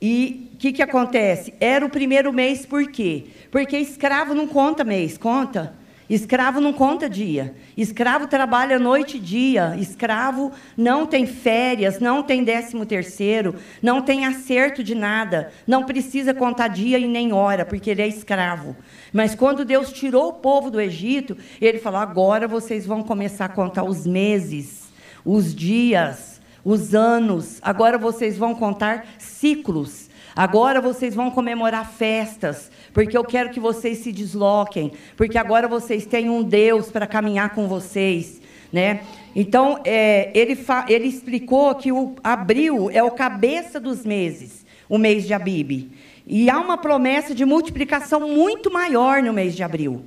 E 0.00 0.50
o 0.52 0.56
que, 0.58 0.74
que 0.74 0.82
acontece? 0.82 1.54
Era 1.58 1.84
o 1.84 1.88
primeiro 1.88 2.30
mês, 2.30 2.66
por 2.66 2.86
quê? 2.90 3.24
Porque 3.50 3.78
escravo 3.78 4.34
não 4.34 4.46
conta 4.46 4.84
mês, 4.84 5.16
conta? 5.16 5.74
Escravo 6.08 6.60
não 6.60 6.72
conta 6.72 7.08
dia. 7.08 7.54
Escravo 7.76 8.28
trabalha 8.28 8.78
noite 8.78 9.16
e 9.16 9.20
dia. 9.20 9.76
Escravo 9.76 10.52
não 10.76 11.04
tem 11.04 11.26
férias, 11.26 11.98
não 11.98 12.22
tem 12.22 12.44
décimo 12.44 12.86
terceiro, 12.86 13.56
não 13.82 14.00
tem 14.00 14.24
acerto 14.24 14.84
de 14.84 14.94
nada. 14.94 15.52
Não 15.66 15.84
precisa 15.84 16.32
contar 16.32 16.68
dia 16.68 16.98
e 16.98 17.08
nem 17.08 17.32
hora, 17.32 17.64
porque 17.64 17.90
ele 17.90 18.02
é 18.02 18.06
escravo. 18.06 18.76
Mas 19.12 19.34
quando 19.34 19.64
Deus 19.64 19.92
tirou 19.92 20.28
o 20.28 20.34
povo 20.34 20.70
do 20.70 20.80
Egito, 20.80 21.36
ele 21.60 21.78
falou: 21.78 22.00
agora 22.00 22.46
vocês 22.46 22.86
vão 22.86 23.02
começar 23.02 23.46
a 23.46 23.48
contar 23.48 23.82
os 23.82 24.06
meses, 24.06 24.84
os 25.24 25.52
dias, 25.52 26.40
os 26.64 26.94
anos. 26.94 27.58
Agora 27.62 27.98
vocês 27.98 28.38
vão 28.38 28.54
contar 28.54 29.06
ciclos. 29.18 30.05
Agora 30.36 30.82
vocês 30.82 31.14
vão 31.14 31.30
comemorar 31.30 31.90
festas 31.90 32.70
porque 32.92 33.16
eu 33.16 33.24
quero 33.24 33.48
que 33.48 33.58
vocês 33.58 33.98
se 33.98 34.12
desloquem, 34.12 34.92
porque 35.16 35.38
agora 35.38 35.66
vocês 35.66 36.04
têm 36.04 36.28
um 36.28 36.42
Deus 36.42 36.90
para 36.90 37.06
caminhar 37.06 37.54
com 37.54 37.66
vocês. 37.66 38.42
Né? 38.70 39.00
Então, 39.34 39.80
é, 39.84 40.30
ele, 40.34 40.58
ele 40.88 41.08
explicou 41.08 41.74
que 41.74 41.90
o 41.90 42.16
abril 42.22 42.90
é 42.92 43.02
o 43.02 43.10
cabeça 43.10 43.80
dos 43.80 44.04
meses, 44.04 44.66
o 44.88 44.98
mês 44.98 45.26
de 45.26 45.32
Abib. 45.32 45.90
E 46.26 46.50
há 46.50 46.58
uma 46.58 46.76
promessa 46.76 47.34
de 47.34 47.44
multiplicação 47.44 48.28
muito 48.28 48.70
maior 48.70 49.22
no 49.22 49.32
mês 49.32 49.54
de 49.54 49.62
abril. 49.62 50.04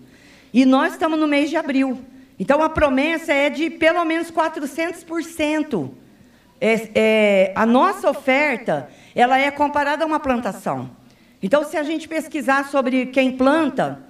E 0.54 0.66
nós 0.66 0.94
estamos 0.94 1.18
no 1.18 1.28
mês 1.28 1.50
de 1.50 1.58
abril. 1.58 2.00
Então, 2.40 2.62
a 2.62 2.70
promessa 2.70 3.34
é 3.34 3.50
de 3.50 3.70
pelo 3.70 4.06
menos 4.06 4.30
400%. 4.30 5.90
É, 6.62 6.90
é, 6.94 7.52
a 7.56 7.66
nossa 7.66 8.10
oferta 8.10 8.90
ela 9.16 9.40
é 9.40 9.50
comparada 9.52 10.04
a 10.04 10.08
uma 10.08 10.20
plantação. 10.20 10.90
Então, 11.42 11.64
se 11.64 11.78
a 11.78 11.84
gente 11.84 12.08
pesquisar 12.08 12.66
sobre 12.70 13.08
quem 13.08 13.32
planta, 13.32 14.04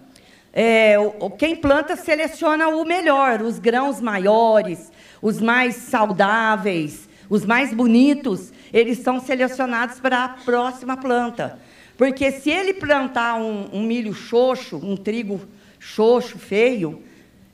é, 0.52 0.96
quem 1.38 1.56
planta 1.56 1.96
seleciona 1.96 2.70
o 2.70 2.84
melhor, 2.84 3.42
os 3.42 3.60
grãos 3.60 4.02
maiores, 4.02 4.92
os 5.22 5.40
mais 5.40 5.76
saudáveis, 5.76 7.08
os 7.30 7.46
mais 7.46 7.74
bonitos, 7.74 8.52
eles 8.74 9.00
são 9.00 9.20
selecionados 9.20 10.00
para 10.00 10.26
a 10.26 10.30
próxima 10.30 10.98
planta. 10.98 11.60
Porque 11.98 12.32
se 12.32 12.50
ele 12.50 12.74
plantar 12.74 13.36
um, 13.36 13.70
um 13.74 13.84
milho 13.84 14.14
xoxo, 14.14 14.78
um 14.78 14.96
trigo 14.96 15.42
xoxo, 15.80 16.40
feio, 16.40 17.04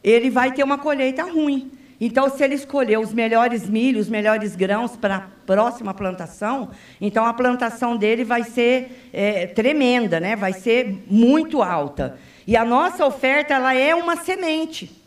ele 0.03 0.29
vai 0.29 0.51
ter 0.53 0.63
uma 0.63 0.77
colheita 0.77 1.23
ruim. 1.23 1.71
Então, 1.99 2.29
se 2.29 2.43
ele 2.43 2.55
escolher 2.55 2.99
os 2.99 3.13
melhores 3.13 3.69
milhos, 3.69 4.05
os 4.05 4.11
melhores 4.11 4.55
grãos 4.55 4.97
para 4.97 5.15
a 5.15 5.21
próxima 5.45 5.93
plantação, 5.93 6.71
então 6.99 7.25
a 7.25 7.33
plantação 7.33 7.95
dele 7.95 8.23
vai 8.23 8.43
ser 8.43 9.09
é, 9.13 9.47
tremenda, 9.47 10.19
né? 10.19 10.35
vai 10.35 10.51
ser 10.51 11.03
muito 11.07 11.61
alta. 11.61 12.17
E 12.45 12.57
a 12.57 12.65
nossa 12.65 13.05
oferta 13.05 13.53
ela 13.53 13.73
é 13.73 13.95
uma 13.95 14.17
semente. 14.17 15.03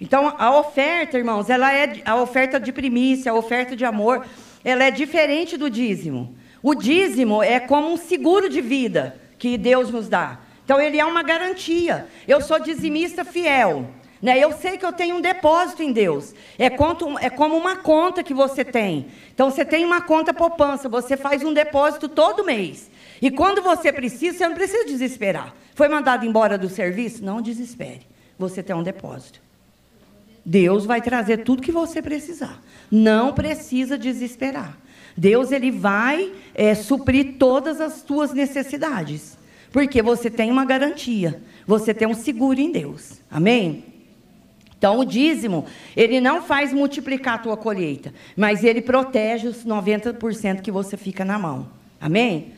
Então, 0.00 0.34
a 0.38 0.58
oferta, 0.58 1.18
irmãos, 1.18 1.50
ela 1.50 1.74
é 1.74 2.00
a 2.06 2.16
oferta 2.16 2.58
de 2.58 2.72
primícia, 2.72 3.32
a 3.32 3.34
oferta 3.34 3.76
de 3.76 3.84
amor, 3.84 4.24
ela 4.64 4.84
é 4.84 4.90
diferente 4.90 5.58
do 5.58 5.68
dízimo. 5.68 6.34
O 6.62 6.74
dízimo 6.74 7.42
é 7.42 7.60
como 7.60 7.92
um 7.92 7.98
seguro 7.98 8.48
de 8.48 8.62
vida 8.62 9.20
que 9.38 9.58
Deus 9.58 9.90
nos 9.90 10.08
dá. 10.08 10.40
Então, 10.64 10.80
ele 10.80 10.98
é 10.98 11.04
uma 11.04 11.22
garantia. 11.22 12.06
Eu 12.26 12.40
sou 12.40 12.58
dizimista 12.58 13.24
fiel. 13.26 13.90
Né? 14.20 14.38
Eu 14.38 14.52
sei 14.52 14.76
que 14.76 14.84
eu 14.84 14.92
tenho 14.92 15.16
um 15.16 15.20
depósito 15.20 15.82
em 15.82 15.92
Deus. 15.92 16.34
É, 16.58 16.68
conto, 16.68 17.18
é 17.18 17.30
como 17.30 17.56
uma 17.56 17.76
conta 17.76 18.22
que 18.22 18.34
você 18.34 18.64
tem. 18.64 19.06
Então, 19.34 19.50
você 19.50 19.64
tem 19.64 19.84
uma 19.84 20.00
conta 20.00 20.34
poupança, 20.34 20.88
você 20.88 21.16
faz 21.16 21.42
um 21.42 21.52
depósito 21.52 22.08
todo 22.08 22.44
mês. 22.44 22.90
E 23.22 23.30
quando 23.30 23.62
você 23.62 23.92
precisa, 23.92 24.36
você 24.36 24.48
não 24.48 24.54
precisa 24.54 24.84
desesperar. 24.84 25.54
Foi 25.74 25.88
mandado 25.88 26.26
embora 26.26 26.58
do 26.58 26.68
serviço? 26.68 27.24
Não 27.24 27.40
desespere. 27.40 28.02
Você 28.38 28.62
tem 28.62 28.76
um 28.76 28.82
depósito. 28.82 29.40
Deus 30.44 30.84
vai 30.86 31.00
trazer 31.00 31.38
tudo 31.38 31.62
que 31.62 31.72
você 31.72 32.00
precisar. 32.02 32.62
Não 32.90 33.32
precisa 33.32 33.96
desesperar. 33.96 34.76
Deus 35.16 35.52
ele 35.52 35.70
vai 35.70 36.32
é, 36.54 36.74
suprir 36.74 37.36
todas 37.38 37.80
as 37.80 38.04
suas 38.06 38.32
necessidades. 38.32 39.38
Porque 39.70 40.02
você 40.02 40.30
tem 40.30 40.50
uma 40.50 40.64
garantia. 40.64 41.42
Você 41.66 41.92
tem 41.94 42.08
um 42.08 42.14
seguro 42.14 42.58
em 42.58 42.72
Deus. 42.72 43.20
Amém? 43.30 43.84
Então, 44.80 44.98
o 44.98 45.04
dízimo, 45.04 45.66
ele 45.94 46.22
não 46.22 46.40
faz 46.40 46.72
multiplicar 46.72 47.34
a 47.34 47.38
tua 47.38 47.54
colheita, 47.54 48.14
mas 48.34 48.64
ele 48.64 48.80
protege 48.80 49.46
os 49.46 49.62
90% 49.62 50.62
que 50.62 50.70
você 50.70 50.96
fica 50.96 51.22
na 51.22 51.38
mão. 51.38 51.68
Amém? 52.00 52.54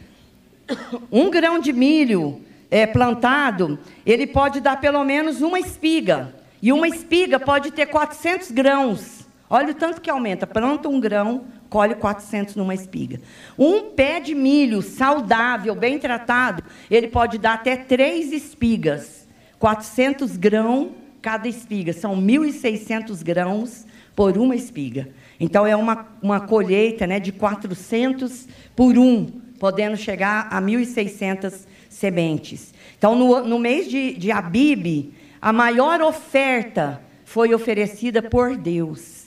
Um 1.11 1.29
grão 1.29 1.59
de 1.59 1.73
milho 1.73 2.41
é, 2.71 2.87
plantado, 2.87 3.77
ele 4.07 4.25
pode 4.25 4.61
dar 4.61 4.81
pelo 4.81 5.03
menos 5.03 5.43
uma 5.43 5.59
espiga. 5.59 6.33
E 6.63 6.73
uma 6.73 6.87
espiga 6.87 7.41
pode 7.41 7.73
ter 7.73 7.87
400 7.87 8.53
grãos. 8.53 9.27
Olha 9.51 9.73
o 9.73 9.75
tanto 9.75 10.01
que 10.01 10.09
aumenta. 10.09 10.47
Planta 10.47 10.89
um 10.89 11.01
grão, 11.01 11.47
colhe 11.69 11.97
400 11.97 12.55
numa 12.55 12.73
espiga. 12.73 13.21
Um 13.59 13.91
pé 13.91 14.21
de 14.21 14.33
milho 14.33 14.81
saudável, 14.81 15.75
bem 15.75 15.99
tratado, 15.99 16.63
ele 16.89 17.09
pode 17.09 17.37
dar 17.37 17.55
até 17.55 17.77
três 17.77 18.33
espigas. 18.33 19.27
400 19.59 20.37
grãos 20.37 21.02
cada 21.23 21.49
espiga. 21.49 21.93
São 21.93 22.17
1.600 22.21 23.23
grãos 23.23 23.87
por 24.15 24.37
uma 24.37 24.55
espiga. 24.55 25.09
Então, 25.41 25.67
é 25.67 25.75
uma, 25.75 26.07
uma 26.21 26.41
colheita 26.41 27.07
né, 27.07 27.19
de 27.19 27.33
400 27.33 28.47
por 28.77 28.99
um, 28.99 29.27
podendo 29.59 29.97
chegar 29.97 30.49
a 30.51 30.61
1.600 30.61 31.67
sementes. 31.89 32.75
Então, 32.99 33.15
no, 33.15 33.45
no 33.47 33.59
mês 33.59 33.89
de, 33.89 34.15
de 34.15 34.31
Abib, 34.31 35.13
a 35.41 35.53
maior 35.53 36.01
oferta 36.03 37.01
foi 37.25 37.55
oferecida 37.55 38.23
por 38.23 38.57
Deus. 38.57 39.27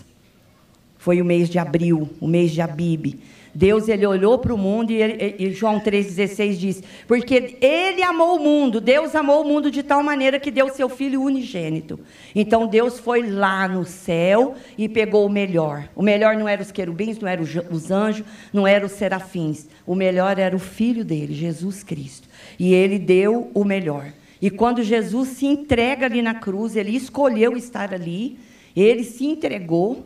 Foi 0.98 1.22
o 1.22 1.26
mês 1.26 1.50
de 1.50 1.60
abril, 1.60 2.10
o 2.20 2.28
mês 2.28 2.52
de 2.52 2.62
Abib. 2.62 3.20
Deus 3.56 3.88
ele 3.88 4.06
olhou 4.06 4.38
para 4.38 4.54
o 4.54 4.58
mundo 4.58 4.92
e, 4.92 5.02
ele, 5.02 5.36
e 5.40 5.50
João 5.52 5.80
3,16 5.80 6.54
diz: 6.58 6.84
Porque 7.08 7.58
ele 7.62 8.04
amou 8.04 8.36
o 8.36 8.40
mundo, 8.44 8.82
Deus 8.82 9.16
amou 9.16 9.44
o 9.44 9.48
mundo 9.48 9.72
de 9.72 9.82
tal 9.82 10.04
maneira 10.04 10.38
que 10.38 10.52
deu 10.52 10.68
seu 10.68 10.90
filho 10.90 11.22
unigênito. 11.22 11.98
Então 12.36 12.68
Deus 12.68 13.00
foi 13.00 13.26
lá 13.26 13.66
no 13.66 13.86
céu 13.86 14.56
e 14.78 14.90
pegou 14.90 15.26
o 15.26 15.30
melhor. 15.30 15.88
O 15.96 16.04
melhor 16.04 16.36
não 16.36 16.50
eram 16.50 16.64
os 16.64 16.72
querubins, 16.72 17.18
não 17.18 17.30
eram 17.30 17.44
os 17.44 17.92
anjos, 17.92 18.26
não 18.52 18.68
eram 18.68 18.88
os 18.88 18.92
serafins. 18.92 19.70
O 19.88 19.96
melhor 19.96 20.38
era 20.38 20.54
o 20.54 20.60
filho 20.60 21.06
dele, 21.06 21.34
Jesus 21.34 21.82
Cristo. 21.82 22.28
E 22.60 22.74
ele 22.74 23.00
deu 23.00 23.50
o 23.54 23.64
melhor. 23.64 24.12
E 24.42 24.50
quando 24.50 24.84
Jesus 24.84 25.30
se 25.30 25.46
entrega 25.46 26.08
ali 26.08 26.22
na 26.22 26.36
cruz, 26.36 26.76
ele 26.76 26.92
escolheu 26.92 27.56
estar 27.56 27.94
ali, 27.94 28.38
ele 28.76 29.06
se 29.06 29.26
entregou 29.26 30.06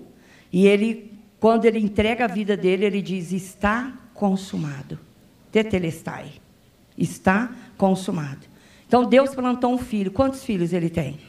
e 0.53 0.67
ele 0.67 1.18
quando 1.39 1.65
ele 1.65 1.79
entrega 1.79 2.25
a 2.25 2.27
vida 2.27 2.57
dele, 2.57 2.85
ele 2.85 3.01
diz: 3.01 3.31
Está 3.31 3.93
consumado. 4.13 4.99
Tetelestai. 5.51 6.33
Está 6.97 7.51
consumado. 7.77 8.45
Então 8.87 9.05
Deus 9.05 9.33
plantou 9.33 9.73
um 9.73 9.77
filho. 9.77 10.11
Quantos 10.11 10.43
filhos 10.43 10.73
ele 10.73 10.89
tem? 10.89 11.19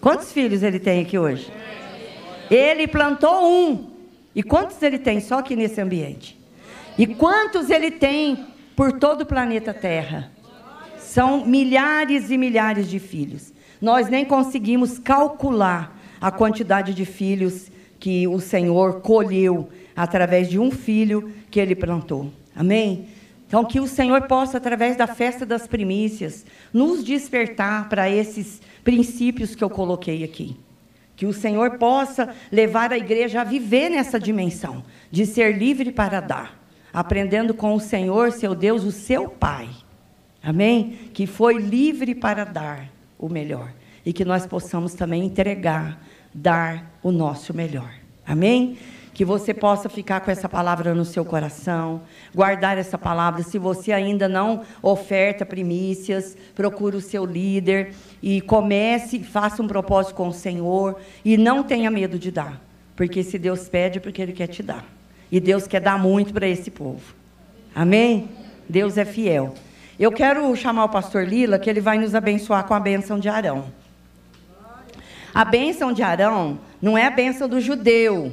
Quantos 0.00 0.32
filhos 0.32 0.62
ele 0.62 0.78
tem 0.78 1.00
aqui 1.00 1.18
hoje? 1.18 1.50
Ele 2.50 2.86
plantou 2.86 3.44
um. 3.44 3.90
E 4.34 4.42
quantos 4.42 4.80
ele 4.82 4.98
tem 4.98 5.20
só 5.20 5.38
aqui 5.38 5.56
nesse 5.56 5.80
ambiente? 5.80 6.38
E 6.98 7.06
quantos 7.06 7.70
ele 7.70 7.90
tem 7.90 8.46
por 8.76 8.92
todo 8.92 9.22
o 9.22 9.26
planeta 9.26 9.72
Terra? 9.72 10.30
São 10.98 11.46
milhares 11.46 12.30
e 12.30 12.36
milhares 12.36 12.88
de 12.88 12.98
filhos. 12.98 13.52
Nós 13.80 14.08
nem 14.08 14.24
conseguimos 14.24 14.98
calcular 14.98 15.98
a 16.20 16.30
quantidade 16.30 16.92
de 16.92 17.04
filhos 17.04 17.70
que 17.98 18.26
o 18.26 18.40
Senhor 18.40 19.00
colheu 19.00 19.68
através 19.94 20.48
de 20.48 20.58
um 20.58 20.70
filho 20.70 21.32
que 21.50 21.58
ele 21.58 21.74
plantou. 21.74 22.30
Amém? 22.54 23.06
Então, 23.46 23.64
que 23.64 23.78
o 23.78 23.86
Senhor 23.86 24.22
possa, 24.22 24.58
através 24.58 24.96
da 24.96 25.06
festa 25.06 25.46
das 25.46 25.66
primícias, 25.66 26.44
nos 26.72 27.04
despertar 27.04 27.88
para 27.88 28.10
esses 28.10 28.60
princípios 28.82 29.54
que 29.54 29.62
eu 29.62 29.70
coloquei 29.70 30.24
aqui. 30.24 30.56
Que 31.14 31.26
o 31.26 31.32
Senhor 31.32 31.78
possa 31.78 32.34
levar 32.50 32.92
a 32.92 32.98
igreja 32.98 33.40
a 33.40 33.44
viver 33.44 33.88
nessa 33.88 34.18
dimensão, 34.18 34.84
de 35.10 35.24
ser 35.24 35.56
livre 35.56 35.92
para 35.92 36.20
dar, 36.20 36.60
aprendendo 36.92 37.54
com 37.54 37.74
o 37.74 37.80
Senhor, 37.80 38.32
seu 38.32 38.54
Deus, 38.54 38.82
o 38.84 38.90
seu 38.90 39.28
Pai. 39.28 39.68
Amém? 40.42 41.10
Que 41.14 41.26
foi 41.26 41.58
livre 41.58 42.14
para 42.14 42.44
dar 42.44 42.90
o 43.18 43.28
melhor. 43.28 43.72
E 44.04 44.12
que 44.12 44.24
nós 44.24 44.46
possamos 44.46 44.94
também 44.94 45.24
entregar 45.24 46.00
dar 46.36 46.95
o 47.06 47.12
nosso 47.12 47.54
melhor. 47.54 47.88
Amém? 48.26 48.76
Que 49.14 49.24
você 49.24 49.54
possa 49.54 49.88
ficar 49.88 50.20
com 50.22 50.30
essa 50.30 50.48
palavra 50.48 50.92
no 50.92 51.04
seu 51.04 51.24
coração, 51.24 52.02
guardar 52.34 52.76
essa 52.76 52.98
palavra. 52.98 53.44
Se 53.44 53.60
você 53.60 53.92
ainda 53.92 54.28
não 54.28 54.62
oferta 54.82 55.46
primícias, 55.46 56.36
procure 56.52 56.96
o 56.96 57.00
seu 57.00 57.24
líder 57.24 57.94
e 58.20 58.40
comece, 58.40 59.20
faça 59.20 59.62
um 59.62 59.68
propósito 59.68 60.16
com 60.16 60.26
o 60.26 60.32
Senhor 60.32 60.98
e 61.24 61.36
não 61.36 61.62
tenha 61.62 61.92
medo 61.92 62.18
de 62.18 62.32
dar, 62.32 62.60
porque 62.96 63.22
se 63.22 63.38
Deus 63.38 63.68
pede, 63.68 63.98
é 63.98 64.00
porque 64.00 64.20
Ele 64.20 64.32
quer 64.32 64.48
te 64.48 64.60
dar. 64.60 64.84
E 65.30 65.38
Deus 65.38 65.68
quer 65.68 65.80
dar 65.80 66.00
muito 66.00 66.34
para 66.34 66.48
esse 66.48 66.72
povo. 66.72 67.14
Amém? 67.72 68.28
Deus 68.68 68.98
é 68.98 69.04
fiel. 69.04 69.54
Eu 69.96 70.10
quero 70.10 70.54
chamar 70.56 70.86
o 70.86 70.88
pastor 70.88 71.24
Lila, 71.24 71.56
que 71.56 71.70
ele 71.70 71.80
vai 71.80 71.98
nos 71.98 72.16
abençoar 72.16 72.64
com 72.64 72.74
a 72.74 72.80
bênção 72.80 73.16
de 73.16 73.28
Arão. 73.28 73.66
A 75.36 75.44
bênção 75.44 75.92
de 75.92 76.02
Arão 76.02 76.58
não 76.80 76.96
é 76.96 77.04
a 77.04 77.10
bênção 77.10 77.46
do 77.46 77.60
judeu. 77.60 78.32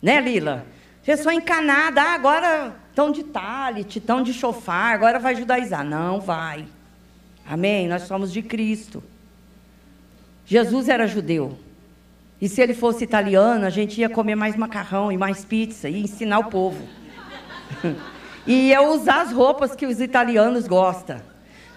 Né, 0.00 0.20
Lila? 0.20 0.64
Pessoa 1.04 1.34
encanada, 1.34 2.00
ah, 2.00 2.14
agora 2.14 2.76
estão 2.88 3.10
de 3.10 3.24
talit, 3.24 3.98
estão 3.98 4.22
de 4.22 4.32
chofar, 4.32 4.94
agora 4.94 5.18
vai 5.18 5.34
judaizar. 5.34 5.84
Não 5.84 6.20
vai. 6.20 6.64
Amém? 7.44 7.88
Nós 7.88 8.02
somos 8.02 8.32
de 8.32 8.40
Cristo. 8.40 9.02
Jesus 10.46 10.88
era 10.88 11.08
judeu. 11.08 11.58
E 12.40 12.48
se 12.48 12.60
ele 12.62 12.72
fosse 12.72 13.02
italiano, 13.02 13.66
a 13.66 13.70
gente 13.70 14.00
ia 14.00 14.08
comer 14.08 14.36
mais 14.36 14.54
macarrão 14.54 15.10
e 15.10 15.18
mais 15.18 15.44
pizza 15.44 15.88
e 15.88 16.04
ensinar 16.04 16.38
o 16.38 16.44
povo. 16.44 16.86
e 18.46 18.68
ia 18.68 18.80
usar 18.80 19.22
as 19.22 19.32
roupas 19.32 19.74
que 19.74 19.86
os 19.86 20.00
italianos 20.00 20.68
gostam. 20.68 21.20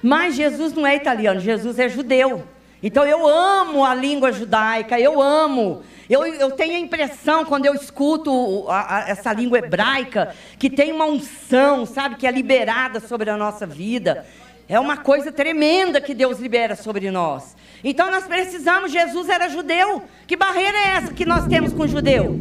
Mas 0.03 0.35
Jesus 0.35 0.71
não 0.71 0.85
é 0.85 0.95
italiano, 0.95 1.39
Jesus 1.39 1.79
é 1.79 1.89
judeu. 1.89 2.47
Então 2.85 3.03
eu 3.03 3.27
amo 3.27 3.83
a 3.83 3.95
língua 3.95 4.31
judaica, 4.31 4.99
eu 4.99 5.19
amo. 5.19 5.81
Eu, 6.07 6.23
eu 6.23 6.51
tenho 6.51 6.75
a 6.75 6.79
impressão, 6.79 7.43
quando 7.43 7.65
eu 7.65 7.73
escuto 7.73 8.69
a, 8.69 8.97
a, 8.97 9.09
essa 9.09 9.33
língua 9.33 9.57
hebraica, 9.57 10.35
que 10.59 10.69
tem 10.69 10.91
uma 10.91 11.05
unção, 11.05 11.83
sabe, 11.87 12.15
que 12.15 12.27
é 12.27 12.31
liberada 12.31 12.99
sobre 12.99 13.31
a 13.31 13.35
nossa 13.35 13.65
vida. 13.65 14.23
É 14.69 14.79
uma 14.79 14.97
coisa 14.97 15.31
tremenda 15.31 15.99
que 15.99 16.13
Deus 16.13 16.37
libera 16.37 16.75
sobre 16.75 17.09
nós. 17.09 17.57
Então 17.83 18.11
nós 18.11 18.25
precisamos, 18.25 18.91
Jesus 18.91 19.29
era 19.29 19.49
judeu. 19.49 20.03
Que 20.27 20.37
barreira 20.37 20.77
é 20.77 20.87
essa 20.97 21.11
que 21.11 21.25
nós 21.25 21.47
temos 21.47 21.73
com 21.73 21.85
o 21.85 21.87
judeu? 21.87 22.39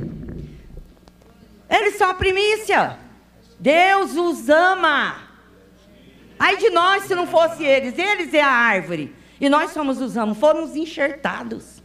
Eles 1.71 1.97
são 1.97 2.11
a 2.11 2.15
primícia. 2.15 2.99
Deus 3.59 4.15
os 4.15 4.51
ama. 4.51 5.23
Ai 6.39 6.59
de 6.59 6.69
nós 6.69 7.05
se 7.05 7.15
não 7.15 7.27
fosse 7.27 7.65
eles. 7.65 7.99
Eles 7.99 8.35
é 8.35 8.43
a 8.43 8.51
árvore. 8.51 9.24
E 9.41 9.49
nós 9.49 9.73
somos 9.73 10.01
os 10.01 10.15
ramos, 10.15 10.39
fomos 10.39 10.77
enxertados. 10.77 11.83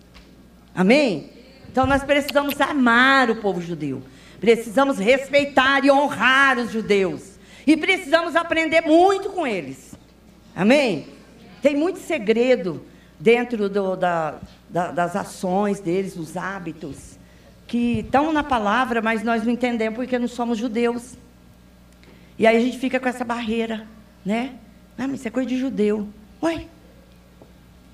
Amém? 0.73 1.29
Então 1.71 1.85
nós 1.85 2.03
precisamos 2.03 2.59
amar 2.61 3.29
o 3.29 3.37
povo 3.37 3.61
judeu. 3.61 4.01
Precisamos 4.39 4.97
respeitar 4.97 5.83
e 5.83 5.91
honrar 5.91 6.57
os 6.57 6.71
judeus. 6.71 7.37
E 7.67 7.75
precisamos 7.75 8.35
aprender 8.35 8.81
muito 8.81 9.29
com 9.29 9.45
eles. 9.45 9.95
Amém? 10.55 11.07
Tem 11.61 11.75
muito 11.75 11.99
segredo 11.99 12.85
dentro 13.19 13.69
do, 13.69 13.95
da, 13.95 14.39
da, 14.69 14.91
das 14.91 15.15
ações 15.15 15.79
deles, 15.79 16.15
dos 16.15 16.37
hábitos, 16.37 17.19
que 17.67 17.99
estão 17.99 18.31
na 18.31 18.43
palavra, 18.43 19.01
mas 19.01 19.23
nós 19.23 19.43
não 19.43 19.51
entendemos 19.51 19.97
porque 19.97 20.17
não 20.17 20.27
somos 20.27 20.57
judeus. 20.57 21.17
E 22.37 22.47
aí 22.47 22.55
a 22.55 22.59
gente 22.59 22.79
fica 22.79 22.99
com 22.99 23.09
essa 23.09 23.25
barreira, 23.25 23.85
né? 24.25 24.53
Ah, 24.97 25.07
mas 25.07 25.19
isso 25.19 25.27
é 25.27 25.31
coisa 25.31 25.49
de 25.49 25.57
judeu. 25.57 26.07
Ué, 26.41 26.65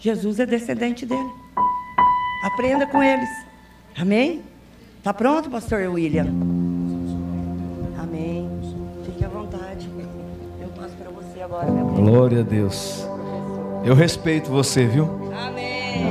Jesus 0.05 0.39
é 0.39 0.45
descendente 0.45 1.03
dele. 1.03 1.31
Aprenda 2.43 2.85
com 2.85 3.01
eles. 3.01 3.27
Amém? 3.99 4.43
Tá 5.03 5.11
pronto, 5.11 5.49
pastor 5.49 5.89
William? 5.89 6.27
Amém. 7.97 8.47
Fique 9.03 9.25
à 9.25 9.27
vontade. 9.27 9.89
Eu 10.61 10.67
passo 10.79 10.95
para 10.95 11.09
você 11.09 11.41
agora, 11.41 11.71
meu 11.71 11.87
Glória 11.87 12.41
a 12.41 12.43
Deus. 12.43 13.09
Eu 13.83 13.95
respeito 13.95 14.51
você, 14.51 14.85
viu? 14.85 15.09
Amém. 15.35 16.05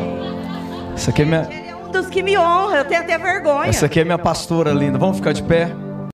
Essa 0.93 1.13
aqui 1.13 1.23
é 1.23 1.25
minha. 1.25 1.49
Ele 1.49 1.69
é 1.69 1.77
um 1.77 1.93
dos 1.93 2.09
que 2.09 2.21
me 2.21 2.37
honra, 2.37 2.79
eu 2.79 2.85
tenho 2.87 3.01
até 3.01 3.17
vergonha. 3.17 3.69
Essa 3.69 3.87
aqui 3.87 4.01
é 4.01 4.05
minha 4.05 4.19
pastora 4.19 4.73
linda. 4.73 4.99
Vamos 4.99 5.19
ficar 5.19 5.33
de 5.33 5.45
pé? 5.45 5.71